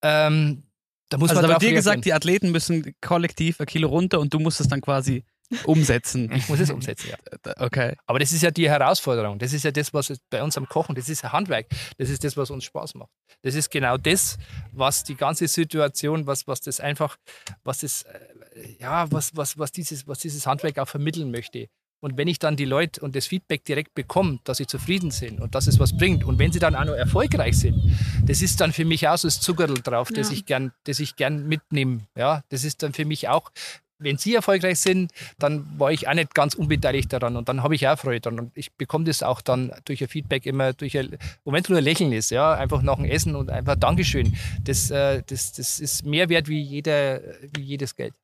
Ähm, 0.02 0.62
da 1.08 1.18
muss 1.18 1.30
Also 1.30 1.42
man 1.42 1.50
da 1.50 1.58
dir 1.58 1.72
gesagt, 1.72 2.04
die 2.04 2.12
Athleten 2.12 2.50
müssen 2.50 2.94
kollektiv 3.00 3.60
ein 3.60 3.66
Kilo 3.66 3.88
runter 3.88 4.20
und 4.20 4.32
du 4.34 4.38
musst 4.38 4.60
es 4.60 4.68
dann 4.68 4.80
quasi 4.80 5.24
umsetzen. 5.64 6.30
ich 6.32 6.48
muss 6.48 6.60
es 6.60 6.70
umsetzen, 6.70 7.10
ja. 7.10 7.54
Okay. 7.56 7.96
Aber 8.06 8.18
das 8.18 8.32
ist 8.32 8.42
ja 8.42 8.50
die 8.50 8.68
Herausforderung. 8.68 9.38
Das 9.38 9.52
ist 9.52 9.64
ja 9.64 9.70
das, 9.70 9.94
was 9.94 10.12
bei 10.28 10.42
uns 10.42 10.58
am 10.58 10.68
Kochen, 10.68 10.94
das 10.94 11.08
ist 11.08 11.24
ein 11.24 11.32
Handwerk. 11.32 11.66
Das 11.96 12.10
ist 12.10 12.22
das, 12.22 12.36
was 12.36 12.50
uns 12.50 12.64
Spaß 12.64 12.94
macht. 12.94 13.10
Das 13.42 13.54
ist 13.54 13.70
genau 13.70 13.96
das, 13.96 14.36
was 14.72 15.04
die 15.04 15.14
ganze 15.14 15.48
Situation, 15.48 16.26
was, 16.26 16.46
was 16.46 16.60
das 16.60 16.80
einfach, 16.80 17.16
was 17.64 17.80
das, 17.80 18.02
äh, 18.02 18.76
ja, 18.78 19.10
was, 19.10 19.36
was, 19.36 19.56
was, 19.58 19.72
dieses, 19.72 20.06
was 20.06 20.18
dieses 20.18 20.46
Handwerk 20.46 20.78
auch 20.78 20.88
vermitteln 20.88 21.30
möchte. 21.30 21.68
Und 22.00 22.16
wenn 22.16 22.28
ich 22.28 22.38
dann 22.38 22.56
die 22.56 22.64
Leute 22.64 23.00
und 23.00 23.16
das 23.16 23.26
Feedback 23.26 23.64
direkt 23.64 23.94
bekomme, 23.94 24.38
dass 24.44 24.58
sie 24.58 24.66
zufrieden 24.66 25.10
sind 25.10 25.40
und 25.40 25.54
dass 25.54 25.66
es 25.66 25.80
was 25.80 25.96
bringt 25.96 26.24
und 26.24 26.38
wenn 26.38 26.52
sie 26.52 26.60
dann 26.60 26.76
auch 26.76 26.84
noch 26.84 26.94
erfolgreich 26.94 27.58
sind, 27.58 27.76
das 28.24 28.40
ist 28.40 28.60
dann 28.60 28.72
für 28.72 28.84
mich 28.84 29.08
auch 29.08 29.18
so 29.18 29.26
das 29.26 29.40
Zuckerl 29.40 29.74
drauf, 29.74 30.08
das 30.14 30.28
Ja. 30.28 30.34
ich 30.34 30.46
gern, 30.46 30.72
das 30.84 31.00
ich 31.00 31.16
gern 31.16 31.48
mitnehme. 31.48 32.06
Ja, 32.16 32.42
das 32.50 32.62
ist 32.64 32.82
dann 32.82 32.92
für 32.92 33.04
mich 33.04 33.28
auch, 33.28 33.50
wenn 34.00 34.16
sie 34.16 34.36
erfolgreich 34.36 34.78
sind, 34.78 35.10
dann 35.40 35.66
war 35.76 35.90
ich 35.90 36.06
auch 36.06 36.14
nicht 36.14 36.32
ganz 36.32 36.54
unbeteiligt 36.54 37.12
daran 37.12 37.34
und 37.34 37.48
dann 37.48 37.64
habe 37.64 37.74
ich 37.74 37.88
auch 37.88 37.98
Freude 37.98 38.20
dran 38.20 38.38
und 38.38 38.52
ich 38.56 38.72
bekomme 38.74 39.04
das 39.04 39.24
auch 39.24 39.40
dann 39.40 39.72
durch 39.84 40.00
ein 40.00 40.06
Feedback 40.08 40.46
immer 40.46 40.72
durch 40.72 40.96
ein, 40.96 41.18
wenn 41.44 41.62
es 41.62 41.68
nur 41.68 41.78
ein 41.78 41.84
Lächeln 41.84 42.12
ist, 42.12 42.30
ja, 42.30 42.54
einfach 42.54 42.80
nach 42.82 42.94
dem 42.94 43.06
Essen 43.06 43.34
und 43.34 43.50
einfach 43.50 43.74
Dankeschön. 43.74 44.36
Das, 44.62 44.92
äh, 44.92 45.24
das, 45.26 45.50
das 45.52 45.80
ist 45.80 46.04
mehr 46.06 46.28
wert 46.28 46.46
wie, 46.46 46.60
jeder, 46.60 47.20
wie 47.56 47.62
jedes 47.62 47.96
Geld. 47.96 48.14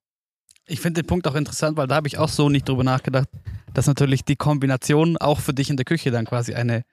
Ich 0.66 0.80
finde 0.80 1.02
den 1.02 1.08
Punkt 1.08 1.26
auch 1.26 1.34
interessant, 1.34 1.76
weil 1.76 1.88
da 1.88 1.96
habe 1.96 2.06
ich 2.06 2.18
auch 2.18 2.28
so 2.28 2.48
nicht 2.48 2.68
drüber 2.68 2.84
nachgedacht, 2.84 3.28
dass 3.74 3.86
natürlich 3.86 4.24
die 4.24 4.36
Kombination 4.36 5.18
auch 5.18 5.40
für 5.40 5.52
dich 5.52 5.68
in 5.68 5.76
der 5.76 5.84
Küche 5.84 6.10
dann 6.10 6.24
quasi 6.24 6.54
eine, 6.54 6.84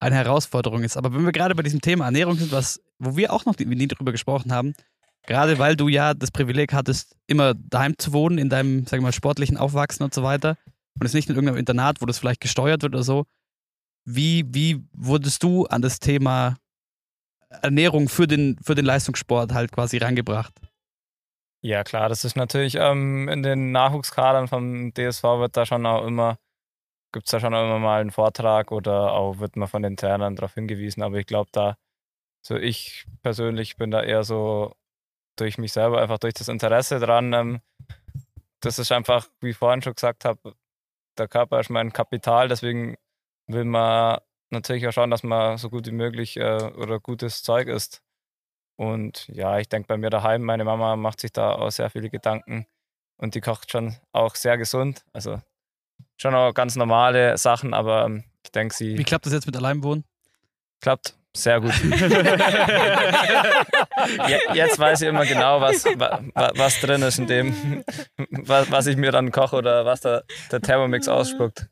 eine 0.00 0.14
Herausforderung 0.14 0.84
ist. 0.84 0.96
Aber 0.96 1.12
wenn 1.12 1.24
wir 1.24 1.32
gerade 1.32 1.54
bei 1.54 1.62
diesem 1.62 1.80
Thema 1.80 2.06
Ernährung 2.06 2.36
sind, 2.36 2.52
was, 2.52 2.80
wo 2.98 3.16
wir 3.16 3.32
auch 3.32 3.44
noch 3.44 3.58
nie 3.58 3.88
drüber 3.88 4.12
gesprochen 4.12 4.52
haben, 4.52 4.72
gerade 5.26 5.58
weil 5.58 5.76
du 5.76 5.88
ja 5.88 6.14
das 6.14 6.30
Privileg 6.30 6.72
hattest, 6.72 7.16
immer 7.26 7.54
daheim 7.54 7.98
zu 7.98 8.12
wohnen, 8.12 8.38
in 8.38 8.48
deinem, 8.48 8.86
sagen 8.86 9.02
wir 9.02 9.08
mal, 9.08 9.12
sportlichen 9.12 9.58
Aufwachsen 9.58 10.04
und 10.04 10.14
so 10.14 10.22
weiter, 10.22 10.56
und 10.98 11.06
es 11.06 11.12
nicht 11.12 11.28
in 11.28 11.34
irgendeinem 11.34 11.58
Internat, 11.58 12.00
wo 12.00 12.06
das 12.06 12.18
vielleicht 12.18 12.40
gesteuert 12.40 12.82
wird 12.82 12.94
oder 12.94 13.04
so, 13.04 13.26
wie, 14.04 14.44
wie 14.48 14.84
wurdest 14.92 15.42
du 15.42 15.66
an 15.66 15.82
das 15.82 16.00
Thema 16.00 16.56
Ernährung 17.50 18.08
für 18.08 18.26
den, 18.26 18.56
für 18.62 18.74
den 18.74 18.84
Leistungssport 18.84 19.52
halt 19.52 19.72
quasi 19.72 19.98
reingebracht? 19.98 20.54
Ja, 21.64 21.82
klar, 21.82 22.08
das 22.08 22.24
ist 22.24 22.36
natürlich 22.36 22.76
ähm, 22.76 23.28
in 23.28 23.42
den 23.42 23.72
Nachwuchskadern 23.72 24.46
vom 24.46 24.92
DSV 24.94 25.24
wird 25.40 25.56
da 25.56 25.66
schon 25.66 25.84
auch 25.86 26.06
immer, 26.06 26.38
gibt 27.12 27.26
es 27.26 27.32
da 27.32 27.40
schon 27.40 27.54
auch 27.54 27.64
immer 27.64 27.78
mal 27.80 28.00
einen 28.00 28.12
Vortrag 28.12 28.72
oder 28.72 29.12
auch 29.12 29.38
wird 29.40 29.56
man 29.56 29.68
von 29.68 29.82
den 29.82 29.96
Trainern 29.96 30.36
darauf 30.36 30.54
hingewiesen. 30.54 31.02
Aber 31.02 31.16
ich 31.18 31.26
glaube, 31.26 31.50
da, 31.52 31.76
so 32.42 32.56
ich 32.56 33.06
persönlich 33.22 33.76
bin 33.76 33.90
da 33.90 34.02
eher 34.02 34.24
so 34.24 34.74
durch 35.36 35.58
mich 35.58 35.72
selber, 35.72 36.00
einfach 36.02 36.18
durch 36.18 36.34
das 36.34 36.48
Interesse 36.48 37.00
dran. 37.00 37.32
Ähm, 37.34 37.60
das 38.60 38.78
ist 38.78 38.92
einfach, 38.92 39.28
wie 39.40 39.50
ich 39.50 39.56
vorhin 39.56 39.82
schon 39.82 39.94
gesagt 39.94 40.24
habe, 40.24 40.54
der 41.18 41.28
Körper 41.28 41.60
ist 41.60 41.70
mein 41.70 41.92
Kapital, 41.92 42.48
deswegen 42.48 42.96
will 43.48 43.64
man 43.64 44.20
natürlich 44.50 44.86
auch 44.88 44.92
schauen, 44.92 45.10
dass 45.10 45.22
man 45.24 45.58
so 45.58 45.70
gut 45.70 45.86
wie 45.86 45.92
möglich 45.92 46.36
äh, 46.38 46.72
oder 46.76 47.00
gutes 47.00 47.42
Zeug 47.42 47.68
isst. 47.68 48.02
Und 48.78 49.26
ja, 49.28 49.58
ich 49.58 49.68
denke 49.68 49.88
bei 49.88 49.96
mir 49.96 50.08
daheim, 50.08 50.42
meine 50.42 50.64
Mama 50.64 50.94
macht 50.96 51.20
sich 51.20 51.32
da 51.32 51.50
auch 51.52 51.70
sehr 51.70 51.90
viele 51.90 52.10
Gedanken 52.10 52.66
und 53.16 53.34
die 53.34 53.40
kocht 53.40 53.72
schon 53.72 53.96
auch 54.12 54.36
sehr 54.36 54.56
gesund. 54.56 55.04
Also 55.12 55.40
schon 56.16 56.34
auch 56.34 56.52
ganz 56.54 56.76
normale 56.76 57.36
Sachen, 57.38 57.74
aber 57.74 58.04
ähm, 58.04 58.22
ich 58.44 58.52
denke, 58.52 58.72
sie 58.74 58.96
Wie 58.96 59.02
klappt 59.04 59.26
das 59.26 59.32
jetzt 59.32 59.46
mit 59.46 59.56
Alleinwohnen? 59.56 60.04
klappt 60.80 61.16
sehr 61.36 61.60
gut. 61.60 61.72
Je- 64.28 64.54
Jetzt 64.54 64.78
weiß 64.78 65.00
ich 65.02 65.08
immer 65.08 65.26
genau, 65.26 65.60
was, 65.60 65.84
wa- 65.84 66.20
wa- 66.34 66.52
was 66.54 66.80
drin 66.80 67.02
ist 67.02 67.18
in 67.18 67.26
dem, 67.26 67.84
was, 68.30 68.70
was 68.70 68.86
ich 68.86 68.96
mir 68.96 69.10
dann 69.12 69.30
koche 69.32 69.56
oder 69.56 69.84
was 69.84 70.00
da, 70.02 70.22
der 70.52 70.60
Thermomix 70.60 71.08
ausspuckt. 71.08 71.66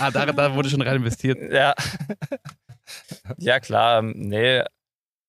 ah, 0.00 0.10
da, 0.10 0.26
da 0.26 0.54
wurde 0.54 0.70
schon 0.70 0.82
rein 0.82 0.96
investiert. 0.96 1.38
Ja. 1.52 1.74
Ja, 3.36 3.60
klar. 3.60 3.98
ähm, 4.00 4.12
Nee. 4.16 4.62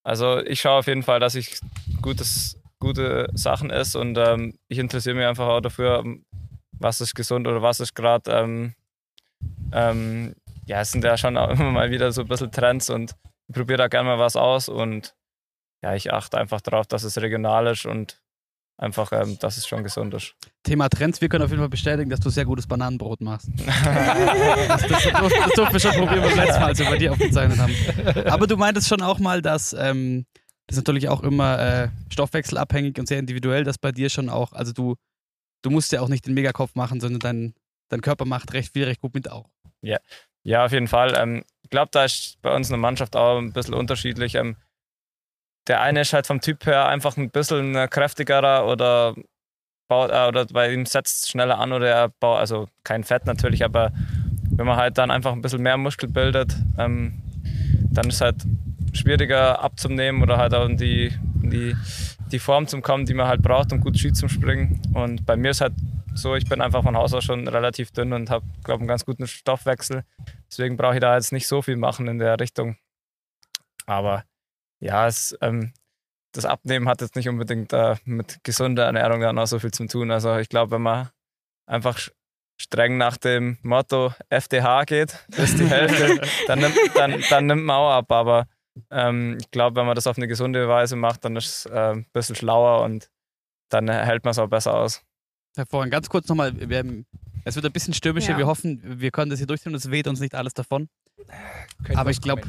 Also 0.03 0.39
ich 0.39 0.61
schaue 0.61 0.79
auf 0.79 0.87
jeden 0.87 1.03
Fall, 1.03 1.19
dass 1.19 1.35
ich 1.35 1.59
gutes, 2.01 2.59
gute 2.79 3.29
Sachen 3.33 3.69
esse 3.69 3.99
und 3.99 4.17
ähm, 4.17 4.57
ich 4.67 4.79
interessiere 4.79 5.15
mich 5.15 5.25
einfach 5.25 5.47
auch 5.47 5.61
dafür, 5.61 5.99
ähm, 5.99 6.25
was 6.71 7.01
ist 7.01 7.15
gesund 7.15 7.47
oder 7.47 7.61
was 7.61 7.79
ist 7.79 7.95
gerade. 7.95 8.31
Ähm, 8.31 8.73
ähm, 9.71 10.35
ja, 10.65 10.81
es 10.81 10.91
sind 10.91 11.03
ja 11.03 11.17
schon 11.17 11.35
immer 11.35 11.71
mal 11.71 11.91
wieder 11.91 12.11
so 12.11 12.21
ein 12.21 12.27
bisschen 12.27 12.51
Trends 12.51 12.89
und 12.89 13.15
ich 13.47 13.55
probiere 13.55 13.77
da 13.77 13.87
gerne 13.87 14.09
mal 14.09 14.19
was 14.19 14.35
aus 14.35 14.69
und 14.69 15.15
ja, 15.81 15.95
ich 15.95 16.11
achte 16.13 16.37
einfach 16.37 16.61
darauf, 16.61 16.87
dass 16.87 17.03
es 17.03 17.21
regional 17.21 17.67
ist 17.67 17.85
und 17.85 18.21
einfach, 18.79 19.11
ähm, 19.11 19.37
dass 19.39 19.57
es 19.57 19.67
schon 19.67 19.83
gesund 19.83 20.13
ist. 20.13 20.33
Thema 20.63 20.89
Trends, 20.89 21.21
wir 21.21 21.29
können 21.29 21.43
auf 21.43 21.49
jeden 21.49 21.61
Fall 21.61 21.69
bestätigen, 21.69 22.09
dass 22.09 22.19
du 22.19 22.29
sehr 22.29 22.45
gutes 22.45 22.65
Bananenbrot 22.65 23.21
machst. 23.21 23.49
das, 23.57 24.81
das, 24.87 25.03
das, 25.03 25.11
das 25.11 25.51
durften 25.55 25.73
wir 25.73 25.79
schon 25.79 25.91
probieren 25.91 26.21
beim 26.21 26.35
letzten 26.37 26.59
Mal, 26.59 26.67
als 26.67 26.79
wir 26.79 26.89
bei 26.89 26.97
dir 26.97 27.11
aufgezeichnet 27.11 27.59
haben. 27.59 27.75
Aber 28.27 28.47
du 28.47 28.57
meintest 28.57 28.87
schon 28.87 29.01
auch 29.01 29.19
mal, 29.19 29.41
dass 29.41 29.73
ähm, 29.73 30.25
das 30.67 30.77
ist 30.77 30.85
natürlich 30.85 31.09
auch 31.09 31.23
immer 31.23 31.59
äh, 31.59 31.89
stoffwechselabhängig 32.11 32.99
und 32.99 33.07
sehr 33.07 33.17
individuell, 33.17 33.63
dass 33.63 33.79
bei 33.79 33.91
dir 33.91 34.09
schon 34.09 34.29
auch, 34.29 34.53
also 34.53 34.71
du, 34.71 34.95
du 35.63 35.71
musst 35.71 35.91
ja 35.91 36.01
auch 36.01 36.09
nicht 36.09 36.27
den 36.27 36.35
Megakopf 36.35 36.75
machen, 36.75 36.99
sondern 36.99 37.19
dein, 37.19 37.53
dein 37.89 38.01
Körper 38.01 38.25
macht 38.25 38.53
recht 38.53 38.73
viel, 38.73 38.83
recht 38.83 39.01
gut 39.01 39.15
mit 39.15 39.31
auch. 39.31 39.49
Ja, 40.43 40.65
auf 40.65 40.71
jeden 40.71 40.87
Fall. 40.87 41.15
Ähm, 41.17 41.43
ich 41.63 41.71
glaube, 41.71 41.89
da 41.91 42.05
ist 42.05 42.39
bei 42.41 42.55
uns 42.55 42.69
in 42.69 42.73
der 42.73 42.79
Mannschaft 42.79 43.15
auch 43.15 43.39
ein 43.39 43.51
bisschen 43.51 43.73
unterschiedlich. 43.73 44.35
Ähm, 44.35 44.57
der 45.69 45.81
eine 45.81 46.01
ist 46.01 46.11
halt 46.11 46.27
vom 46.27 46.41
Typ 46.41 46.65
her 46.65 46.87
einfach 46.87 47.15
ein 47.15 47.29
bisschen 47.29 47.73
kräftigerer 47.89 48.67
oder 48.67 49.15
baut, 49.87 50.11
äh, 50.11 50.27
oder 50.27 50.45
bei 50.45 50.73
ihm 50.73 50.85
setzt 50.85 51.23
es 51.23 51.29
schneller 51.29 51.59
an 51.59 51.71
oder 51.71 51.87
er 51.87 52.09
baut, 52.09 52.39
also 52.39 52.67
kein 52.83 53.03
Fett 53.03 53.25
natürlich, 53.25 53.63
aber 53.63 53.91
wenn 54.51 54.65
man 54.65 54.77
halt 54.77 54.97
dann 54.97 55.11
einfach 55.11 55.31
ein 55.31 55.41
bisschen 55.41 55.61
mehr 55.61 55.77
Muskel 55.77 56.09
bildet, 56.09 56.55
ähm, 56.77 57.21
dann 57.91 58.07
ist 58.07 58.15
es 58.15 58.21
halt 58.21 58.35
schwieriger 58.93 59.61
abzunehmen 59.61 60.21
oder 60.21 60.37
halt 60.37 60.53
auch 60.53 60.65
in 60.65 60.77
die, 60.77 61.13
in 61.41 61.49
die, 61.49 61.75
die 62.31 62.39
Form 62.39 62.67
zu 62.67 62.81
kommen, 62.81 63.05
die 63.05 63.13
man 63.13 63.27
halt 63.27 63.41
braucht, 63.41 63.71
um 63.71 63.79
gut 63.79 63.97
Ski 63.97 64.11
zu 64.11 64.27
springen. 64.27 64.81
Und 64.93 65.25
bei 65.25 65.37
mir 65.37 65.51
ist 65.51 65.61
halt 65.61 65.73
so, 66.13 66.35
ich 66.35 66.49
bin 66.49 66.61
einfach 66.61 66.83
von 66.83 66.97
Haus 66.97 67.13
aus 67.13 67.23
schon 67.23 67.47
relativ 67.47 67.91
dünn 67.91 68.13
und 68.13 68.29
habe, 68.29 68.45
glaube 68.63 68.79
ich, 68.79 68.81
einen 68.81 68.87
ganz 68.87 69.05
guten 69.05 69.27
Stoffwechsel. 69.27 70.03
Deswegen 70.49 70.75
brauche 70.75 70.95
ich 70.95 70.99
da 70.99 71.15
jetzt 71.15 71.31
nicht 71.31 71.47
so 71.47 71.61
viel 71.61 71.77
machen 71.77 72.07
in 72.07 72.19
der 72.19 72.39
Richtung. 72.39 72.77
Aber 73.85 74.23
ja, 74.79 75.07
es, 75.07 75.37
ähm, 75.41 75.73
das 76.33 76.45
Abnehmen 76.45 76.87
hat 76.87 77.01
jetzt 77.01 77.15
nicht 77.15 77.29
unbedingt 77.29 77.73
äh, 77.73 77.95
mit 78.05 78.43
gesunder 78.43 78.85
Ernährung 78.85 79.21
dann 79.21 79.39
auch 79.39 79.47
so 79.47 79.59
viel 79.59 79.71
zu 79.71 79.87
tun. 79.87 80.11
Also 80.11 80.37
ich 80.37 80.49
glaube, 80.49 80.71
wenn 80.71 80.81
man 80.81 81.09
einfach 81.65 81.99
streng 82.61 82.97
nach 82.97 83.17
dem 83.17 83.57
Motto 83.61 84.13
FDH 84.29 84.83
geht, 84.85 85.25
das 85.29 85.51
ist 85.51 85.59
die 85.59 85.67
Hälfte, 85.67 86.21
dann, 86.47 86.59
nimmt, 86.59 86.77
dann, 86.95 87.23
dann 87.29 87.45
nimmt 87.45 87.63
man 87.63 87.75
auch 87.75 87.91
ab. 87.91 88.11
Aber 88.11 88.47
ähm, 88.91 89.37
ich 89.39 89.49
glaube, 89.51 89.77
wenn 89.77 89.85
man 89.85 89.95
das 89.95 90.07
auf 90.07 90.17
eine 90.17 90.27
gesunde 90.27 90.67
Weise 90.67 90.95
macht, 90.95 91.25
dann 91.25 91.35
ist 91.35 91.45
es 91.45 91.65
äh, 91.65 91.93
ein 91.93 92.05
bisschen 92.13 92.35
schlauer 92.35 92.83
und 92.83 93.09
dann 93.69 93.89
hält 93.89 94.23
man 94.23 94.31
es 94.31 94.39
auch 94.39 94.47
besser 94.47 94.75
aus. 94.75 95.03
Hervorragend. 95.55 95.91
Ganz 95.91 96.09
kurz 96.09 96.27
nochmal, 96.27 96.53
wir, 96.69 97.03
Es 97.43 97.55
wird 97.55 97.65
ein 97.65 97.71
bisschen 97.71 97.93
stürmischer. 97.93 98.31
Ja. 98.31 98.37
Wir 98.37 98.47
hoffen, 98.47 98.81
wir 98.99 99.11
können 99.11 99.29
das 99.29 99.39
hier 99.39 99.47
durchziehen 99.47 99.73
und 99.73 99.77
es 99.77 99.89
weht 99.91 100.07
uns 100.07 100.19
nicht 100.19 100.35
alles 100.35 100.53
davon. 100.53 100.89
Könnte 101.83 101.99
Aber 101.99 102.09
was 102.09 102.17
ich 102.17 102.21
glaube, 102.21 102.43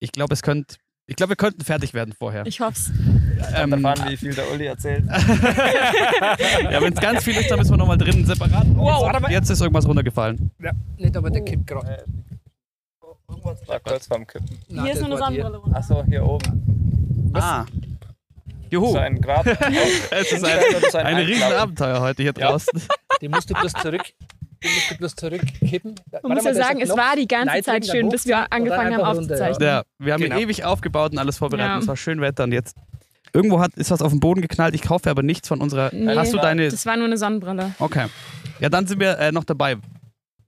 ich 0.00 0.12
glaube, 0.12 0.34
es 0.34 0.42
könnte, 0.42 0.76
ich 1.06 1.16
glaube, 1.16 1.30
wir 1.30 1.36
könnten 1.36 1.62
fertig 1.64 1.94
werden 1.94 2.12
vorher. 2.18 2.44
Ich 2.46 2.60
hoffe 2.60 2.72
es. 2.72 2.90
Ähm, 3.54 3.72
Erfahren, 3.72 4.08
wie 4.10 4.16
viel 4.16 4.34
der 4.34 4.50
Uli 4.52 4.66
erzählt. 4.66 5.04
ja, 5.08 6.80
wenn 6.82 6.92
es 6.92 7.00
ganz 7.00 7.22
viel 7.22 7.36
ist, 7.36 7.50
dann 7.50 7.58
müssen 7.58 7.70
wir 7.72 7.76
nochmal 7.76 7.98
drin 7.98 8.24
separat. 8.26 8.66
Wow, 8.74 9.02
warte 9.02 9.20
mal. 9.20 9.30
Jetzt 9.30 9.50
ist 9.50 9.60
irgendwas 9.60 9.86
runtergefallen. 9.86 10.50
Ja, 10.60 10.72
nicht, 10.96 11.16
aber 11.16 11.30
der 11.30 11.42
kippt 11.42 11.66
gerade. 11.66 12.04
War 13.66 13.80
kurz 13.80 14.06
vorm 14.06 14.26
Kippen. 14.26 14.58
Nein, 14.68 14.84
Hier 14.84 14.94
ist 14.94 15.00
nur 15.00 15.10
eine 15.10 15.18
Sonnenbrille 15.18 15.56
runter. 15.58 15.76
Achso, 15.76 16.04
hier 16.04 16.24
oben. 16.24 17.30
Ah. 17.34 17.64
Juhu. 18.70 18.92
So 18.92 18.98
ein 18.98 19.20
Grab. 19.20 19.46
es 20.10 20.32
ist 20.32 20.44
ein, 20.44 20.58
Das 20.72 20.82
ist 20.82 20.96
ein 20.96 21.06
Einklappen. 21.06 21.32
Riesenabenteuer 21.32 22.00
heute 22.00 22.22
hier 22.22 22.34
Ja. 22.36 22.48
draußen. 22.48 22.82
Die 23.20 23.28
musst 23.28 23.48
du 23.50 23.54
bloß 23.54 23.72
zurück. 23.74 24.02
Die 24.66 24.74
musst 24.74 24.90
du 24.90 24.96
bloß 24.96 25.14
zurückkippen. 25.16 25.94
Man 26.22 26.32
muss 26.32 26.44
ja 26.44 26.54
sagen, 26.54 26.80
es 26.80 26.90
war 26.90 27.16
die 27.16 27.26
ganze 27.28 27.62
Zeit 27.62 27.86
schön, 27.86 28.08
bis 28.08 28.26
wir 28.26 28.52
angefangen 28.52 28.94
haben 28.94 29.04
aufzuzeichnen. 29.04 29.66
Ja, 29.66 29.82
wir 29.98 30.12
haben 30.12 30.20
Genau. 30.22 30.36
hier 30.36 30.44
ewig 30.44 30.64
aufgebaut 30.64 31.12
und 31.12 31.18
alles 31.18 31.38
vorbereitet. 31.38 31.68
Ja. 31.72 31.78
Es 31.78 31.88
war 31.88 31.96
schön 31.96 32.20
Wetter 32.20 32.44
und 32.44 32.52
jetzt. 32.52 32.76
Irgendwo 33.32 33.60
hat, 33.60 33.74
ist 33.74 33.90
was 33.90 34.00
auf 34.02 34.12
den 34.12 34.20
Boden 34.20 34.40
geknallt. 34.40 34.74
Ich 34.74 34.82
kaufe 34.82 35.10
aber 35.10 35.22
nichts 35.22 35.48
von 35.48 35.60
unserer. 35.60 35.90
Nee, 35.92 36.14
Hast 36.16 36.32
du 36.32 36.38
deine. 36.38 36.68
Das 36.68 36.86
war 36.86 36.96
nur 36.96 37.06
eine 37.06 37.18
Sonnenbrille. 37.18 37.74
Okay. 37.78 38.06
Ja, 38.60 38.68
dann 38.68 38.86
sind 38.86 38.98
wir 39.00 39.18
äh, 39.18 39.32
noch 39.32 39.44
dabei. 39.44 39.76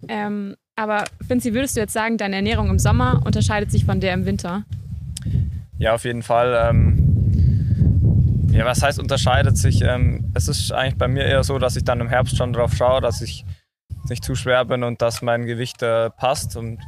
Ähm, 0.09 0.55
aber 0.77 1.05
Vinci, 1.27 1.53
würdest 1.55 1.77
du 1.77 1.81
jetzt 1.81 1.93
sagen, 1.93 2.17
deine 2.19 2.37
Ernährung 2.37 2.71
im 2.71 2.79
Sommer 2.79 3.21
unterscheidet 3.25 3.71
sich 3.71 3.85
von 3.85 4.01
der 4.01 4.15
im 4.15 4.25
Winter? 4.27 4.65
Ja, 5.77 5.95
auf 5.95 6.05
jeden 6.05 6.23
Fall. 6.23 6.57
Ähm, 6.71 7.05
ja, 8.53 8.65
was 8.65 8.83
heißt 8.83 8.99
unterscheidet 8.99 9.59
sich? 9.59 9.83
Ähm, 9.83 10.33
es 10.35 10.49
ist 10.49 10.73
eigentlich 10.73 10.97
bei 10.97 11.09
mir 11.09 11.25
eher 11.25 11.45
so, 11.45 11.59
dass 11.59 11.77
ich 11.77 11.85
dann 11.85 12.01
im 12.01 12.09
Herbst 12.09 12.37
schon 12.37 12.53
drauf 12.53 12.73
schaue, 12.75 13.01
dass 13.01 13.21
ich 13.21 13.45
nicht 14.11 14.25
zu 14.25 14.35
schwer 14.35 14.65
bin 14.65 14.83
und 14.83 15.03
dass 15.03 15.23
mein 15.23 15.47
Gewicht 15.47 15.83
äh, 15.83 16.11
passt. 16.11 16.57
Und 16.57 16.81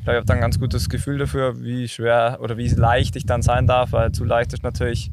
ich 0.00 0.06
habe 0.06 0.24
dann 0.24 0.38
ein 0.38 0.40
ganz 0.40 0.58
gutes 0.58 0.88
Gefühl 0.88 1.18
dafür, 1.18 1.60
wie 1.60 1.88
schwer 1.88 2.38
oder 2.40 2.56
wie 2.56 2.68
leicht 2.68 3.16
ich 3.16 3.26
dann 3.26 3.42
sein 3.42 3.66
darf, 3.66 3.92
weil 3.92 4.12
zu 4.12 4.24
leicht 4.24 4.52
ist 4.52 4.62
natürlich 4.62 5.10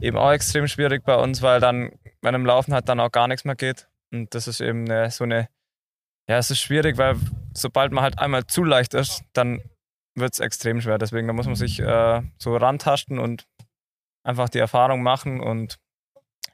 eben 0.00 0.16
auch 0.16 0.32
extrem 0.32 0.66
schwierig 0.66 1.04
bei 1.04 1.14
uns, 1.14 1.42
weil 1.42 1.60
dann, 1.60 1.90
wenn 2.20 2.34
im 2.34 2.44
Laufen 2.44 2.74
halt 2.74 2.88
dann 2.88 3.00
auch 3.00 3.12
gar 3.12 3.28
nichts 3.28 3.44
mehr 3.44 3.54
geht. 3.54 3.88
Und 4.12 4.34
das 4.34 4.48
ist 4.48 4.60
eben 4.60 4.84
eine, 4.90 5.10
so 5.10 5.24
eine, 5.24 5.48
ja, 6.28 6.38
es 6.38 6.50
ist 6.50 6.60
schwierig, 6.60 6.98
weil 6.98 7.16
sobald 7.54 7.92
man 7.92 8.02
halt 8.02 8.18
einmal 8.18 8.46
zu 8.46 8.64
leicht 8.64 8.94
ist, 8.94 9.22
dann 9.32 9.60
wird 10.14 10.34
es 10.34 10.40
extrem 10.40 10.80
schwer. 10.80 10.98
Deswegen 10.98 11.26
da 11.26 11.32
muss 11.32 11.46
man 11.46 11.54
sich 11.54 11.80
äh, 11.80 12.22
so 12.38 12.56
rantasten 12.56 13.18
und 13.18 13.46
einfach 14.24 14.48
die 14.48 14.58
Erfahrung 14.58 15.02
machen. 15.02 15.40
Und 15.40 15.78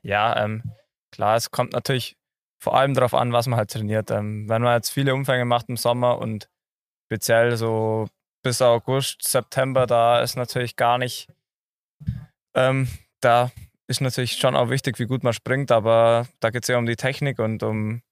ja, 0.03 0.45
ähm, 0.45 0.63
klar, 1.11 1.37
es 1.37 1.51
kommt 1.51 1.73
natürlich 1.73 2.18
vor 2.59 2.77
allem 2.77 2.95
darauf 2.95 3.15
an, 3.15 3.33
was 3.33 3.47
man 3.47 3.59
halt 3.59 3.71
trainiert. 3.71 4.11
Ähm, 4.11 4.49
wenn 4.49 4.63
man 4.63 4.75
jetzt 4.75 4.91
viele 4.91 5.15
Umfänge 5.15 5.45
macht 5.45 5.69
im 5.69 5.77
Sommer 5.77 6.19
und 6.19 6.49
speziell 7.07 7.57
so 7.57 8.09
bis 8.43 8.63
August, 8.63 9.27
September, 9.27 9.87
da 9.87 10.21
ist 10.21 10.37
natürlich 10.37 10.77
gar 10.77 10.99
nicht, 10.99 11.29
ähm, 12.55 12.89
da 13.21 13.51
ist 13.87 14.01
natürlich 14.01 14.33
schon 14.33 14.57
auch 14.57 14.71
wichtig, 14.71 14.99
wie 14.99 15.07
gut 15.07 15.23
man 15.25 15.33
springt, 15.33 15.73
aber 15.73 16.27
da 16.41 16.51
geht 16.51 16.65
es 16.65 16.69
ja 16.69 16.79
um 16.79 16.87
die 16.87 16.97
Technik 16.97 17.39
und 17.39 17.63
um 17.63 18.03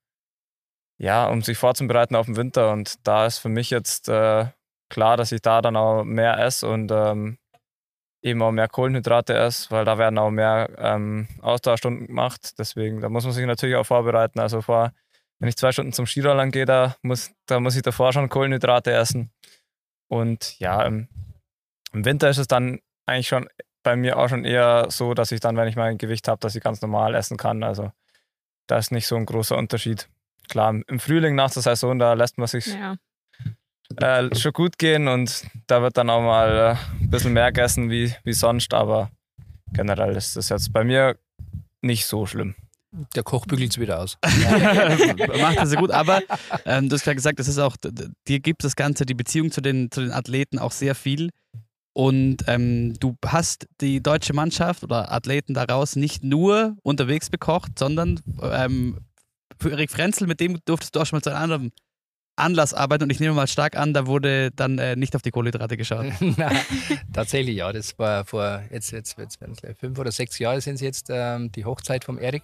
ja, 0.98 1.28
um 1.28 1.42
sich 1.42 1.58
vorzubereiten 1.58 2.16
auf 2.16 2.26
den 2.26 2.36
Winter. 2.36 2.72
Und 2.72 3.06
da 3.06 3.26
ist 3.26 3.38
für 3.38 3.48
mich 3.48 3.70
jetzt 3.70 4.08
äh, 4.08 4.46
klar, 4.88 5.16
dass 5.16 5.32
ich 5.32 5.42
da 5.42 5.60
dann 5.60 5.76
auch 5.76 6.04
mehr 6.04 6.38
esse 6.38 6.68
und 6.68 6.90
ähm, 6.90 7.38
eben 8.26 8.42
auch 8.42 8.52
mehr 8.52 8.68
Kohlenhydrate 8.68 9.34
esse, 9.34 9.70
weil 9.70 9.84
da 9.84 9.98
werden 9.98 10.18
auch 10.18 10.30
mehr 10.30 10.68
ähm, 10.78 11.28
Ausdauerstunden 11.40 12.08
gemacht. 12.08 12.54
Deswegen, 12.58 13.00
da 13.00 13.08
muss 13.08 13.24
man 13.24 13.32
sich 13.32 13.46
natürlich 13.46 13.76
auch 13.76 13.86
vorbereiten. 13.86 14.40
Also 14.40 14.60
vor, 14.60 14.92
wenn 15.38 15.48
ich 15.48 15.56
zwei 15.56 15.72
Stunden 15.72 15.92
zum 15.92 16.06
Skirollern 16.06 16.50
gehe, 16.50 16.66
da 16.66 16.96
muss, 17.02 17.30
da 17.46 17.60
muss 17.60 17.76
ich 17.76 17.82
davor 17.82 18.12
schon 18.12 18.28
Kohlenhydrate 18.28 18.92
essen. 18.92 19.30
Und 20.08 20.58
ja, 20.58 20.82
im, 20.82 21.08
im 21.92 22.04
Winter 22.04 22.28
ist 22.28 22.38
es 22.38 22.48
dann 22.48 22.80
eigentlich 23.06 23.28
schon 23.28 23.48
bei 23.82 23.94
mir 23.94 24.18
auch 24.18 24.28
schon 24.28 24.44
eher 24.44 24.86
so, 24.90 25.14
dass 25.14 25.30
ich 25.30 25.40
dann, 25.40 25.56
wenn 25.56 25.68
ich 25.68 25.76
mein 25.76 25.96
Gewicht 25.96 26.26
habe, 26.26 26.40
dass 26.40 26.56
ich 26.56 26.62
ganz 26.62 26.82
normal 26.82 27.14
essen 27.14 27.36
kann. 27.36 27.62
Also 27.62 27.92
da 28.66 28.78
ist 28.78 28.90
nicht 28.90 29.06
so 29.06 29.14
ein 29.14 29.26
großer 29.26 29.56
Unterschied. 29.56 30.08
Klar, 30.48 30.74
im 30.86 31.00
Frühling 31.00 31.36
nach 31.36 31.52
der 31.52 31.62
Saison, 31.62 31.98
da 31.98 32.12
lässt 32.14 32.38
man 32.38 32.48
sich 32.48 32.66
Ja. 32.66 32.96
Äh, 33.96 34.34
schon 34.34 34.52
gut 34.52 34.78
gehen 34.78 35.08
und 35.08 35.44
da 35.66 35.82
wird 35.82 35.96
dann 35.96 36.10
auch 36.10 36.22
mal 36.22 36.76
äh, 36.76 37.02
ein 37.02 37.10
bisschen 37.10 37.32
mehr 37.32 37.52
gegessen 37.52 37.90
wie, 37.90 38.14
wie 38.24 38.32
sonst, 38.32 38.74
aber 38.74 39.10
generell 39.72 40.16
ist 40.16 40.36
das 40.36 40.48
jetzt 40.48 40.72
bei 40.72 40.84
mir 40.84 41.16
nicht 41.82 42.06
so 42.06 42.26
schlimm. 42.26 42.54
Der 43.14 43.22
Koch 43.22 43.46
bügelt 43.46 43.72
es 43.72 43.78
wieder 43.78 44.00
aus. 44.00 44.16
Macht 44.24 45.58
das 45.58 45.68
sehr 45.68 45.78
gut. 45.78 45.90
Aber 45.90 46.22
ähm, 46.64 46.88
du 46.88 46.94
hast 46.94 47.06
ja 47.06 47.12
gesagt, 47.12 47.38
das 47.38 47.48
ist 47.48 47.58
auch, 47.58 47.76
dir 48.26 48.40
gibt 48.40 48.64
das 48.64 48.74
Ganze, 48.74 49.04
die 49.04 49.14
Beziehung 49.14 49.50
zu 49.50 49.60
den, 49.60 49.90
zu 49.90 50.00
den 50.00 50.12
Athleten 50.12 50.58
auch 50.58 50.72
sehr 50.72 50.94
viel. 50.94 51.30
Und 51.92 52.44
ähm, 52.46 52.94
du 53.00 53.16
hast 53.24 53.66
die 53.80 54.02
deutsche 54.02 54.34
Mannschaft 54.34 54.82
oder 54.82 55.12
Athleten 55.12 55.54
daraus 55.54 55.96
nicht 55.96 56.22
nur 56.22 56.76
unterwegs 56.82 57.30
bekocht, 57.30 57.78
sondern 57.78 58.20
ähm, 58.42 58.98
für 59.58 59.70
Erik 59.70 59.90
Frenzel, 59.90 60.26
mit 60.26 60.40
dem 60.40 60.58
durftest 60.66 60.94
du 60.94 61.00
auch 61.00 61.06
schon 61.06 61.16
mal 61.16 61.22
zu 61.22 61.30
einem 61.30 61.42
anderen 61.42 61.72
Anlass 62.36 62.74
arbeiten. 62.74 63.04
Und 63.04 63.10
ich 63.10 63.20
nehme 63.20 63.34
mal 63.34 63.46
stark 63.46 63.76
an, 63.76 63.94
da 63.94 64.06
wurde 64.06 64.50
dann 64.52 64.78
äh, 64.78 64.96
nicht 64.96 65.16
auf 65.16 65.22
die 65.22 65.30
Kohlenhydrate 65.30 65.76
geschaut. 65.76 66.06
Tatsächlich, 67.12 67.56
ja. 67.56 67.72
Das 67.72 67.98
war 67.98 68.24
vor 68.24 68.62
jetzt, 68.70 68.92
jetzt, 68.92 69.18
jetzt 69.18 69.38
fünf 69.78 69.98
oder 69.98 70.12
sechs 70.12 70.38
Jahre 70.38 70.60
sind 70.60 70.74
es 70.74 70.80
jetzt 70.80 71.08
ähm, 71.10 71.50
die 71.52 71.64
Hochzeit 71.64 72.04
vom 72.04 72.18
Erik. 72.18 72.42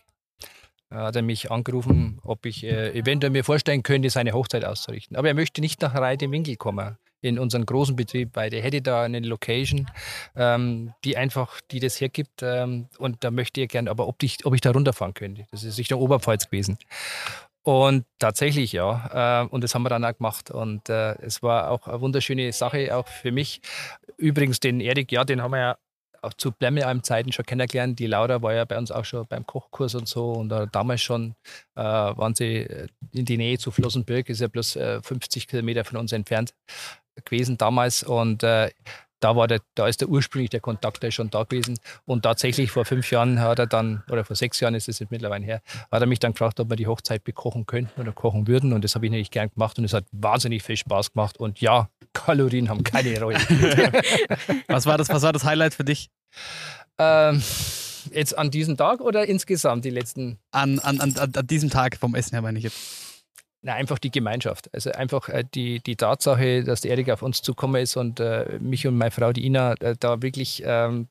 Da 0.90 1.07
hat 1.07 1.16
er 1.16 1.22
mich 1.22 1.50
angerufen, 1.50 2.18
ob 2.22 2.44
ich 2.44 2.64
äh, 2.64 2.90
eventuell 2.92 3.31
mir 3.31 3.44
vorstellen 3.44 3.83
könnte, 3.83 4.11
seine 4.11 4.33
Hochzeit 4.33 4.64
auszurichten. 4.64 5.16
Aber 5.16 5.28
er 5.28 5.35
möchte 5.35 5.62
nicht 5.62 5.81
nach 5.81 5.94
Reide 5.94 6.31
Winkel 6.31 6.57
kommen, 6.57 6.98
in 7.22 7.38
unseren 7.38 7.64
großen 7.64 7.96
Betrieb, 7.96 8.31
weil 8.35 8.50
der 8.50 8.61
hätte 8.62 8.83
da 8.83 9.05
eine 9.05 9.20
Location, 9.20 9.88
ähm, 10.37 10.92
die 11.05 11.16
einfach, 11.16 11.61
die 11.70 11.81
das 11.81 12.00
hergibt. 12.00 12.42
Ähm, 12.42 12.88
und 12.98 13.24
da 13.24 13.31
möchte 13.31 13.61
er 13.61 13.68
gerne, 13.68 13.90
aber 13.90 14.07
ob 14.09 14.22
ich, 14.22 14.44
ob 14.44 14.55
ich 14.55 14.61
da 14.61 14.72
runterfahren 14.72 15.14
könnte. 15.14 15.46
Das 15.50 15.64
ist 15.64 15.78
Richtung 15.78 16.00
Oberpfalz 16.00 16.46
gewesen. 16.46 16.76
Und 17.64 18.05
tatsächlich, 18.18 18.72
ja. 18.72 19.42
Äh, 19.42 19.48
und 19.48 19.62
das 19.62 19.75
haben 19.75 19.85
wir 19.85 19.88
dann 19.90 20.05
auch 20.05 20.16
gemacht. 20.16 20.51
Und 20.51 20.88
äh, 20.88 21.14
es 21.22 21.42
war 21.42 21.70
auch 21.70 21.87
eine 21.87 22.01
wunderschöne 22.01 22.53
Sache, 22.53 22.94
auch 22.96 23.07
für 23.07 23.31
mich. 23.31 23.61
Übrigens, 24.16 24.59
den 24.61 24.81
Erik, 24.81 25.12
ja, 25.12 25.25
den 25.25 25.42
haben 25.42 25.53
wir 25.53 25.59
ja 25.59 25.79
auch 26.22 26.33
zu 26.35 26.53
Blemmealm 26.53 27.03
Zeiten 27.03 27.33
schon 27.33 27.46
kennengelernt. 27.46 27.98
Die 27.98 28.07
Laura 28.07 28.42
war 28.42 28.53
ja 28.55 28.64
bei 28.64 28.79
uns 28.79 28.90
auch 28.90 29.05
schon 29.05 29.27
beim 29.27 29.46
Kochkurs 29.46 29.94
und 29.94 30.09
so. 30.09 30.33
Und 30.33 30.48
damals 30.72 31.03
schon 31.03 31.35
äh, 31.75 31.83
waren 31.83 32.35
sie 32.35 32.66
in 33.12 33.25
die 33.25 33.37
Nähe 33.37 33.59
zu 33.59 33.70
Flossenbürg, 33.70 34.29
ist 34.29 34.40
ja 34.40 34.48
bloß 34.48 34.77
äh, 34.77 35.03
50 35.03 35.48
Kilometer 35.48 35.85
von 35.85 35.98
uns 35.98 36.12
entfernt 36.12 36.55
gewesen 37.25 37.59
damals. 37.59 38.03
Und 38.03 38.44
da, 39.22 39.37
war 39.37 39.48
der, 39.48 39.61
da 39.74 39.88
ist 39.88 40.00
der 40.00 40.08
ursprünglich 40.08 40.50
der 40.50 40.61
Kontakt 40.61 41.02
der 41.02 41.08
ist 41.08 41.14
schon 41.14 41.30
da 41.30 41.44
gewesen. 41.44 41.78
Und 42.04 42.22
tatsächlich 42.22 42.70
vor 42.70 42.85
fünf 42.85 43.11
Jahren 43.11 43.40
hat 43.40 43.58
er 43.58 43.66
dann, 43.66 44.02
oder 44.11 44.24
vor 44.24 44.37
sechs 44.37 44.61
Jahren 44.61 44.74
ist 44.74 44.88
es 44.88 44.98
jetzt 44.98 45.11
mittlerweile 45.11 45.44
her, 45.44 45.62
hat 45.90 46.00
er 46.00 46.06
mich 46.06 46.18
dann 46.18 46.32
gefragt, 46.32 46.61
ob 46.61 46.70
wir 46.70 46.76
die 46.76 46.87
Hochzeit 46.87 47.24
bekochen 47.24 47.66
könnten 47.66 48.00
oder 48.00 48.12
kochen 48.12 48.46
würden. 48.46 48.72
Und 48.72 48.85
das 48.85 48.94
habe 48.94 49.06
ich 49.06 49.12
natürlich 49.12 49.30
gern 49.30 49.50
gemacht 49.50 49.78
und 49.78 49.85
es 49.85 49.92
hat 49.92 50.04
wahnsinnig 50.12 50.62
viel 50.62 50.76
Spaß 50.76 51.12
gemacht. 51.12 51.38
Und 51.38 51.61
ja, 51.61 51.88
Kalorien 52.12 52.68
haben 52.68 52.82
keine 52.82 53.18
Rolle. 53.20 53.38
Was 54.68 54.87
war 54.87 54.98
das, 54.98 55.08
was 55.08 55.22
war 55.22 55.32
das 55.32 55.44
Highlight 55.44 55.74
für 55.74 55.85
dich 55.85 56.11
ähm, 56.98 57.42
jetzt 58.12 58.37
an 58.37 58.50
diesem 58.50 58.76
Tag 58.76 59.00
oder 59.00 59.26
insgesamt 59.26 59.85
die 59.85 59.90
letzten? 59.90 60.38
an, 60.50 60.78
an, 60.80 61.00
an, 61.00 61.14
an 61.16 61.46
diesem 61.46 61.70
Tag 61.70 61.96
vom 61.96 62.14
Essen 62.14 62.35
her, 62.35 62.42
meine 62.42 62.58
ich 62.58 62.64
jetzt? 62.64 63.12
Na, 63.64 63.75
einfach 63.75 64.01
die 64.01 64.11
Gemeinschaft. 64.11 64.68
Also 64.75 64.90
einfach 64.90 65.29
äh, 65.29 65.44
die, 65.55 65.79
die 65.79 65.94
Tatsache, 65.94 66.64
dass 66.64 66.81
der 66.81 66.90
Erik 66.92 67.11
auf 67.11 67.22
uns 67.22 67.42
zukommen 67.42 67.81
ist 67.81 67.96
und 67.96 68.18
äh, 68.18 68.59
mich 68.61 68.87
und 68.88 68.98
meine 68.98 69.12
Frau, 69.12 69.33
die 69.33 69.46
Ina, 69.46 69.75
äh, 69.75 69.94
da 69.98 70.20
wirklich 70.20 70.64
ähm, 70.66 71.07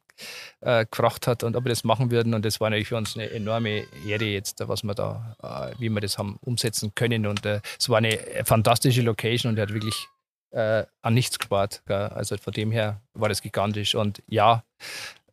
äh, 0.60 0.86
gefragt 0.86 1.28
hat 1.28 1.44
und 1.44 1.56
ob 1.56 1.64
wir 1.64 1.70
das 1.70 1.86
machen 1.86 2.12
würden. 2.12 2.34
Und 2.34 2.44
das 2.44 2.60
war 2.60 2.70
natürlich 2.70 2.90
für 2.90 2.98
uns 2.98 3.16
eine 3.16 3.30
enorme 3.30 3.86
Ehre 4.06 4.26
jetzt, 4.26 4.62
was 4.68 4.84
wir 4.84 4.94
da, 4.94 5.38
äh, 5.42 5.80
wie 5.80 5.90
wir 5.90 6.02
das 6.02 6.18
haben 6.18 6.38
umsetzen 6.42 6.94
können. 6.94 7.26
Und 7.26 7.46
äh, 7.46 7.62
es 7.80 7.88
war 7.88 8.00
eine 8.00 8.20
fantastische 8.44 9.02
Location 9.02 9.52
und 9.52 9.58
er 9.58 9.64
hat 9.64 9.74
wirklich 9.74 10.08
äh, 10.52 10.84
an 11.02 11.14
nichts 11.14 11.40
gespart. 11.40 11.82
Gell? 11.88 12.08
Also 12.08 12.36
von 12.36 12.52
dem 12.52 12.72
her 12.72 13.00
war 13.14 13.30
das 13.30 13.42
gigantisch. 13.42 13.96
Und 13.96 14.22
ja, 14.28 14.64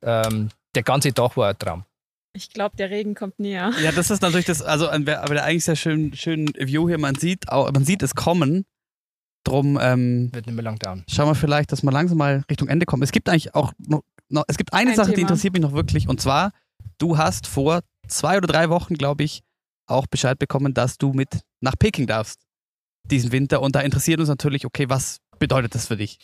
ähm, 0.02 0.50
der 0.76 0.84
ganze 0.84 1.12
Tag 1.12 1.36
war 1.36 1.48
ein 1.48 1.58
Traum. 1.58 1.84
Ich 2.38 2.50
glaube, 2.50 2.76
der 2.76 2.90
Regen 2.90 3.14
kommt 3.14 3.38
näher. 3.40 3.72
Ja, 3.82 3.90
das 3.92 4.10
ist 4.10 4.22
natürlich 4.22 4.46
das, 4.46 4.62
also 4.62 4.86
ein- 4.88 5.08
aber 5.08 5.34
der 5.34 5.44
eigentlich 5.44 5.64
sehr 5.64 5.76
schön, 5.76 6.14
schön 6.14 6.48
View 6.56 6.88
hier, 6.88 6.98
man 6.98 7.14
sieht, 7.16 7.48
auch, 7.50 7.70
man 7.72 7.84
sieht 7.84 8.02
es 8.02 8.14
kommen. 8.14 8.64
Drum 9.44 9.78
ähm, 9.80 10.30
Wird 10.32 10.46
nicht 10.46 10.54
mehr 10.54 10.64
lang 10.64 10.78
dauern. 10.78 11.04
schauen 11.08 11.28
wir 11.28 11.34
vielleicht, 11.34 11.72
dass 11.72 11.82
wir 11.82 11.90
langsam 11.92 12.18
mal 12.18 12.42
Richtung 12.50 12.68
Ende 12.68 12.86
kommen. 12.86 13.02
Es 13.02 13.12
gibt 13.12 13.28
eigentlich 13.28 13.54
auch 13.54 13.72
noch, 13.78 14.02
noch 14.28 14.44
es 14.48 14.56
gibt 14.56 14.72
eine 14.72 14.90
Ein 14.90 14.96
Sache, 14.96 15.08
die 15.10 15.14
Thema. 15.16 15.28
interessiert 15.28 15.52
mich 15.54 15.62
noch 15.62 15.72
wirklich, 15.72 16.08
und 16.08 16.20
zwar, 16.20 16.52
du 16.98 17.16
hast 17.18 17.46
vor 17.46 17.80
zwei 18.08 18.36
oder 18.36 18.46
drei 18.46 18.68
Wochen, 18.68 18.94
glaube 18.94 19.24
ich, 19.24 19.42
auch 19.86 20.06
Bescheid 20.06 20.38
bekommen, 20.38 20.74
dass 20.74 20.98
du 20.98 21.12
mit 21.12 21.40
nach 21.60 21.74
Peking 21.78 22.06
darfst 22.06 22.40
diesen 23.04 23.32
Winter. 23.32 23.62
Und 23.62 23.74
da 23.74 23.80
interessiert 23.80 24.20
uns 24.20 24.28
natürlich, 24.28 24.66
okay, 24.66 24.86
was 24.88 25.18
bedeutet 25.38 25.74
das 25.74 25.86
für 25.86 25.96
dich? 25.96 26.18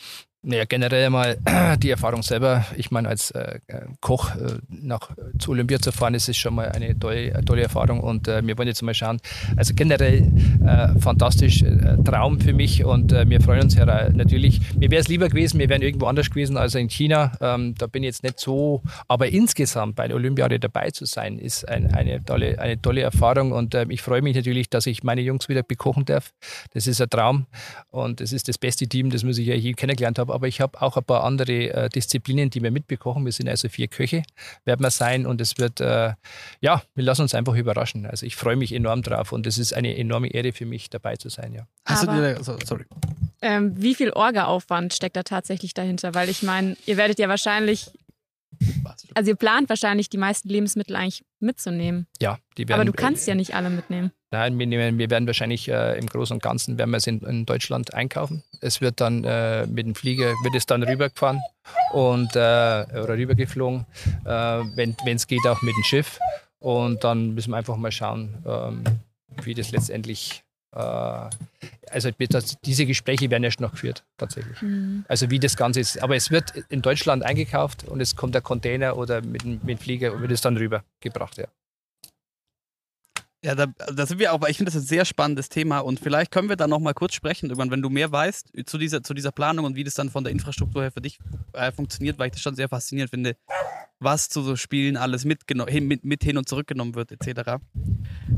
Naja, 0.47 0.65
generell 0.65 1.09
mal 1.09 1.37
die 1.81 1.89
Erfahrung 1.89 2.21
selber. 2.21 2.65
Ich 2.77 2.91
meine, 2.91 3.09
als 3.09 3.31
äh, 3.31 3.59
Koch 3.99 4.35
äh, 4.35 4.59
nach 4.69 5.09
zu 5.39 5.51
Olympia 5.51 5.79
zu 5.79 5.91
fahren, 5.91 6.13
ist 6.13 6.31
schon 6.37 6.53
mal 6.53 6.69
eine 6.69 6.97
tolle, 6.99 7.33
eine 7.33 7.43
tolle 7.43 7.63
Erfahrung. 7.63 7.99
Und 7.99 8.27
äh, 8.27 8.45
wir 8.45 8.55
wollen 8.55 8.67
jetzt 8.67 8.83
mal 8.83 8.93
schauen. 8.93 9.17
Also 9.55 9.73
generell 9.73 10.31
äh, 10.63 10.99
fantastisch, 10.99 11.63
äh, 11.63 11.97
Traum 12.03 12.39
für 12.39 12.53
mich. 12.53 12.85
Und 12.85 13.11
äh, 13.11 13.27
wir 13.27 13.41
freuen 13.41 13.63
uns 13.63 13.73
ja 13.73 13.85
natürlich. 14.11 14.61
Mir 14.75 14.91
wäre 14.91 15.01
es 15.01 15.07
lieber 15.07 15.29
gewesen, 15.29 15.59
wir 15.59 15.67
wären 15.67 15.81
irgendwo 15.81 16.05
anders 16.05 16.29
gewesen 16.29 16.57
als 16.57 16.75
in 16.75 16.89
China. 16.89 17.31
Ähm, 17.41 17.73
da 17.75 17.87
bin 17.87 18.03
ich 18.03 18.09
jetzt 18.09 18.21
nicht 18.21 18.39
so. 18.39 18.83
Aber 19.07 19.27
insgesamt 19.27 19.95
bei 19.95 20.07
der 20.07 20.15
Olympiade 20.15 20.59
dabei 20.59 20.91
zu 20.91 21.05
sein, 21.05 21.39
ist 21.39 21.67
ein, 21.67 21.91
eine, 21.91 22.23
tolle, 22.23 22.59
eine 22.59 22.79
tolle 22.79 23.01
Erfahrung. 23.01 23.51
Und 23.51 23.73
ich 23.73 24.03
freue 24.03 24.21
mich 24.21 24.35
natürlich, 24.35 24.69
dass 24.69 24.85
ich 24.85 25.03
meine 25.03 25.21
Jungs 25.21 25.49
wieder 25.49 25.63
bekochen 25.63 26.05
darf. 26.05 26.33
Das 26.75 26.85
ist 26.85 27.01
ein 27.01 27.09
Traum. 27.09 27.47
Und 27.89 28.21
es 28.21 28.31
ist 28.31 28.47
das 28.47 28.59
beste 28.59 28.85
Team, 28.85 29.09
das 29.09 29.23
muss 29.23 29.39
ich 29.39 29.47
ja 29.47 29.55
hier 29.55 29.73
kennengelernt 29.73 30.19
habe 30.19 30.34
aber 30.35 30.47
ich 30.47 30.61
habe 30.61 30.81
auch 30.81 30.97
ein 30.97 31.03
paar 31.03 31.23
andere 31.23 31.69
äh, 31.73 31.89
Disziplinen, 31.89 32.49
die 32.49 32.61
wir 32.61 32.69
mitbekochen. 32.69 33.25
Wir 33.25 33.31
sind 33.31 33.47
also 33.47 33.69
vier 33.69 33.87
Köche, 33.87 34.23
werden 34.65 34.81
wir 34.81 34.91
sein 34.91 35.25
und 35.25 35.41
es 35.41 35.57
wird, 35.57 35.79
äh, 35.79 36.13
ja, 36.59 36.83
wir 36.93 37.03
lassen 37.03 37.23
uns 37.23 37.33
einfach 37.33 37.55
überraschen. 37.55 38.05
Also 38.05 38.25
ich 38.25 38.35
freue 38.35 38.57
mich 38.57 38.73
enorm 38.73 39.01
drauf 39.01 39.31
und 39.31 39.47
es 39.47 39.57
ist 39.57 39.73
eine 39.73 39.97
enorme 39.97 40.27
Ehre 40.27 40.51
für 40.51 40.65
mich, 40.65 40.89
dabei 40.89 41.15
zu 41.15 41.29
sein, 41.29 41.53
ja. 41.53 41.67
Hast 41.85 42.07
aber, 42.07 42.21
du 42.21 42.35
dir, 42.35 42.59
sorry. 42.65 42.85
Ähm, 43.41 43.73
wie 43.81 43.95
viel 43.95 44.11
Orga-Aufwand 44.11 44.93
steckt 44.93 45.15
da 45.15 45.23
tatsächlich 45.23 45.73
dahinter? 45.73 46.13
Weil 46.13 46.29
ich 46.29 46.43
meine, 46.43 46.75
ihr 46.85 46.97
werdet 46.97 47.17
ja 47.17 47.29
wahrscheinlich 47.29 47.91
also 49.13 49.31
ihr 49.31 49.35
plant 49.35 49.69
wahrscheinlich 49.69 50.09
die 50.09 50.17
meisten 50.17 50.49
Lebensmittel 50.49 50.95
eigentlich 50.95 51.23
mitzunehmen. 51.39 52.07
Ja, 52.21 52.37
die 52.57 52.67
werden. 52.67 52.81
Aber 52.81 52.85
du 52.85 52.93
kannst 52.93 53.27
ja 53.27 53.35
nicht 53.35 53.55
alle 53.55 53.69
mitnehmen. 53.69 54.11
Nein, 54.31 54.57
wir, 54.59 54.67
nehmen, 54.67 54.97
wir 54.97 55.09
werden 55.09 55.27
wahrscheinlich 55.27 55.69
äh, 55.69 55.97
im 55.97 56.07
Großen 56.07 56.33
und 56.35 56.43
Ganzen 56.43 56.77
werden 56.77 56.91
wir 56.91 56.97
es 56.97 57.07
in, 57.07 57.19
in 57.21 57.45
Deutschland 57.45 57.93
einkaufen. 57.93 58.43
Es 58.61 58.81
wird 58.81 59.01
dann 59.01 59.23
äh, 59.23 59.65
mit 59.67 59.85
dem 59.85 59.95
Flieger 59.95 60.33
wird 60.43 60.55
es 60.55 60.65
dann 60.65 60.83
rübergefahren 60.83 61.41
und 61.93 62.35
äh, 62.35 62.39
oder 62.39 63.15
rübergeflogen, 63.15 63.85
äh, 64.25 64.29
wenn 64.29 64.95
es 65.05 65.27
geht 65.27 65.45
auch 65.47 65.61
mit 65.61 65.75
dem 65.75 65.83
Schiff. 65.83 66.19
Und 66.59 67.03
dann 67.03 67.35
müssen 67.35 67.51
wir 67.51 67.57
einfach 67.57 67.77
mal 67.77 67.91
schauen, 67.91 68.33
ähm, 68.45 68.83
wie 69.43 69.53
das 69.53 69.71
letztendlich 69.71 70.44
also 70.75 72.09
diese 72.65 72.85
Gespräche 72.85 73.29
werden 73.29 73.43
erst 73.43 73.61
noch 73.61 73.71
geführt, 73.71 74.03
tatsächlich. 74.17 74.61
Mhm. 74.61 75.05
Also 75.07 75.29
wie 75.29 75.39
das 75.39 75.55
Ganze 75.55 75.79
ist. 75.79 76.01
Aber 76.03 76.15
es 76.15 76.31
wird 76.31 76.53
in 76.69 76.81
Deutschland 76.81 77.23
eingekauft 77.23 77.85
und 77.85 78.01
es 78.01 78.15
kommt 78.15 78.35
der 78.35 78.41
Container 78.41 78.97
oder 78.97 79.21
mit 79.21 79.43
dem 79.43 79.77
Flieger 79.77 80.13
und 80.13 80.21
wird 80.21 80.31
es 80.31 80.41
dann 80.41 80.57
rübergebracht, 80.57 81.37
ja. 81.37 81.47
Ja, 83.45 83.53
da, 83.53 83.67
da, 83.67 84.07
sind 84.07 84.17
wir 84.17 84.33
auch, 84.33 84.41
ich 84.47 84.57
finde 84.57 84.71
das 84.71 84.81
ein 84.81 84.87
sehr 84.87 85.05
spannendes 85.05 85.49
Thema 85.49 85.77
und 85.77 85.99
vielleicht 85.99 86.31
können 86.31 86.49
wir 86.49 86.55
da 86.55 86.65
noch 86.65 86.79
mal 86.79 86.95
kurz 86.95 87.13
sprechen, 87.13 87.55
wenn 87.55 87.81
du 87.83 87.91
mehr 87.91 88.11
weißt 88.11 88.53
zu 88.65 88.79
dieser, 88.79 89.03
zu 89.03 89.13
dieser 89.13 89.31
Planung 89.31 89.65
und 89.65 89.75
wie 89.75 89.83
das 89.83 89.93
dann 89.93 90.09
von 90.09 90.23
der 90.23 90.33
Infrastruktur 90.33 90.81
her 90.81 90.91
für 90.91 91.01
dich 91.01 91.19
äh, 91.53 91.71
funktioniert, 91.71 92.17
weil 92.17 92.25
ich 92.25 92.31
das 92.31 92.41
schon 92.41 92.55
sehr 92.55 92.67
faszinierend 92.67 93.11
finde, 93.11 93.37
was 93.99 94.29
zu 94.29 94.41
so 94.41 94.55
Spielen 94.55 94.97
alles 94.97 95.25
mit, 95.25 95.43
mit 96.03 96.23
hin 96.23 96.37
und 96.39 96.49
zurückgenommen 96.49 96.95
wird, 96.95 97.11
etc. 97.11 97.61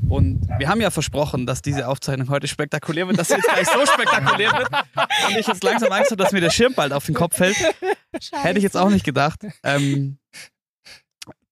Und 0.09 0.45
wir 0.57 0.67
haben 0.67 0.81
ja 0.81 0.91
versprochen, 0.91 1.45
dass 1.45 1.61
diese 1.61 1.87
Aufzeichnung 1.87 2.29
heute 2.29 2.49
spektakulär 2.49 3.07
wird, 3.07 3.17
dass 3.17 3.29
sie 3.29 3.35
jetzt 3.35 3.47
gleich 3.47 3.67
so 3.69 3.85
spektakulär 3.85 4.51
wird 4.51 4.69
und 5.29 5.37
ich 5.37 5.47
jetzt 5.47 5.63
langsam 5.63 5.89
Angst 5.93 6.11
habe, 6.11 6.21
dass 6.21 6.33
mir 6.33 6.41
der 6.41 6.49
Schirm 6.49 6.73
bald 6.73 6.91
auf 6.91 7.05
den 7.05 7.15
Kopf 7.15 7.37
fällt. 7.37 7.55
Scheiße. 7.55 8.35
Hätte 8.43 8.57
ich 8.57 8.63
jetzt 8.63 8.75
auch 8.75 8.89
nicht 8.89 9.05
gedacht. 9.05 9.39
Ähm, 9.63 10.17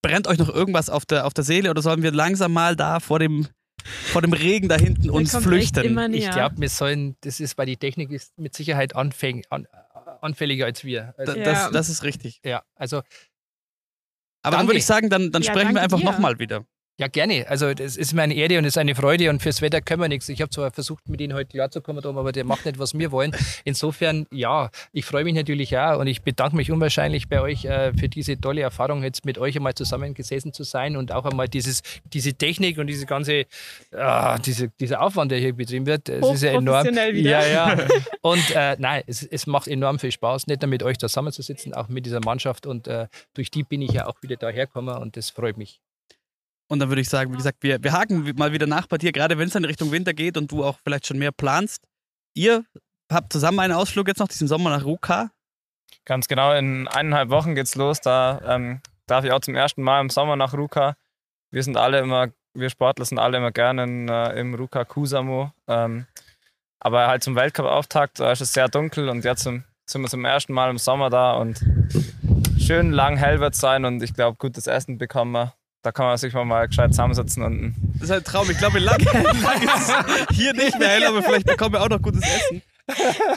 brennt 0.08 0.28
euch 0.28 0.38
noch 0.38 0.50
irgendwas 0.50 0.90
auf 0.90 1.06
der, 1.06 1.26
auf 1.26 1.34
der 1.34 1.44
Seele 1.44 1.70
oder 1.70 1.82
sollen 1.82 2.04
wir 2.04 2.12
langsam 2.12 2.54
mal 2.54 2.76
da 2.76 3.00
vor 3.00 3.20
dem, 3.20 3.48
vor 3.84 4.22
dem 4.22 4.34
Regen 4.34 4.70
da 4.70 4.76
hinten 4.76 5.10
uns 5.10 5.36
flüchten? 5.36 6.14
Ich 6.14 6.30
glaube, 6.32 6.56
wir 6.60 6.70
sollen, 6.70 7.16
das 7.22 7.40
ist, 7.40 7.58
weil 7.58 7.66
die 7.66 7.78
Technik 7.78 8.12
ist 8.12 8.38
mit 8.38 8.54
Sicherheit 8.56 8.96
anfäng, 8.96 9.44
an, 9.50 9.68
anfälliger 10.22 10.66
als 10.66 10.84
wir. 10.84 11.14
Also, 11.18 11.34
das, 11.34 11.46
ja. 11.46 11.72
das, 11.72 11.90
ist 11.90 12.04
richtig. 12.04 12.42
Ja, 12.44 12.64
also. 12.76 13.02
Aber 14.44 14.58
dann 14.58 14.68
würde 14.68 14.78
ich 14.78 14.86
sagen, 14.86 15.10
dann, 15.10 15.32
dann 15.32 15.42
ja, 15.42 15.52
sprechen 15.52 15.74
wir 15.74 15.82
einfach 15.82 16.02
nochmal 16.02 16.38
wieder. 16.38 16.66
Ja, 16.98 17.08
gerne. 17.08 17.46
Also 17.50 17.74
das 17.74 17.98
ist 17.98 18.14
mir 18.14 18.22
eine 18.22 18.34
Ehre 18.36 18.58
und 18.58 18.64
es 18.64 18.70
ist 18.70 18.78
eine 18.78 18.96
Freude 18.96 19.30
und 19.30 19.42
fürs 19.42 19.62
Wetter 19.62 19.82
können 19.82 20.02
wir 20.02 20.08
nichts. 20.08 20.30
Ich 20.30 20.40
habe 20.42 20.50
zwar 20.50 20.72
versucht, 20.72 21.10
mit 21.10 21.20
Ihnen 21.20 21.34
heute 21.34 21.50
klarzukommen, 21.50 22.06
aber 22.06 22.32
der 22.32 22.46
macht 22.46 22.66
nicht, 22.66 22.80
was 22.80 22.98
wir 22.98 23.12
wollen. 23.12 23.36
Insofern, 23.66 24.28
ja, 24.32 24.70
ich 24.94 25.04
freue 25.04 25.26
mich 25.26 25.34
natürlich 25.34 25.78
auch 25.78 26.00
und 26.00 26.08
ich 26.08 26.22
bedanke 26.22 26.56
mich 26.56 26.72
unwahrscheinlich 26.72 27.28
bei 27.28 27.42
euch 27.42 27.66
äh, 27.66 27.92
für 27.92 28.08
diese 28.08 28.40
tolle 28.40 28.62
Erfahrung, 28.62 29.04
jetzt 29.04 29.26
mit 29.26 29.38
euch 29.38 29.58
einmal 29.58 29.74
zusammengesessen 29.74 30.54
zu 30.54 30.64
sein 30.64 30.96
und 30.96 31.12
auch 31.12 31.26
einmal 31.26 31.50
dieses, 31.50 31.82
diese 32.06 32.34
Technik 32.34 32.78
und 32.78 32.88
diese 32.88 33.06
ganze, 33.06 33.46
äh, 33.92 34.40
diese, 34.46 34.70
dieser 34.80 35.02
Aufwand, 35.02 35.34
der 35.34 35.40
hier 35.40 35.52
betrieben 35.52 35.88
wird, 35.88 36.08
es 36.08 36.26
ist 36.26 36.44
ja 36.44 36.54
enorm. 36.54 36.86
Wieder. 36.86 37.30
Ja, 37.30 37.46
ja. 37.46 37.88
Und 38.22 38.56
äh, 38.56 38.78
nein, 38.80 39.04
es, 39.06 39.22
es 39.22 39.48
macht 39.48 39.68
enorm 39.68 40.00
viel 40.00 40.14
Spaß, 40.14 40.48
nicht 40.48 40.62
nur 40.62 40.70
mit 40.70 40.82
euch 40.82 40.98
zusammenzusitzen, 40.98 41.74
auch 41.74 41.90
mit 41.90 42.06
dieser 42.06 42.22
Mannschaft 42.24 42.66
und 42.66 42.88
äh, 42.88 43.08
durch 43.34 43.52
die 43.52 43.64
bin 43.64 43.82
ich 43.82 43.92
ja 43.92 44.08
auch 44.08 44.22
wieder 44.22 44.38
dahergekommen 44.38 44.96
und 44.96 45.18
das 45.18 45.30
freut 45.30 45.58
mich. 45.58 45.82
Und 46.68 46.80
dann 46.80 46.90
würde 46.90 47.02
ich 47.02 47.10
sagen, 47.10 47.32
wie 47.32 47.38
gesagt, 47.38 47.58
wir, 47.62 47.84
wir 47.84 47.92
haken 47.92 48.34
mal 48.38 48.52
wieder 48.52 48.68
nach 48.68 48.88
bei 48.88 48.98
dir, 48.98 49.12
gerade 49.12 49.38
wenn 49.38 49.48
es 49.48 49.56
in 49.56 49.66
Richtung 49.66 49.92
Winter 49.92 50.14
geht 50.14 50.38
und 50.38 50.52
du 50.52 50.64
auch 50.64 50.80
vielleicht 50.84 51.06
schon 51.08 51.20
mehr 51.20 51.32
planst. 51.32 51.84
Ihr 52.34 52.66
habt 53.12 53.32
zusammen 53.32 53.60
einen 53.60 53.74
Ausflug 53.74 54.08
jetzt 54.08 54.20
noch 54.20 54.28
diesen 54.28 54.48
Sommer 54.48 54.72
nach 54.72 54.84
Ruka. 54.84 55.30
Ganz 56.06 56.28
genau, 56.28 56.54
in 56.54 56.88
eineinhalb 56.88 57.30
Wochen 57.30 57.56
geht's 57.56 57.76
los. 57.76 58.02
Da 58.02 58.42
ähm, 58.46 58.82
darf 59.08 59.26
ich 59.26 59.32
auch 59.32 59.40
zum 59.40 59.56
ersten 59.56 59.84
Mal 59.84 60.02
im 60.02 60.10
Sommer 60.10 60.36
nach 60.36 60.54
Ruka. 60.54 60.96
Wir 61.52 61.64
sind 61.64 61.78
alle 61.78 62.00
immer, 62.00 62.30
wir 62.54 62.70
Sportler 62.70 63.06
sind 63.06 63.20
alle 63.20 63.38
immer 63.38 63.52
gerne 63.52 63.84
in, 63.84 64.10
äh, 64.10 64.40
im 64.40 64.56
Ruka 64.56 64.86
Kusamo. 64.86 65.52
Ähm, 65.68 66.08
aber 66.80 67.08
halt 67.08 67.24
zum 67.24 67.36
Weltcup-Auftakt, 67.36 68.20
da 68.20 68.32
ist 68.32 68.42
es 68.42 68.54
sehr 68.54 68.68
dunkel 68.68 69.10
und 69.10 69.24
jetzt 69.24 69.44
sind 69.44 69.64
wir 69.88 70.08
zum 70.08 70.26
ersten 70.26 70.54
Mal 70.54 70.70
im 70.70 70.78
Sommer 70.78 71.10
da 71.10 71.34
und 71.34 71.64
schön 72.60 72.92
lang 72.92 73.18
hell 73.18 73.40
wird 73.40 73.54
es 73.54 73.60
sein 73.60 73.86
und 73.86 74.04
ich 74.04 74.14
glaube, 74.14 74.38
gutes 74.38 74.68
Essen 74.68 74.98
bekommen 74.98 75.32
wir. 75.32 75.54
Da 75.86 75.92
kann 75.92 76.08
man 76.08 76.18
sich 76.18 76.34
mal 76.34 76.68
gescheit 76.68 76.94
zusammensetzen 76.94 77.44
und. 77.44 77.76
Das 78.00 78.10
ist 78.10 78.12
ein 78.12 78.24
Traum. 78.24 78.50
Ich 78.50 78.58
glaube, 78.58 78.80
lang, 78.80 79.00
lang 79.14 79.62
ist 79.62 80.32
hier 80.32 80.52
nicht 80.54 80.80
mehr 80.80 80.88
hell, 80.88 81.04
aber 81.04 81.22
vielleicht 81.22 81.46
bekommen 81.46 81.74
wir 81.74 81.84
auch 81.84 81.90
noch 81.90 82.02
gutes 82.02 82.24
Essen. 82.24 82.64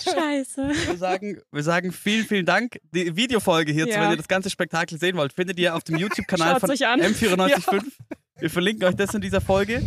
Scheiße. 0.03 0.72
Wir 0.86 0.96
sagen, 0.96 1.42
wir 1.53 1.62
sagen 1.62 1.92
vielen, 1.92 2.24
vielen 2.24 2.46
Dank. 2.46 2.78
Die 2.94 3.14
Videofolge 3.14 3.70
hierzu, 3.70 3.90
ja. 3.90 4.01
wenn 4.01 4.12
ihr 4.12 4.16
das 4.16 4.28
ganze 4.28 4.49
Spektakel 4.49 4.99
sehen 4.99 5.18
wollt, 5.18 5.34
findet 5.34 5.59
ihr 5.59 5.76
auf 5.76 5.84
dem 5.84 5.96
YouTube-Kanal 5.96 6.59
von 6.59 6.70
M945. 6.70 7.72
Ja. 7.72 8.16
Wir 8.38 8.49
verlinken 8.49 8.88
euch 8.88 8.94
das 8.94 9.12
in 9.12 9.20
dieser 9.20 9.42
Folge. 9.42 9.86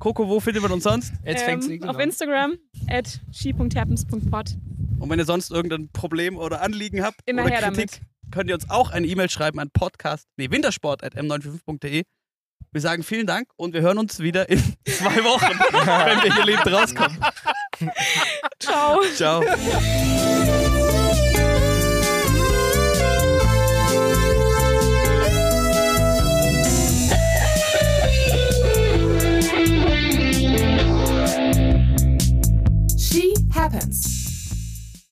Coco, 0.00 0.26
wo 0.26 0.40
findet 0.40 0.62
man 0.62 0.72
uns 0.72 0.82
sonst? 0.82 1.12
Ähm, 1.24 1.80
auf 1.86 2.00
Instagram 2.00 2.54
at 2.88 3.20
she.happens.pod. 3.30 4.56
Und 4.98 5.10
wenn 5.10 5.18
ihr 5.20 5.24
sonst 5.24 5.52
irgendein 5.52 5.88
Problem 5.92 6.38
oder 6.38 6.60
Anliegen 6.60 7.04
habt 7.04 7.20
Immer 7.26 7.44
oder 7.44 7.52
her 7.52 7.70
Kritik, 7.70 7.90
damit 7.92 8.09
könnt 8.30 8.48
ihr 8.48 8.54
uns 8.54 8.68
auch 8.70 8.90
eine 8.90 9.06
E-Mail 9.06 9.30
schreiben 9.30 9.58
an 9.60 9.70
podcast, 9.70 10.26
nee, 10.36 10.50
wintersport.m95.de. 10.50 12.04
Wir 12.72 12.80
sagen 12.80 13.02
vielen 13.02 13.26
Dank 13.26 13.48
und 13.56 13.74
wir 13.74 13.80
hören 13.80 13.98
uns 13.98 14.20
wieder 14.20 14.48
in 14.48 14.58
zwei 14.86 15.24
Wochen, 15.24 15.58
wenn 15.72 16.22
wir 16.22 16.34
hier 16.34 16.44
lebend 16.44 16.66
rauskommen. 16.66 17.18
Ciao. 18.58 19.00
Ciao. 19.16 19.42
happens. 33.60 34.19